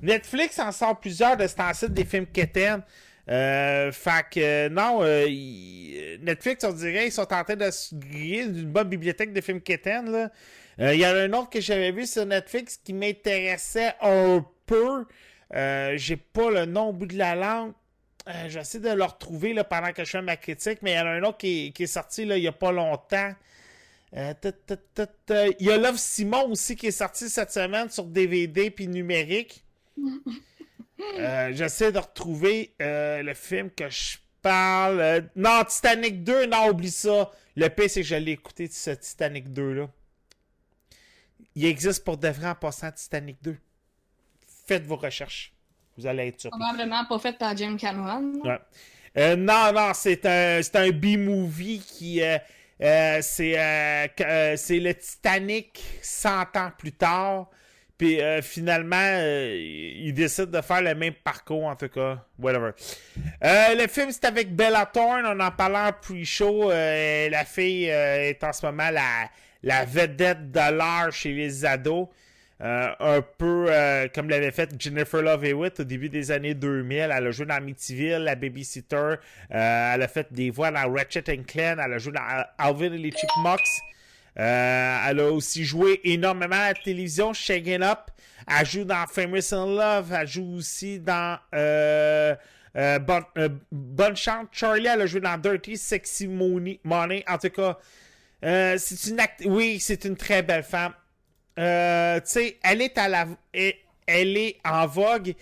Netflix 0.00 0.58
en 0.58 0.72
sort 0.72 0.98
plusieurs 0.98 1.36
de 1.36 1.46
ce 1.46 1.54
temps-ci 1.56 1.90
des 1.90 2.04
films 2.04 2.26
quétaines. 2.26 2.82
Euh, 3.28 3.90
fait 3.90 4.24
que 4.30 4.40
euh, 4.40 4.68
non, 4.68 5.00
euh, 5.02 5.26
Netflix, 6.22 6.64
on 6.64 6.72
dirait, 6.72 7.08
ils 7.08 7.12
sont 7.12 7.32
en 7.32 7.44
train 7.44 7.56
de 7.56 7.70
se 7.70 7.94
griller 7.94 8.46
d'une 8.46 8.70
bonne 8.70 8.88
bibliothèque 8.88 9.32
de 9.32 9.40
films 9.40 9.60
quétaines. 9.60 10.10
là. 10.10 10.30
Euh, 10.80 10.94
Il 10.94 11.00
y 11.00 11.06
en 11.06 11.10
a 11.10 11.22
un 11.22 11.32
autre 11.32 11.50
que 11.50 11.60
j'avais 11.60 11.90
vu 11.90 12.06
sur 12.06 12.24
Netflix 12.24 12.78
qui 12.82 12.92
m'intéressait 12.92 13.94
un 14.00 14.44
peu. 14.64 15.04
J'ai 15.52 16.16
pas 16.16 16.50
le 16.50 16.66
nom 16.66 16.90
au 16.90 16.92
bout 16.92 17.06
de 17.06 17.18
la 17.18 17.34
langue. 17.34 17.72
Euh, 18.28 18.48
J'essaie 18.48 18.80
de 18.80 18.88
le 18.90 19.04
retrouver 19.04 19.52
là, 19.52 19.62
pendant 19.64 19.92
que 19.92 20.04
je 20.04 20.10
fais 20.10 20.22
ma 20.22 20.36
critique, 20.36 20.80
mais 20.82 20.92
il 20.92 20.96
y 20.96 21.00
en 21.00 21.06
a 21.06 21.10
un 21.10 21.22
autre 21.22 21.38
qui 21.38 21.66
est, 21.68 21.70
qui 21.72 21.84
est 21.84 21.86
sorti 21.86 22.24
là, 22.24 22.36
il 22.36 22.42
y 22.42 22.48
a 22.48 22.52
pas 22.52 22.72
longtemps. 22.72 23.32
Euh, 24.16 24.34
il 25.60 25.66
y 25.66 25.70
a 25.70 25.76
Love 25.76 25.96
Simon 25.98 26.50
aussi 26.50 26.74
qui 26.76 26.86
est 26.86 26.90
sorti 26.92 27.28
cette 27.28 27.52
semaine 27.52 27.90
sur 27.90 28.04
DVD 28.04 28.70
puis 28.70 28.88
numérique. 28.88 29.64
Euh, 31.18 31.52
J'essaie 31.52 31.92
de 31.92 31.98
retrouver 31.98 32.72
le 32.80 33.34
film 33.34 33.70
que 33.70 33.86
je 33.90 34.16
parle. 34.40 35.28
Non, 35.36 35.62
Titanic 35.68 36.24
2, 36.24 36.46
non, 36.46 36.70
oublie 36.70 36.90
ça. 36.90 37.30
Le 37.54 37.68
pire, 37.68 37.90
c'est 37.90 38.00
que 38.00 38.06
je 38.06 38.14
l'ai 38.14 38.32
écouté, 38.32 38.66
ce 38.70 38.90
Titanic 38.92 39.50
2-là. 39.50 39.90
Il 41.54 41.66
existe 41.66 42.02
pour 42.02 42.16
de 42.16 42.28
vrai 42.28 42.48
en 42.48 42.54
passant 42.54 42.90
Titanic 42.92 43.36
2. 43.42 43.58
Faites 44.66 44.86
vos 44.86 44.96
recherches. 44.96 45.52
Vous 45.98 46.06
allez 46.06 46.28
être 46.28 46.40
surpris. 46.40 46.58
Probablement 46.60 47.04
pas 47.06 47.18
fait 47.18 47.38
par 47.38 47.56
James 47.56 47.76
Cameron. 47.76 48.32
Ouais. 48.44 48.58
Euh, 49.16 49.34
non, 49.36 49.72
non, 49.72 49.92
c'est 49.94 50.24
un, 50.26 50.60
c'est 50.62 50.76
un 50.76 50.90
B-movie 50.90 51.80
qui. 51.80 52.22
euh, 52.22 52.36
euh, 52.82 53.18
c'est, 53.22 53.54
c'est 54.56 54.78
le 54.78 54.94
Titanic 54.94 55.82
100 56.02 56.56
ans 56.56 56.70
plus 56.76 56.92
tard. 56.92 57.48
Puis 57.96 58.18
finalement, 58.42 59.18
il 59.22 60.12
décide 60.12 60.50
de 60.50 60.60
faire 60.60 60.82
le 60.82 60.94
même 60.94 61.14
parcours, 61.14 61.64
en 61.64 61.74
tout 61.76 61.88
cas. 61.88 62.22
Whatever. 62.38 62.72
Le 63.40 63.86
film, 63.86 64.10
c'est 64.12 64.26
avec 64.26 64.54
Bella 64.54 64.84
Thorne. 64.84 65.24
On 65.24 65.40
en 65.40 65.50
parlait 65.50 65.78
en 65.78 65.92
pre-show. 65.92 66.68
La 66.70 67.44
fille 67.46 67.86
est 67.86 68.44
en 68.44 68.52
ce 68.52 68.66
moment 68.66 68.90
la, 68.90 69.30
la 69.62 69.86
vedette 69.86 70.50
de 70.52 70.76
l'art 70.76 71.10
chez 71.10 71.32
les 71.32 71.64
ados. 71.64 72.08
Euh, 72.62 72.88
un 73.00 73.20
peu 73.20 73.66
euh, 73.68 74.08
comme 74.14 74.30
l'avait 74.30 74.50
fait 74.50 74.70
Jennifer 74.78 75.20
Love 75.20 75.44
Hewitt 75.44 75.80
au 75.80 75.84
début 75.84 76.08
des 76.08 76.30
années 76.30 76.54
2000. 76.54 76.98
Elle 76.98 77.12
a 77.12 77.30
joué 77.30 77.44
dans 77.44 77.54
Amityville, 77.56 78.16
la 78.24 78.34
Babysitter. 78.34 78.96
Euh, 78.96 79.16
elle 79.50 80.02
a 80.02 80.08
fait 80.08 80.32
des 80.32 80.48
voix 80.50 80.70
dans 80.70 80.90
Ratchet 80.90 81.22
Clank. 81.22 81.54
Elle 81.56 81.80
a 81.92 81.98
joué 81.98 82.12
dans 82.14 82.44
Alvin 82.56 82.92
et 82.94 82.98
les 82.98 83.10
Chipmunks. 83.10 83.60
Euh, 84.38 84.98
elle 85.08 85.20
a 85.20 85.30
aussi 85.30 85.64
joué 85.64 86.00
énormément 86.04 86.56
à 86.56 86.68
la 86.68 86.74
télévision, 86.74 87.34
Shagging 87.34 87.82
Up. 87.82 88.10
Elle 88.48 88.64
joue 88.66 88.84
dans 88.84 89.06
Famous 89.06 89.52
in 89.52 89.66
Love. 89.66 90.12
Elle 90.18 90.26
joue 90.26 90.56
aussi 90.56 90.98
dans 90.98 91.38
Bon- 91.52 93.24
Bonne 93.70 94.16
Chance 94.16 94.46
Charlie. 94.52 94.86
Elle 94.86 95.02
a 95.02 95.06
joué 95.06 95.20
dans 95.20 95.36
Dirty 95.36 95.76
Sexy 95.76 96.26
Money. 96.26 96.80
En 97.28 97.36
tout 97.36 97.50
cas, 97.50 97.76
c'est 98.42 99.10
une 99.10 99.20
act- 99.20 99.42
Oui, 99.44 99.78
c'est 99.78 100.04
une 100.06 100.16
très 100.16 100.42
belle 100.42 100.62
femme. 100.62 100.92
Euh, 101.58 102.20
tu 102.20 102.26
sais, 102.26 102.58
elle 102.62 102.82
est 102.82 102.98
à 102.98 103.08
la, 103.08 103.26
elle, 103.52 104.36
est 104.36 104.58
en 104.64 104.86
vogue 104.86 105.34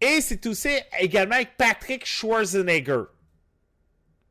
et 0.00 0.20
c'est 0.20 0.44
aussi 0.46 0.68
également 0.98 1.36
avec 1.36 1.56
Patrick 1.56 2.04
Schwarzenegger. 2.04 3.04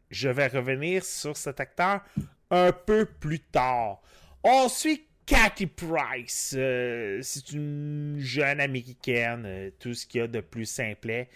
Je 0.09 0.29
vais 0.29 0.47
revenir 0.47 1.03
sur 1.03 1.35
cet 1.37 1.59
acteur 1.59 2.01
un 2.49 2.71
peu 2.71 3.05
plus 3.05 3.39
tard. 3.39 4.01
On 4.43 4.67
suit 4.67 5.05
Cathy 5.25 5.65
Price. 5.65 6.53
Euh, 6.57 7.19
c'est 7.21 7.53
une 7.53 8.17
jeune 8.19 8.59
américaine, 8.59 9.43
euh, 9.45 9.69
tout 9.79 9.93
ce 9.93 10.05
qu'il 10.05 10.21
y 10.21 10.23
a 10.23 10.27
de 10.27 10.41
plus 10.41 10.65
simplet. 10.65 11.29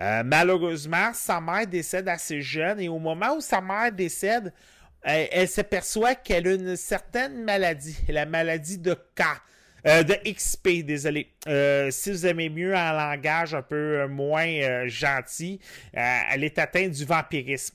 Euh, 0.00 0.22
malheureusement, 0.24 1.12
sa 1.14 1.40
mère 1.40 1.66
décède 1.66 2.08
assez 2.08 2.40
jeune 2.40 2.80
et 2.80 2.88
au 2.88 2.98
moment 2.98 3.36
où 3.36 3.40
sa 3.40 3.60
mère 3.60 3.90
décède, 3.90 4.52
elle, 5.02 5.48
s'aperçoit 5.48 6.14
qu'elle 6.14 6.46
a 6.48 6.54
une 6.54 6.76
certaine 6.76 7.44
maladie, 7.44 7.96
la 8.08 8.26
maladie 8.26 8.78
de 8.78 8.94
K. 8.94 9.22
Euh, 9.86 10.02
de 10.02 10.14
XP, 10.26 10.84
désolé. 10.84 11.28
Euh, 11.46 11.90
si 11.90 12.10
vous 12.10 12.26
aimez 12.26 12.48
mieux 12.48 12.74
un 12.74 12.92
langage 12.92 13.54
un 13.54 13.62
peu 13.62 14.00
euh, 14.00 14.08
moins 14.08 14.86
gentil, 14.86 15.60
elle 15.92 16.42
est 16.42 16.58
atteinte 16.58 16.90
du 16.90 17.04
vampirisme. 17.04 17.74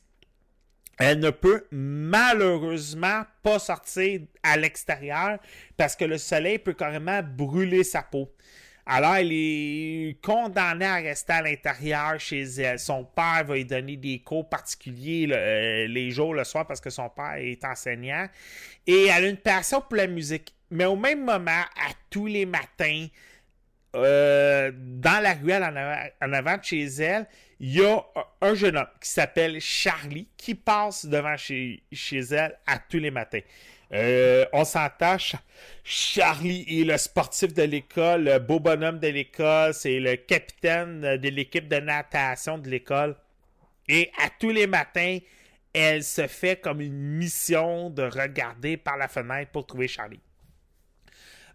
Elle 0.99 1.19
ne 1.19 1.31
peut 1.31 1.65
malheureusement 1.71 3.23
pas 3.41 3.57
sortir 3.57 4.21
à 4.43 4.57
l'extérieur 4.57 5.39
parce 5.75 5.95
que 5.95 6.05
le 6.05 6.17
soleil 6.17 6.59
peut 6.59 6.73
carrément 6.73 7.21
brûler 7.23 7.83
sa 7.83 8.03
peau. 8.03 8.31
Alors, 8.85 9.15
elle 9.15 9.31
est 9.31 10.17
condamnée 10.21 10.85
à 10.85 10.95
rester 10.95 11.33
à 11.33 11.41
l'intérieur 11.41 12.19
chez 12.19 12.43
elle. 12.43 12.79
Son 12.79 13.05
père 13.05 13.45
va 13.45 13.55
lui 13.55 13.63
donner 13.63 13.95
des 13.95 14.19
cours 14.19 14.49
particuliers 14.49 15.27
euh, 15.31 15.87
les 15.87 16.11
jours, 16.11 16.33
le 16.33 16.43
soir, 16.43 16.67
parce 16.67 16.81
que 16.81 16.89
son 16.89 17.09
père 17.09 17.35
est 17.37 17.63
enseignant. 17.63 18.27
Et 18.85 19.05
elle 19.05 19.25
a 19.25 19.29
une 19.29 19.37
passion 19.37 19.79
pour 19.79 19.95
la 19.95 20.07
musique. 20.07 20.53
Mais 20.69 20.85
au 20.85 20.97
même 20.97 21.23
moment, 21.23 21.51
à 21.51 21.93
tous 22.09 22.25
les 22.25 22.45
matins, 22.45 23.07
euh, 23.95 24.71
dans 24.75 25.21
la 25.21 25.33
ruelle 25.33 25.63
en 25.63 25.75
avant, 25.75 26.03
en 26.21 26.33
avant 26.33 26.57
de 26.57 26.63
chez 26.63 26.83
elle, 26.83 27.27
il 27.65 27.75
y 27.77 27.85
a 27.85 27.95
un- 27.95 28.49
un 28.49 28.55
jeune 28.55 28.75
homme 28.75 28.87
qui 28.99 29.09
s'appelle 29.09 29.61
Charlie 29.61 30.27
qui 30.35 30.53
passe 30.53 31.05
devant 31.05 31.37
chez, 31.37 31.81
elle 32.31 32.59
à 32.67 32.77
tous 32.77 32.99
les 32.99 33.09
matins. 33.09 33.39
Euh, 33.93 34.45
on 34.51 34.65
Cha- 35.17 35.41
Charlie 35.81 36.65
est 36.67 36.83
le 36.83 36.97
sportif 36.97 37.53
de 37.53 37.63
l'école, 37.63 38.25
le 38.25 38.39
beau 38.39 38.59
bonhomme 38.59 38.99
de 38.99 39.07
l'école, 39.07 39.73
c'est 39.73 39.97
le 40.01 40.17
capitaine 40.17 40.99
de 41.17 41.29
l'équipe 41.29 41.69
de 41.69 41.77
natation 41.77 42.57
de 42.57 42.69
l'école. 42.69 43.15
Et 43.87 44.11
à 44.21 44.29
tous 44.29 44.49
les 44.49 44.67
matins, 44.67 45.19
elle 45.73 46.03
se 46.03 46.27
fait 46.27 46.59
comme 46.59 46.81
une 46.81 46.97
mission 47.17 47.89
de 47.89 48.03
regarder 48.03 48.75
par 48.75 48.97
la 48.97 49.07
fenêtre 49.07 49.51
pour 49.51 49.65
trouver 49.65 49.87
Charlie. 49.87 50.19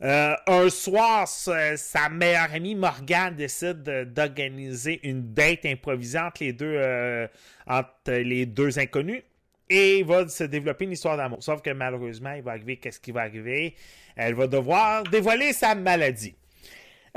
Euh, 0.01 0.35
un 0.47 0.71
soir, 0.71 1.27
sa, 1.27 2.09
meilleure 2.09 2.55
amie 2.55 2.77
Morgane 2.77 3.35
décide 3.35 3.83
de- 3.83 4.05
d'organiser 4.05 5.01
une 5.03 5.35
date 5.35 5.67
improvisée 5.67 6.21
entre 6.21 6.45
les 6.45 6.53
deux, 6.53 6.75
euh, 6.77 7.27
entre 7.67 8.13
les 8.13 8.47
deux 8.47 8.79
inconnus 8.79 9.23
et 9.69 9.99
il 9.99 10.05
va 10.05 10.29
se 10.29 10.45
développer 10.45 10.85
une 10.85 10.93
histoire 10.93 11.17
d'amour. 11.17 11.43
Sauf 11.43 11.63
que 11.63 11.71
malheureusement, 11.71 12.33
il 12.33 12.43
va 12.43 12.53
arriver 12.53 12.77
qu'est-ce 12.77 13.01
qui 13.01 13.13
va 13.13 13.23
arriver? 13.23 13.75
Elle 14.17 14.35
va 14.35 14.47
devoir 14.47 15.03
dévoiler 15.05 15.53
sa 15.53 15.75
maladie. 15.75 16.35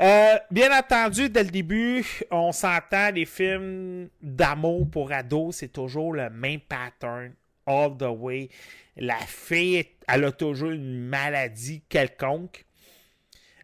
Euh, 0.00 0.36
bien 0.50 0.76
entendu, 0.76 1.28
dès 1.28 1.44
le 1.44 1.50
début, 1.50 2.04
on 2.30 2.50
s'entend 2.50 3.10
les 3.10 3.26
films 3.26 4.08
d'amour 4.20 4.90
pour 4.90 5.12
ados, 5.12 5.56
c'est 5.56 5.72
toujours 5.72 6.14
le 6.14 6.28
même 6.30 6.60
pattern, 6.60 7.32
all 7.66 7.96
the 7.96 8.08
way. 8.08 8.48
La 8.96 9.18
fille, 9.18 9.86
elle 10.08 10.24
a 10.24 10.32
toujours 10.32 10.70
une 10.70 10.98
maladie 11.06 11.82
quelconque. 11.88 12.64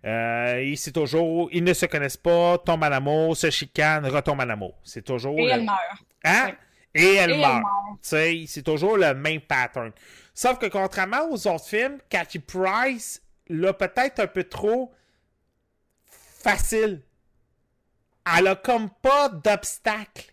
Euh, 0.05 0.75
c'est 0.77 0.93
toujours, 0.93 1.49
ils 1.53 1.65
ne 1.65 1.73
se 1.75 1.87
connaissent 1.87 2.17
pas, 2.17 2.59
tombent 2.59 2.85
en 2.85 2.93
amour, 2.93 3.37
se 3.37 3.51
chicanent, 3.51 4.07
retombent 4.07 4.41
en 4.41 4.49
amour. 4.51 4.75
C'est 4.85 5.03
toujours. 5.05 5.39
Et 5.39 5.45
le- 5.45 5.51
elle 5.51 5.65
meurt. 5.65 5.79
Hein? 6.25 6.53
Et 6.95 7.15
elle 7.15 7.33
Et 7.33 7.39
meurt. 7.39 7.63
meurt. 7.63 7.99
C'est 8.03 8.63
toujours 8.65 8.97
le 8.97 9.13
même 9.15 9.41
pattern. 9.41 9.93
Sauf 10.35 10.59
que 10.59 10.67
contrairement 10.67 11.29
aux 11.31 11.47
autres 11.49 11.67
films, 11.67 11.99
Cathy 12.09 12.39
Price 12.39 13.23
l'a 13.49 13.73
peut-être 13.73 14.21
un 14.21 14.27
peu 14.29 14.45
trop 14.45 14.93
facile. 16.01 17.03
Elle 18.37 18.47
a 18.47 18.55
comme 18.57 18.91
pas 19.03 19.29
d'obstacle. 19.31 20.33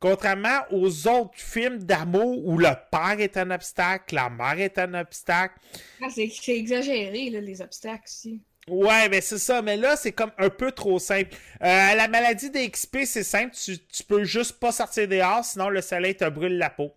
Contrairement 0.00 0.60
aux 0.70 1.06
autres 1.06 1.36
films 1.36 1.78
d'amour 1.84 2.44
où 2.46 2.56
le 2.56 2.70
père 2.90 3.20
est 3.20 3.36
un 3.36 3.50
obstacle, 3.50 4.14
la 4.14 4.30
mère 4.30 4.58
est 4.58 4.78
un 4.78 4.94
obstacle. 4.94 5.54
Ah, 6.02 6.06
c'est 6.08 6.56
exagéré, 6.56 7.28
là, 7.28 7.40
les 7.42 7.60
obstacles 7.60 8.04
aussi. 8.06 8.40
Ouais, 8.66 9.08
mais 9.10 9.20
c'est 9.20 9.38
ça. 9.38 9.60
Mais 9.60 9.76
là, 9.76 9.96
c'est 9.96 10.12
comme 10.12 10.32
un 10.38 10.48
peu 10.48 10.72
trop 10.72 10.98
simple. 10.98 11.34
Euh, 11.62 11.94
la 11.94 12.08
maladie 12.08 12.50
des 12.50 12.70
XP, 12.70 12.98
c'est 13.04 13.22
simple. 13.24 13.54
Tu, 13.54 13.78
tu 13.78 14.02
peux 14.02 14.24
juste 14.24 14.58
pas 14.58 14.72
sortir 14.72 15.06
dehors, 15.06 15.44
sinon 15.44 15.68
le 15.68 15.82
soleil 15.82 16.16
te 16.16 16.28
brûle 16.28 16.56
la 16.56 16.70
peau. 16.70 16.94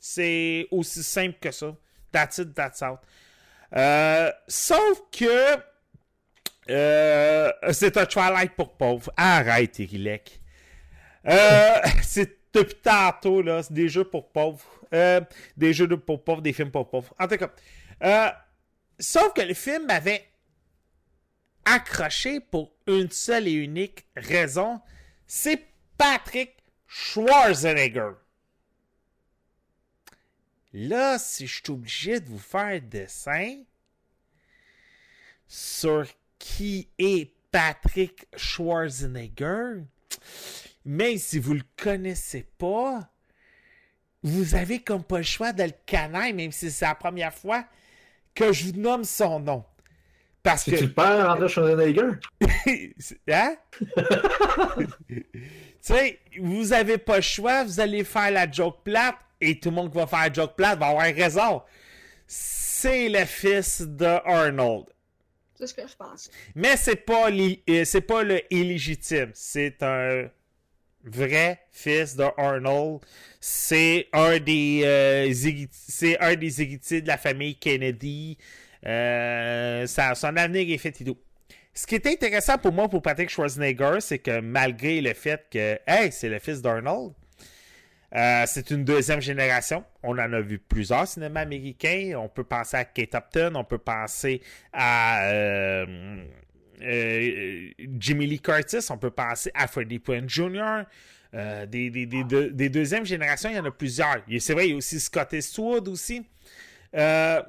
C'est 0.00 0.66
aussi 0.70 1.02
simple 1.02 1.36
que 1.38 1.50
ça. 1.50 1.76
That's 2.12 2.38
it, 2.38 2.54
that's 2.54 2.82
out. 2.82 2.98
Euh, 3.76 4.30
sauf 4.48 5.02
que 5.10 5.56
euh, 6.70 7.52
c'est 7.72 7.96
un 7.96 8.06
Twilight 8.06 8.52
pour 8.54 8.76
pauvres. 8.76 9.12
Arrête, 9.16 9.78
Irilek. 9.78 10.41
Euh, 11.28 11.80
c'est 12.02 12.38
depuis 12.52 12.76
tantôt, 12.82 13.42
là. 13.42 13.62
C'est 13.62 13.72
des 13.72 13.88
jeux 13.88 14.04
pour 14.04 14.30
pauvres. 14.30 14.64
Euh, 14.92 15.20
des 15.56 15.72
jeux 15.72 15.88
pour 15.88 16.22
pauvres, 16.22 16.42
des 16.42 16.52
films 16.52 16.70
pour 16.70 16.88
pauvres. 16.88 17.14
En 17.18 17.26
tout 17.26 17.36
cas. 17.36 17.50
Euh, 18.02 18.30
Sauf 19.02 19.32
que 19.32 19.40
le 19.40 19.54
film 19.54 19.86
m'avait 19.86 20.28
accroché 21.64 22.38
pour 22.38 22.72
une 22.86 23.10
seule 23.10 23.48
et 23.48 23.52
unique 23.52 24.06
raison. 24.16 24.80
C'est 25.26 25.66
Patrick 25.98 26.56
Schwarzenegger. 26.86 28.12
Là, 30.72 31.18
si 31.18 31.48
je 31.48 31.54
suis 31.54 31.72
obligé 31.72 32.20
de 32.20 32.28
vous 32.28 32.38
faire 32.38 32.60
un 32.60 32.78
dessin 32.78 33.62
sur 35.48 36.06
qui 36.38 36.88
est 36.98 37.32
Patrick 37.50 38.26
Schwarzenegger, 38.36 39.82
mais 40.84 41.18
si 41.18 41.38
vous 41.38 41.54
le 41.54 41.62
connaissez 41.76 42.46
pas, 42.58 43.08
vous 44.22 44.54
avez 44.54 44.80
comme 44.80 45.02
pas 45.04 45.18
le 45.18 45.22
choix 45.24 45.52
de 45.52 45.64
le 45.64 46.32
même 46.32 46.52
si 46.52 46.70
c'est 46.70 46.84
la 46.84 46.94
première 46.94 47.34
fois 47.34 47.64
que 48.34 48.52
je 48.52 48.66
vous 48.66 48.72
nomme 48.80 49.04
son 49.04 49.40
nom. 49.40 49.64
Parce 50.42 50.64
C'est-tu 50.64 50.76
que. 50.78 50.82
le 50.84 50.92
père 50.92 51.30
André 51.30 51.48
Schwarzenegger? 51.48 52.10
hein? 53.30 53.56
tu 55.08 55.24
sais, 55.80 56.18
vous 56.40 56.72
avez 56.72 56.98
pas 56.98 57.16
le 57.16 57.22
choix, 57.22 57.64
vous 57.64 57.78
allez 57.80 58.04
faire 58.04 58.30
la 58.30 58.50
joke 58.50 58.82
plate 58.82 59.16
et 59.40 59.58
tout 59.60 59.70
le 59.70 59.76
monde 59.76 59.90
qui 59.92 59.98
va 59.98 60.06
faire 60.06 60.20
la 60.20 60.32
joke 60.32 60.56
plate 60.56 60.78
va 60.78 60.86
avoir 60.88 61.04
raison. 61.04 61.62
C'est 62.26 63.08
le 63.08 63.24
fils 63.24 63.82
de 63.82 64.04
Arnold. 64.04 64.86
C'est 65.54 65.66
ce 65.68 65.74
que 65.74 65.86
je 65.86 65.94
pense. 65.94 66.28
Mais 66.56 66.76
c'est 66.76 66.96
pas, 66.96 67.30
li- 67.30 67.62
euh, 67.70 67.84
c'est 67.84 68.00
pas 68.00 68.24
le 68.24 68.40
illégitime. 68.52 69.30
C'est 69.34 69.80
un 69.82 70.28
vrai 71.04 71.60
fils 71.72 72.16
de 72.16 72.24
Arnold. 72.36 73.00
C'est 73.40 74.08
un 74.12 74.38
des 74.38 74.82
euh, 74.84 75.32
c'est 75.70 76.18
un 76.20 76.34
des 76.36 76.62
héritiers 76.62 77.02
de 77.02 77.08
la 77.08 77.18
famille 77.18 77.56
Kennedy. 77.56 78.38
Euh, 78.86 79.86
ça- 79.86 80.14
son 80.14 80.36
avenir 80.36 80.72
est 80.72 80.78
fait 80.78 81.00
et. 81.00 81.16
Ce 81.74 81.86
qui 81.86 81.94
est 81.94 82.06
intéressant 82.06 82.58
pour 82.58 82.72
moi, 82.72 82.88
pour 82.88 83.00
Patrick 83.00 83.30
Schwarzenegger, 83.30 83.98
c'est 84.00 84.18
que 84.18 84.40
malgré 84.40 85.00
le 85.00 85.14
fait 85.14 85.46
que, 85.50 85.78
hey, 85.86 86.12
c'est 86.12 86.28
le 86.28 86.38
fils 86.38 86.60
d'Arnold, 86.60 87.12
euh, 88.14 88.44
c'est 88.46 88.70
une 88.70 88.84
deuxième 88.84 89.22
génération. 89.22 89.82
On 90.02 90.12
en 90.18 90.32
a 90.34 90.40
vu 90.42 90.58
plusieurs 90.58 91.08
cinémas 91.08 91.40
américains. 91.42 92.12
On 92.18 92.28
peut 92.28 92.44
penser 92.44 92.76
à 92.76 92.84
Kate 92.84 93.14
Upton, 93.14 93.52
on 93.54 93.64
peut 93.64 93.78
penser 93.78 94.42
à 94.72 95.22
euh, 96.82 97.70
Jimmy 97.98 98.26
Lee 98.26 98.40
Curtis, 98.40 98.86
on 98.90 98.98
peut 98.98 99.10
penser 99.10 99.50
à 99.54 99.66
Freddie 99.66 99.98
Prinze 99.98 100.28
Jr. 100.28 100.82
Euh, 101.34 101.64
des, 101.64 101.88
des, 101.88 102.06
des, 102.06 102.50
des 102.50 102.68
deuxièmes 102.68 103.06
générations, 103.06 103.48
il 103.48 103.56
y 103.56 103.58
en 103.58 103.64
a 103.64 103.70
plusieurs. 103.70 104.22
C'est 104.38 104.52
vrai, 104.52 104.68
il 104.68 104.70
y 104.72 104.74
a 104.74 104.76
aussi 104.76 105.00
Scott 105.00 105.32
Eastwood 105.32 105.88
aussi. 105.88 106.26
Euh, 106.94 107.42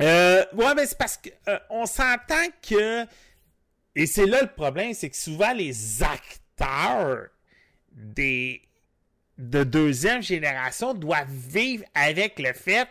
euh, 0.00 0.44
ouais, 0.54 0.74
mais 0.74 0.86
c'est 0.86 0.98
parce 0.98 1.18
qu'on 1.18 1.86
s'entend 1.86 2.48
que. 2.68 3.06
Et 3.94 4.06
c'est 4.06 4.26
là 4.26 4.42
le 4.42 4.48
problème, 4.48 4.94
c'est 4.94 5.10
que 5.10 5.16
souvent 5.16 5.52
les 5.52 6.02
acteurs 6.02 7.28
des 7.92 8.62
de 9.38 9.64
deuxième 9.64 10.22
génération 10.22 10.94
doivent 10.94 11.30
vivre 11.30 11.84
avec 11.94 12.38
le 12.38 12.52
fait 12.52 12.88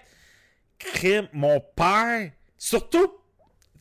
que 0.80 1.28
mon 1.34 1.60
père, 1.60 2.32
surtout, 2.58 3.12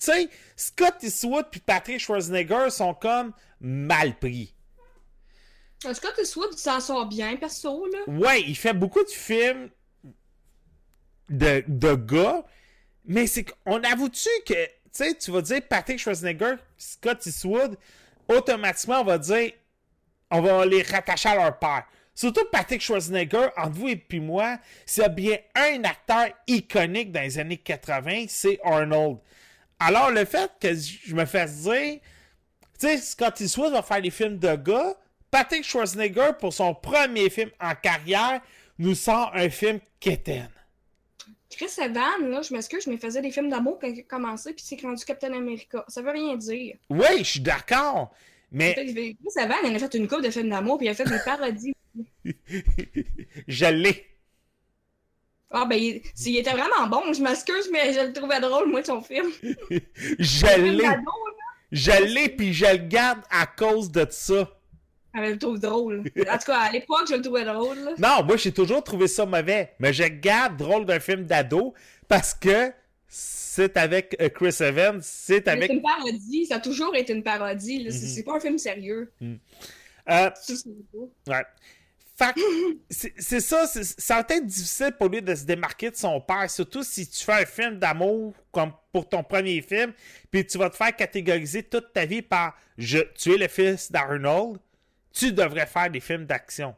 tu 0.00 0.06
sais, 0.06 0.28
Scott 0.56 0.96
Eastwood 1.02 1.46
puis 1.50 1.60
Patrick 1.60 2.00
Schwarzenegger 2.00 2.70
sont 2.70 2.94
comme 2.94 3.32
mal 3.60 4.18
pris. 4.18 4.54
Euh, 5.84 5.94
Scott 5.94 6.14
Eastwood 6.20 6.52
s'en 6.58 6.80
sort 6.80 7.06
bien, 7.06 7.36
perso, 7.36 7.86
là. 7.86 7.98
Ouais, 8.06 8.42
il 8.42 8.56
fait 8.56 8.72
beaucoup 8.72 9.02
de 9.04 9.10
films 9.10 9.70
de, 11.28 11.62
de 11.68 11.94
gars, 11.94 12.44
mais 13.04 13.26
c'est 13.26 13.44
qu'on 13.44 13.82
avoue-tu 13.82 14.28
que, 14.46 14.66
tu 14.66 14.70
sais, 14.92 15.14
tu 15.14 15.30
vas 15.30 15.42
dire 15.42 15.60
Patrick 15.68 15.98
Schwarzenegger, 15.98 16.54
Scott 16.76 17.24
Eastwood, 17.24 17.76
automatiquement, 18.28 19.00
on 19.00 19.04
va 19.04 19.18
dire, 19.18 19.52
on 20.30 20.40
va 20.40 20.64
les 20.66 20.82
rattacher 20.82 21.28
à 21.30 21.34
leur 21.36 21.58
père. 21.58 21.84
Surtout 22.14 22.44
Patrick 22.52 22.82
Schwarzenegger, 22.82 23.48
entre 23.56 23.72
vous 23.72 23.88
et 23.88 23.96
puis 23.96 24.20
moi, 24.20 24.58
s'il 24.84 25.02
y 25.02 25.06
a 25.06 25.08
bien 25.08 25.38
un 25.54 25.84
acteur 25.84 26.28
iconique 26.46 27.12
dans 27.12 27.22
les 27.22 27.38
années 27.38 27.56
80, 27.56 28.26
c'est 28.28 28.60
Arnold. 28.62 29.18
Alors, 29.80 30.10
le 30.10 30.24
fait 30.26 30.52
que 30.60 30.74
je 30.74 31.14
me 31.14 31.24
fasse 31.24 31.62
dire, 31.62 31.98
tu 32.78 32.86
sais, 32.86 32.98
Scott 32.98 33.40
Eastwood 33.40 33.72
va 33.72 33.82
faire 33.82 34.02
des 34.02 34.10
films 34.10 34.38
de 34.38 34.54
gars, 34.54 34.94
Patrick 35.30 35.64
Schwarzenegger, 35.64 36.32
pour 36.38 36.52
son 36.52 36.74
premier 36.74 37.30
film 37.30 37.50
en 37.60 37.74
carrière, 37.74 38.40
nous 38.78 38.94
sort 38.94 39.32
un 39.34 39.48
film 39.48 39.80
quétaine. 39.98 40.50
Chris 41.50 41.70
Evans, 41.78 42.30
là, 42.30 42.42
je 42.42 42.54
m'excuse, 42.54 42.84
je 42.84 42.90
me 42.90 42.96
faisais 42.96 43.20
des 43.20 43.30
films 43.30 43.50
d'amour 43.50 43.78
quand 43.80 43.88
il 43.88 44.00
a 44.00 44.02
commencé, 44.02 44.52
puis 44.52 44.64
c'est 44.64 44.80
rendu 44.80 45.04
Captain 45.04 45.32
America. 45.32 45.84
Ça 45.88 46.00
veut 46.00 46.10
rien 46.10 46.36
dire. 46.36 46.76
Oui, 46.88 47.18
je 47.18 47.24
suis 47.24 47.40
d'accord. 47.40 48.12
Mais 48.52 48.74
Chris 48.74 49.42
Evans, 49.42 49.58
il 49.64 49.74
a 49.74 49.78
fait 49.78 49.94
une 49.94 50.08
couple 50.08 50.22
de 50.22 50.30
films 50.30 50.50
d'amour, 50.50 50.78
puis 50.78 50.86
il 50.86 50.90
a 50.90 50.94
fait 50.94 51.04
des 51.04 51.18
parodies. 51.24 51.72
je 53.48 53.66
l'ai. 53.66 54.06
Ah, 55.50 55.64
ben, 55.64 55.76
il, 55.76 56.36
était 56.36 56.52
vraiment 56.52 56.86
bon, 56.88 57.12
je 57.12 57.22
m'excuse, 57.22 57.68
mais 57.72 57.92
je 57.92 58.06
le 58.06 58.12
trouvais 58.12 58.40
drôle, 58.40 58.70
moi, 58.70 58.84
son 58.84 59.02
film. 59.02 59.26
Je 60.18 60.60
l'ai. 60.60 60.88
Je 61.72 62.04
l'ai, 62.04 62.28
puis 62.28 62.52
je 62.52 62.66
le 62.66 62.78
garde 62.78 63.20
à 63.30 63.46
cause 63.46 63.90
de 63.90 64.06
ça. 64.10 64.48
Je 65.14 65.20
le 65.20 65.38
trouve 65.38 65.58
drôle. 65.58 66.04
En 66.28 66.38
tout 66.38 66.44
cas, 66.46 66.58
à 66.58 66.72
l'époque, 66.72 67.06
je 67.08 67.14
le 67.14 67.22
trouvais 67.22 67.44
drôle. 67.44 67.78
là. 67.78 67.92
Non, 67.98 68.24
moi, 68.24 68.36
j'ai 68.36 68.52
toujours 68.52 68.82
trouvé 68.82 69.08
ça 69.08 69.26
mauvais. 69.26 69.72
Mais 69.78 69.92
je 69.92 70.04
garde 70.04 70.56
drôle 70.56 70.84
d'un 70.84 71.00
film 71.00 71.24
d'ado 71.24 71.74
parce 72.08 72.34
que 72.34 72.72
c'est 73.08 73.76
avec 73.76 74.16
euh, 74.20 74.28
Chris 74.28 74.56
Evans, 74.60 75.00
c'est 75.02 75.48
avec. 75.48 75.68
C'est 75.68 75.76
une 75.76 75.82
parodie, 75.82 76.46
ça 76.46 76.56
a 76.56 76.60
toujours 76.60 76.94
été 76.94 77.12
une 77.12 77.24
parodie. 77.24 77.84
Mhm. 77.84 77.90
c'est 77.90 78.22
pas 78.22 78.36
un 78.36 78.40
film 78.40 78.58
sérieux. 78.58 79.12
Euh, 80.08 80.30
sais 80.40 80.54
pas. 81.26 81.36
ouais. 81.36 81.44
C'est 82.90 83.40
ça, 83.40 83.66
ça 83.66 84.14
va 84.16 84.20
être 84.36 84.46
difficile 84.46 84.92
pour 84.98 85.08
lui 85.08 85.22
de 85.22 85.34
se 85.34 85.44
démarquer 85.44 85.90
de 85.90 85.96
son 85.96 86.20
père, 86.20 86.50
surtout 86.50 86.82
si 86.82 87.08
tu 87.08 87.24
fais 87.24 87.42
un 87.42 87.46
film 87.46 87.78
d'amour 87.78 88.34
comme 88.52 88.72
pour 88.92 89.08
ton 89.08 89.22
premier 89.22 89.62
film, 89.62 89.92
puis 90.30 90.46
tu 90.46 90.58
vas 90.58 90.68
te 90.70 90.76
faire 90.76 90.94
catégoriser 90.94 91.62
toute 91.62 91.92
ta 91.92 92.04
vie 92.04 92.22
par 92.22 92.56
je, 92.76 92.98
tu 93.16 93.34
es 93.34 93.38
le 93.38 93.48
fils 93.48 93.90
d'Arnold, 93.90 94.58
tu 95.12 95.32
devrais 95.32 95.66
faire 95.66 95.90
des 95.90 96.00
films 96.00 96.26
d'action. 96.26 96.74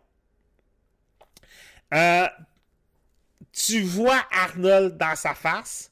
Euh, 1.94 2.28
tu 3.52 3.82
vois 3.82 4.24
Arnold 4.30 4.96
dans 4.96 5.16
sa 5.16 5.34
face, 5.34 5.90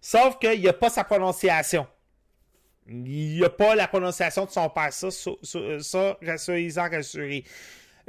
sauf 0.00 0.38
qu'il 0.38 0.60
n'y 0.60 0.68
a 0.68 0.72
pas 0.72 0.90
sa 0.90 1.04
prononciation. 1.04 1.86
Il 2.86 3.36
n'y 3.36 3.44
a 3.44 3.50
pas 3.50 3.74
la 3.74 3.86
prononciation 3.86 4.44
de 4.44 4.50
son 4.50 4.68
père. 4.68 4.92
Ça, 4.92 5.10
ça, 5.10 5.30
ça, 5.42 5.78
ça 5.80 6.16
rassurez-en, 6.20 6.88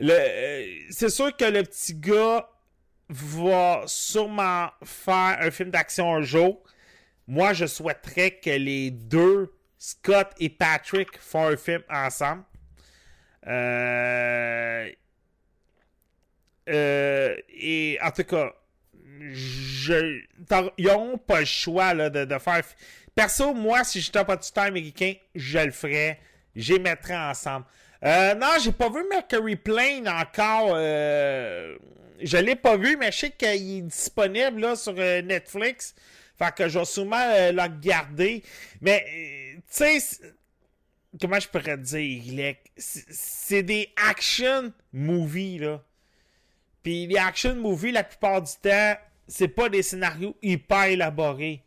euh, 0.01 0.65
c'est 0.89 1.09
sûr 1.09 1.35
que 1.35 1.45
le 1.45 1.63
petit 1.63 1.95
gars 1.95 2.49
va 3.09 3.83
sûrement 3.85 4.69
faire 4.83 5.37
un 5.39 5.51
film 5.51 5.69
d'action 5.69 6.15
un 6.15 6.21
jour. 6.21 6.63
Moi, 7.27 7.53
je 7.53 7.65
souhaiterais 7.65 8.31
que 8.31 8.49
les 8.49 8.91
deux, 8.91 9.53
Scott 9.77 10.31
et 10.39 10.49
Patrick, 10.49 11.17
font 11.19 11.47
un 11.47 11.57
film 11.57 11.81
ensemble. 11.89 12.43
Euh, 13.47 14.89
euh, 16.69 17.35
et 17.49 17.97
en 18.01 18.11
tout 18.11 18.23
cas, 18.23 18.53
ils 19.19 20.25
n'auront 20.79 21.17
pas 21.17 21.41
le 21.41 21.45
choix 21.45 21.93
de, 21.93 22.37
faire. 22.39 22.63
Perso, 23.15 23.53
moi, 23.53 23.83
si 23.83 24.01
j'étais 24.01 24.23
pas 24.25 24.37
du 24.37 24.49
temps 24.49 24.61
américain, 24.61 25.13
je 25.35 25.59
le 25.59 25.71
ferais. 25.71 26.19
Les 26.55 26.79
mettrais 26.79 27.17
ensemble. 27.17 27.65
Euh, 28.03 28.35
non, 28.35 28.47
j'ai 28.61 28.71
pas 28.71 28.89
vu 28.89 29.03
Mercury 29.09 29.55
Plane 29.55 30.07
encore. 30.09 30.73
euh, 30.75 31.77
je 32.21 32.37
l'ai 32.37 32.55
pas 32.55 32.77
vu, 32.77 32.97
mais 32.97 33.11
je 33.11 33.17
sais 33.19 33.31
qu'il 33.31 33.77
est 33.77 33.81
disponible 33.81 34.59
là, 34.61 34.75
sur 34.75 34.95
euh, 34.97 35.21
Netflix. 35.21 35.95
Fait 36.37 36.53
que 36.53 36.67
je 36.67 36.79
vais 36.79 36.85
sûrement 36.85 37.15
euh, 37.17 37.51
le 37.51 37.61
regarder. 37.61 38.43
Mais, 38.81 39.05
euh, 39.07 39.59
tu 39.71 39.99
sais, 39.99 40.33
comment 41.19 41.39
je 41.39 41.47
pourrais 41.47 41.77
dire, 41.77 42.55
c'est 42.77 43.63
des 43.63 43.89
action 44.09 44.73
movies, 44.91 45.59
là. 45.59 45.81
Puis 46.81 47.07
les 47.07 47.17
action 47.17 47.55
movies, 47.55 47.93
la 47.93 48.03
plupart 48.03 48.41
du 48.41 48.51
temps, 48.61 48.95
c'est 49.27 49.47
pas 49.47 49.69
des 49.69 49.83
scénarios 49.83 50.35
hyper 50.41 50.83
élaborés. 50.85 51.63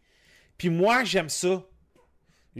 Puis 0.59 0.69
moi, 0.69 1.05
j'aime 1.05 1.31
ça. 1.31 1.63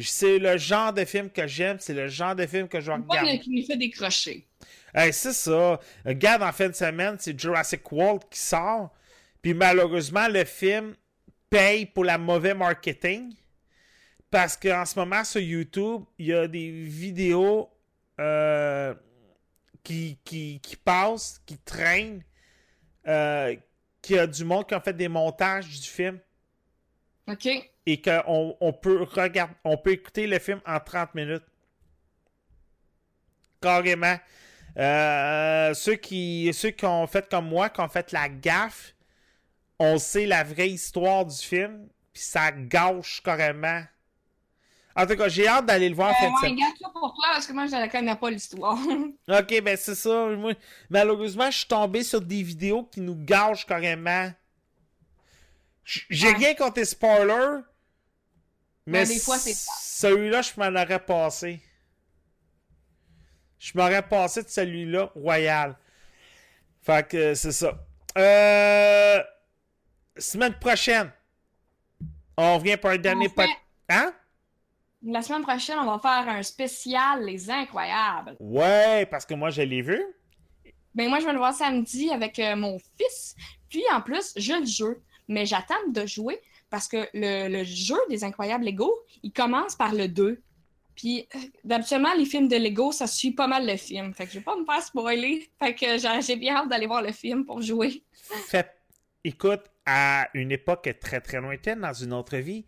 C'est 0.03 0.39
le 0.39 0.59
genre 0.59 0.93
de 0.93 1.05
film 1.05 1.31
que 1.31 1.47
j'aime, 1.47 1.79
c'est 1.81 1.95
le 1.95 2.09
genre 2.09 2.35
de 2.35 2.47
film 2.47 2.69
que 2.69 2.81
je 2.81 2.91
regarder. 2.91 3.33
le- 3.33 3.39
qui 3.43 3.51
me 3.51 3.63
fait 3.63 3.77
décrocher. 3.77 4.47
Hey, 4.95 5.13
c'est 5.13 5.33
ça. 5.33 5.81
Regarde, 6.05 6.43
en 6.43 6.53
fin 6.53 6.69
de 6.69 6.75
semaine, 6.75 7.17
c'est 7.19 7.39
Jurassic 7.39 7.91
World 7.93 8.23
qui 8.31 8.39
sort. 8.39 8.91
Puis 9.43 9.55
malheureusement, 9.55 10.29
le 10.29 10.45
film 10.45 10.95
paye 11.51 11.87
pour 11.87 12.05
la 12.05 12.19
mauvais 12.19 12.55
marketing. 12.55 13.35
Parce 14.31 14.57
qu'en 14.57 14.85
ce 14.85 14.99
moment, 14.99 15.23
sur 15.25 15.41
YouTube, 15.41 16.03
il 16.19 16.27
y 16.27 16.35
a 16.35 16.49
des 16.49 16.71
vidéos 16.71 17.71
euh, 18.21 18.95
qui, 19.83 20.19
qui, 20.25 20.61
qui 20.61 20.77
passent, 20.77 21.41
qui 21.47 21.57
traînent, 21.59 22.23
euh, 23.07 23.55
qu'il 24.03 24.17
y 24.17 24.19
a 24.19 24.27
du 24.27 24.45
monde 24.45 24.67
qui 24.67 24.75
a 24.75 24.81
fait 24.81 24.93
des 24.97 25.09
montages 25.09 25.69
du 25.81 25.89
film 25.89 26.19
OK? 27.29 27.49
Et 27.87 28.01
qu'on 28.03 28.57
on 28.61 28.73
peut 28.73 29.03
regarder, 29.03 29.55
on 29.65 29.77
peut 29.77 29.93
écouter 29.93 30.27
le 30.27 30.39
film 30.39 30.61
en 30.67 30.81
30 30.81 31.15
minutes. 31.15 31.45
Carrément. 33.61 34.17
Euh, 34.77 35.73
ceux 35.75 35.95
qui 35.95 36.51
ceux 36.53 36.71
qui 36.71 36.85
ont 36.85 37.07
fait 37.07 37.29
comme 37.29 37.49
moi, 37.49 37.71
qui 37.71 37.81
ont 37.81 37.89
fait 37.89 38.13
la 38.13 38.29
gaffe, 38.29 38.95
on 39.79 39.99
sait 39.99 40.27
la 40.27 40.45
vraie 40.45 40.69
histoire 40.71 41.25
du 41.25 41.37
film, 41.37 41.89
puis 42.13 42.23
ça 42.23 42.53
gâche 42.53 43.23
carrément. 43.23 43.83
En 44.95 45.07
tout 45.07 45.17
cas, 45.17 45.29
j'ai 45.29 45.47
hâte 45.47 45.67
d'aller 45.67 45.89
le 45.91 45.95
voir 45.95 46.11
Euh, 46.11 46.27
ouais, 46.27 46.57
ça 46.81 46.89
pour 46.91 47.15
toi, 47.15 47.25
parce 47.35 47.47
que 47.47 47.53
moi, 47.53 47.67
je 47.67 47.77
ne 47.77 47.87
connais 47.91 48.17
pas 48.17 48.31
l'histoire. 48.31 48.79
Ok, 49.29 49.61
ben 49.63 49.77
c'est 49.77 49.95
ça. 49.95 50.27
Moi, 50.29 50.55
malheureusement, 50.89 51.51
je 51.51 51.59
suis 51.59 51.69
tombé 51.69 52.03
sur 52.03 52.21
des 52.23 52.43
vidéos 52.43 52.85
qui 52.85 53.01
nous 53.03 53.15
gâchent 53.17 53.67
carrément. 53.67 54.31
J'ai 55.85 56.29
Ouais. 56.29 56.35
rien 56.35 56.55
contre 56.55 56.81
les 56.81 56.87
spoilers. 56.87 57.61
Mais 58.87 59.05
des 59.05 59.19
fois, 59.19 59.39
c'est 59.39 59.55
celui-là, 59.55 60.43
je 60.43 60.53
m'en 60.57 60.69
aurais 60.81 60.99
passé. 61.05 61.61
Je 63.59 63.73
m'aurais 63.75 64.07
passé 64.07 64.43
de 64.43 64.49
celui-là, 64.49 65.11
royal. 65.15 65.77
Fait 66.83 67.07
que 67.09 67.35
c'est 67.35 67.53
ça. 67.53 67.79
Euh, 68.17 69.23
Semaine 70.19 70.55
prochaine, 70.59 71.11
on 72.39 72.57
revient 72.59 72.77
pour 72.79 72.91
un 72.91 72.97
dernier 72.97 73.29
fait- 73.29 73.35
pot. 73.35 73.51
Hein? 73.91 74.15
La 75.03 75.21
semaine 75.21 75.43
prochaine, 75.43 75.79
on 75.79 75.85
va 75.85 75.99
faire 75.99 76.29
un 76.33 76.43
spécial 76.43 77.23
Les 77.25 77.51
Incroyables. 77.51 78.37
Ouais, 78.41 79.05
parce 79.07 79.27
que 79.27 79.35
moi, 79.35 79.51
je 79.51 79.61
l'ai 79.63 79.83
vu. 79.83 80.03
Ben 80.95 81.09
moi, 81.11 81.21
je 81.21 81.27
vais 81.27 81.33
le 81.33 81.39
voir 81.39 81.53
samedi 81.55 82.11
avec 82.11 82.39
euh, 82.39 82.57
mon 82.57 82.79
fils. 82.99 83.35
Puis 83.69 83.83
en 83.93 84.01
plus, 84.01 84.33
je 84.37 84.55
le 84.55 84.65
joue. 84.65 84.95
Mais 85.29 85.45
j'attends 85.45 85.75
de 85.91 86.07
jouer 86.07 86.41
parce 86.71 86.89
que 86.89 87.09
le, 87.15 87.49
le 87.49 87.65
jeu 87.65 87.97
des 88.11 88.25
Incroyables 88.25 88.65
Lego, 88.65 88.93
il 89.23 89.33
commence 89.33 89.77
par 89.77 89.95
le 89.95 90.09
2. 90.09 90.41
Puis 90.95 91.29
euh, 91.35 91.39
d'habituellement, 91.65 92.13
les 92.17 92.25
films 92.25 92.49
de 92.49 92.57
Lego, 92.57 92.91
ça 92.93 93.07
suit 93.07 93.33
pas 93.33 93.47
mal 93.47 93.67
le 93.67 93.77
film. 93.77 94.15
Fait 94.15 94.25
que 94.27 94.33
je 94.33 94.39
vais 94.39 94.45
pas 94.45 94.57
me 94.57 94.65
faire 94.65 94.83
spoiler. 94.83 95.49
Fait 95.59 95.75
que 95.75 95.99
j'ai 95.99 96.23
j'ai 96.23 96.37
bien 96.37 96.57
hâte 96.57 96.69
d'aller 96.69 96.87
voir 96.87 97.03
le 97.03 97.13
film 97.13 97.45
pour 97.45 97.61
jouer. 97.63 98.03
Fait, 98.49 98.71
écoute, 99.25 99.63
à 99.85 100.29
une 100.35 100.53
époque 100.53 100.89
très 101.01 101.21
très 101.21 101.41
lointaine, 101.41 101.81
dans 101.81 101.93
une 101.93 102.13
autre 102.13 102.37
vie, 102.39 102.65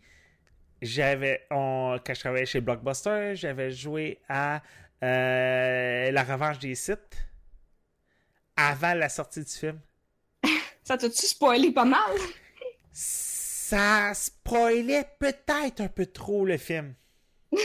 j'avais, 0.81 1.45
on- 1.51 1.97
quand 2.05 2.13
je 2.13 2.19
travaillais 2.21 2.45
chez 2.45 2.61
Blockbuster, 2.61 3.33
j'avais 3.35 3.71
joué 3.71 4.19
à 4.29 4.61
euh, 5.03 6.11
La 6.11 6.23
Revanche 6.23 6.59
des 6.59 6.75
sites 6.75 7.17
avant 8.55 8.93
la 8.93 9.09
sortie 9.09 9.41
du 9.43 9.51
film. 9.51 9.79
Ça 10.83 10.97
t'a-tu 10.97 11.25
spoilé 11.25 11.71
pas 11.71 11.85
mal? 11.85 12.11
Ça 13.69 14.15
spoilait 14.15 15.07
peut-être 15.19 15.81
un 15.81 15.89
peu 15.89 16.07
trop 16.07 16.43
le 16.43 16.57
film. 16.57 16.95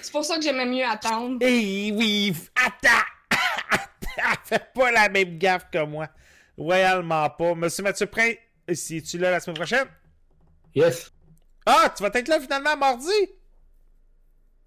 C'est 0.00 0.10
pour 0.10 0.24
ça 0.24 0.36
que 0.36 0.42
j'aimais 0.42 0.64
mieux 0.64 0.86
attendre. 0.86 1.36
Et 1.42 1.92
oui, 1.92 2.34
attends! 2.56 3.04
attends, 3.70 4.40
fais 4.42 4.66
pas 4.74 4.90
la 4.90 5.10
même 5.10 5.36
gaffe 5.36 5.68
que 5.70 5.84
moi. 5.84 6.08
Royalement 6.56 7.28
pas. 7.28 7.54
Monsieur 7.54 7.82
Mathieu 7.82 8.06
Prin, 8.06 8.32
si 8.72 9.02
tu 9.02 9.18
là 9.18 9.32
la 9.32 9.40
semaine 9.40 9.56
prochaine? 9.56 9.86
Yes. 10.74 11.12
Ah, 11.66 11.92
tu 11.94 12.02
vas 12.02 12.08
être 12.14 12.28
là 12.28 12.40
finalement 12.40 12.78
mardi? 12.78 13.10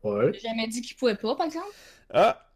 Ouais. 0.03 0.31
J'ai 0.31 0.41
jamais 0.41 0.67
dit 0.67 0.81
qu'il 0.83 0.95
pouvait 0.95 1.15
pas, 1.15 1.35
par 1.35 1.47
exemple. 1.47 1.73
Ah, 2.13 2.47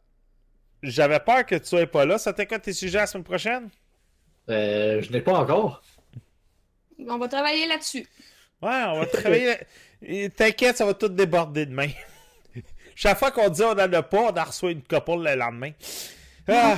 j'avais 0.83 1.19
peur 1.21 1.43
que 1.43 1.55
tu 1.55 1.65
sois 1.65 1.87
pas 1.87 2.05
là. 2.05 2.19
Ça 2.19 2.33
quoi 2.33 2.59
tes 2.59 2.73
sujets 2.73 2.99
la 2.99 3.07
semaine 3.07 3.23
prochaine? 3.23 3.67
Euh, 4.47 5.01
je 5.01 5.11
n'ai 5.11 5.21
pas 5.21 5.33
encore. 5.33 5.81
On 7.07 7.17
va 7.17 7.27
travailler 7.27 7.67
là-dessus. 7.67 8.05
Ouais, 8.61 8.83
on 8.87 8.99
va 8.99 9.05
travailler. 9.05 9.57
T'inquiète, 10.35 10.77
ça 10.77 10.85
va 10.85 10.93
tout 10.93 11.09
déborder 11.09 11.65
demain. 11.65 11.89
Chaque 12.95 13.17
fois 13.17 13.31
qu'on 13.31 13.49
dit 13.49 13.63
on 13.63 13.75
n'en 13.75 13.91
a 13.93 14.03
pas, 14.03 14.31
on 14.31 14.37
en 14.37 14.43
reçoit 14.43 14.71
une 14.71 14.83
couple 14.83 15.23
le 15.23 15.35
lendemain. 15.35 15.71
Ah. 16.47 16.77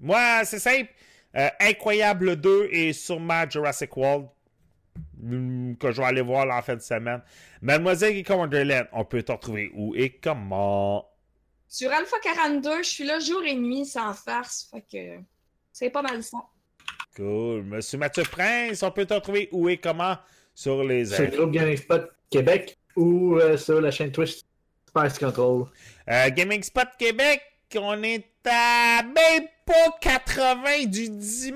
Moi, 0.00 0.44
c'est 0.44 0.58
simple. 0.58 0.90
Euh, 1.36 1.48
Incroyable 1.60 2.36
2 2.36 2.68
et 2.70 2.92
sûrement 2.92 3.48
Jurassic 3.48 3.96
World. 3.96 4.26
hum, 5.22 5.76
Que 5.78 5.90
je 5.92 6.00
vais 6.02 6.06
aller 6.08 6.20
voir 6.20 6.46
en 6.54 6.60
fin 6.60 6.76
de 6.76 6.80
semaine. 6.80 7.22
Mademoiselle 7.62 8.16
et 8.16 8.24
Wonderland, 8.28 8.86
on 8.92 9.04
peut 9.04 9.22
te 9.22 9.32
retrouver 9.32 9.70
où 9.74 9.94
et 9.94 10.10
comment? 10.18 11.08
Sur 11.68 11.90
Alpha 11.90 12.18
42, 12.22 12.82
je 12.82 12.88
suis 12.88 13.04
là 13.04 13.18
jour 13.18 13.42
et 13.44 13.54
nuit 13.54 13.86
sans 13.86 14.12
farce. 14.12 14.68
Fait 14.70 14.82
que 14.82 15.22
c'est 15.72 15.88
pas 15.88 16.02
mal 16.02 16.22
ça. 16.22 16.38
Cool. 17.16 17.62
Monsieur 17.64 17.98
Mathieu 17.98 18.22
Prince, 18.24 18.82
on 18.82 18.90
peut 18.90 19.04
te 19.04 19.14
retrouver 19.14 19.48
où 19.52 19.68
et 19.68 19.76
comment 19.76 20.16
sur 20.54 20.82
les 20.82 21.06
Sur 21.06 21.20
le 21.20 21.26
groupe 21.28 21.50
Gaming 21.52 21.76
Spot 21.76 22.10
Québec 22.30 22.78
ou 22.96 23.36
euh, 23.36 23.56
sur 23.56 23.80
la 23.80 23.90
chaîne 23.90 24.10
Twitch 24.12 24.40
Spice 24.86 25.18
Control. 25.18 25.66
Euh, 26.08 26.30
Gaming 26.30 26.62
Spot 26.62 26.88
Québec, 26.98 27.42
on 27.76 28.02
est 28.02 28.26
à 28.46 29.02
même 29.02 29.46
pas 29.64 29.96
80 30.00 30.84
du 30.86 31.08
10 31.08 31.40
000. 31.42 31.54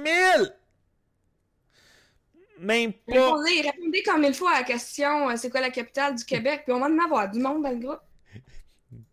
Même 2.58 2.92
pas. 2.92 3.12
Répondez, 3.12 3.60
répondez 3.62 4.02
comme 4.02 4.24
il 4.24 4.34
faut 4.34 4.48
à 4.48 4.58
la 4.60 4.62
question 4.62 5.28
euh, 5.30 5.36
c'est 5.36 5.50
quoi 5.50 5.60
la 5.60 5.70
capitale 5.70 6.14
du 6.14 6.24
Québec, 6.24 6.62
puis 6.64 6.72
on 6.72 6.80
va 6.80 6.86
en 6.86 6.98
avoir 6.98 7.30
du 7.30 7.38
monde 7.38 7.62
dans 7.62 7.70
le 7.70 7.76
groupe. 7.78 8.00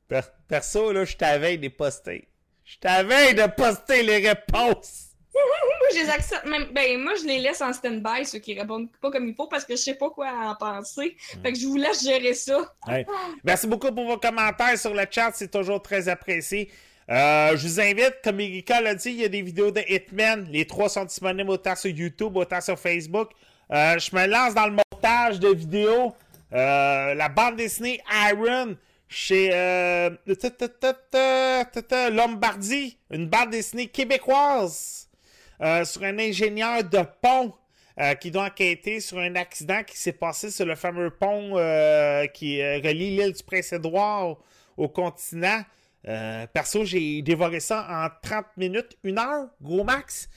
Per- 0.08 0.22
perso, 0.48 0.92
là, 0.92 1.04
je 1.06 1.16
t'avais 1.18 1.58
de 1.58 1.68
poster. 1.70 2.28
Je 2.64 2.78
t'avais 2.78 3.34
de 3.34 3.46
poster 3.54 4.04
les 4.04 4.30
réponses. 4.30 5.10
Moi, 5.94 6.02
je 6.02 6.06
les 6.06 6.10
accepte 6.10 6.46
même. 6.46 6.66
Ben, 6.74 7.00
moi, 7.00 7.14
je 7.22 7.26
les 7.28 7.40
laisse 7.40 7.62
en 7.62 7.72
stand-by, 7.74 8.26
ceux 8.26 8.40
qui 8.40 8.58
répondent 8.60 8.90
pas 9.02 9.12
comme 9.12 9.28
il 9.28 9.36
faut, 9.36 9.48
parce 9.48 9.66
que 9.66 9.74
je 9.76 9.82
sais 9.82 9.96
pas 9.96 10.10
quoi 10.10 10.30
en 10.32 10.56
penser. 10.56 11.16
Fait 11.42 11.54
que 11.54 11.60
je 11.60 11.66
vous 11.68 11.76
laisse 11.78 12.04
gérer 12.04 12.34
ça. 12.34 12.60
Ouais. 12.88 13.06
Merci 13.44 13.68
beaucoup 13.68 13.92
pour 13.92 14.06
vos 14.06 14.18
commentaires 14.18 14.78
sur 14.78 14.94
le 14.94 15.06
chat, 15.10 15.32
c'est 15.34 15.52
toujours 15.52 15.82
très 15.82 16.08
apprécié. 16.10 16.70
Euh, 17.10 17.56
je 17.58 17.68
vous 17.68 17.80
invite, 17.82 18.16
comme 18.24 18.40
Erika 18.40 18.80
l'a 18.82 18.96
dit, 18.96 19.10
il 19.10 19.22
y 19.22 19.26
a 19.26 19.30
des 19.30 19.42
vidéos 19.42 19.72
de 19.72 19.82
Hitman. 19.88 20.48
Les 20.50 20.66
trois 20.66 20.88
sont 20.90 21.04
disponibles 21.06 21.50
autant 21.50 21.76
sur 21.76 21.90
YouTube, 21.90 22.36
autant 22.38 22.62
sur 22.62 22.80
Facebook. 22.80 23.30
Euh, 23.72 23.98
je 24.00 24.16
me 24.16 24.26
lance 24.26 24.54
dans 24.54 24.68
le 24.68 24.74
montage 24.74 25.40
de 25.40 25.50
vidéos. 25.50 26.14
Euh, 26.54 27.14
la 27.14 27.30
bande 27.30 27.56
dessinée 27.58 28.00
Iron 28.32 28.78
chez 29.10 29.50
euh, 29.54 30.12
ta- 30.40 30.50
ta- 30.50 30.68
ta- 30.70 30.94
ta- 30.94 31.66
ta- 31.66 31.82
ta- 31.82 32.10
Lombardi, 32.10 32.98
une 33.12 33.28
bande 33.28 33.50
dessinée 33.50 33.88
québécoise 33.88 35.03
euh, 35.64 35.86
sur 35.86 36.04
un 36.04 36.20
ingénieur 36.20 36.84
de 36.84 37.00
pont 37.22 37.54
euh, 37.98 38.16
qui 38.16 38.32
doit 38.32 38.46
enquêter 38.46 39.00
sur 39.00 39.20
un 39.20 39.36
accident 39.36 39.82
qui 39.84 39.98
s'est 39.98 40.12
passé 40.12 40.52
sur 40.52 40.66
le 40.66 40.76
fameux 40.76 41.10
pont 41.10 41.54
euh, 41.56 42.26
qui 42.28 42.62
relie 42.62 43.16
l'île 43.16 43.32
du 43.32 43.44
Prince-Édouard 43.44 44.38
au 44.76 44.90
continent. 44.90 45.64
Perso, 46.54 46.84
j'ai 46.84 47.22
dévoré 47.22 47.62
ça 47.62 47.88
en 47.90 48.10
30 48.28 48.46
minutes, 48.58 48.98
une 49.04 49.18
heure, 49.18 49.48
gros 49.62 49.86
max. 49.86 50.28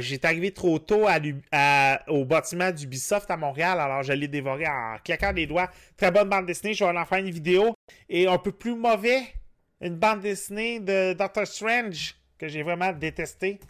J'étais 0.00 0.26
arrivé 0.26 0.50
trop 0.50 0.80
tôt 0.80 1.06
au 2.08 2.24
bâtiment 2.24 2.72
d'Ubisoft 2.72 3.30
à 3.30 3.36
Montréal, 3.36 3.78
alors 3.78 4.02
je 4.02 4.12
l'ai 4.12 4.26
dévoré 4.26 4.66
en 4.66 4.96
claquant 5.04 5.32
des 5.32 5.46
doigts. 5.46 5.70
Très 5.96 6.10
bonne 6.10 6.28
bande 6.28 6.46
dessinée, 6.46 6.74
je 6.74 6.84
vais 6.84 6.98
en 6.98 7.04
faire 7.04 7.18
une 7.18 7.30
vidéo. 7.30 7.76
Et 8.08 8.26
un 8.26 8.38
peu 8.38 8.50
plus 8.50 8.74
mauvais, 8.74 9.22
une 9.80 9.94
bande 9.94 10.18
dessinée 10.18 10.80
de 10.80 11.12
Doctor 11.12 11.46
Strange 11.46 12.16
que 12.36 12.48
j'ai 12.48 12.64
vraiment 12.64 12.90
détesté. 12.92 13.60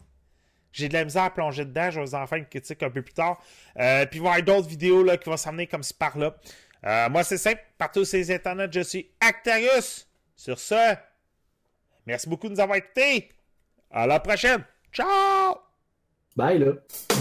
J'ai 0.72 0.88
de 0.88 0.94
la 0.94 1.04
misère 1.04 1.24
à 1.24 1.30
plonger 1.30 1.64
dedans, 1.64 1.90
je 1.90 2.00
vais 2.00 2.06
vous 2.06 2.14
en 2.14 2.26
faire 2.26 2.38
une 2.38 2.46
critique 2.46 2.82
un 2.82 2.90
peu 2.90 3.02
plus 3.02 3.14
tard. 3.14 3.42
Euh, 3.78 4.06
puis 4.06 4.18
il 4.18 4.22
va 4.22 4.38
y 4.38 4.40
avoir 4.40 4.56
d'autres 4.56 4.68
vidéos 4.68 5.02
là, 5.02 5.16
qui 5.16 5.28
vont 5.28 5.36
s'amener 5.36 5.66
comme 5.66 5.82
ci 5.82 5.94
par 5.94 6.16
là. 6.18 6.34
Euh, 6.86 7.08
moi, 7.08 7.24
c'est 7.24 7.38
simple, 7.38 7.62
partout 7.76 8.04
sur 8.04 8.18
les 8.18 8.30
internets, 8.30 8.68
je 8.70 8.80
suis 8.80 9.10
Actarius. 9.20 10.06
Sur 10.36 10.58
ce, 10.58 10.94
merci 12.06 12.28
beaucoup 12.28 12.48
de 12.48 12.52
nous 12.54 12.60
avoir 12.60 12.78
écoutés. 12.78 13.30
À 13.90 14.06
la 14.06 14.20
prochaine. 14.20 14.64
Ciao! 14.92 15.56
Bye 16.36 16.58
là. 16.58 17.17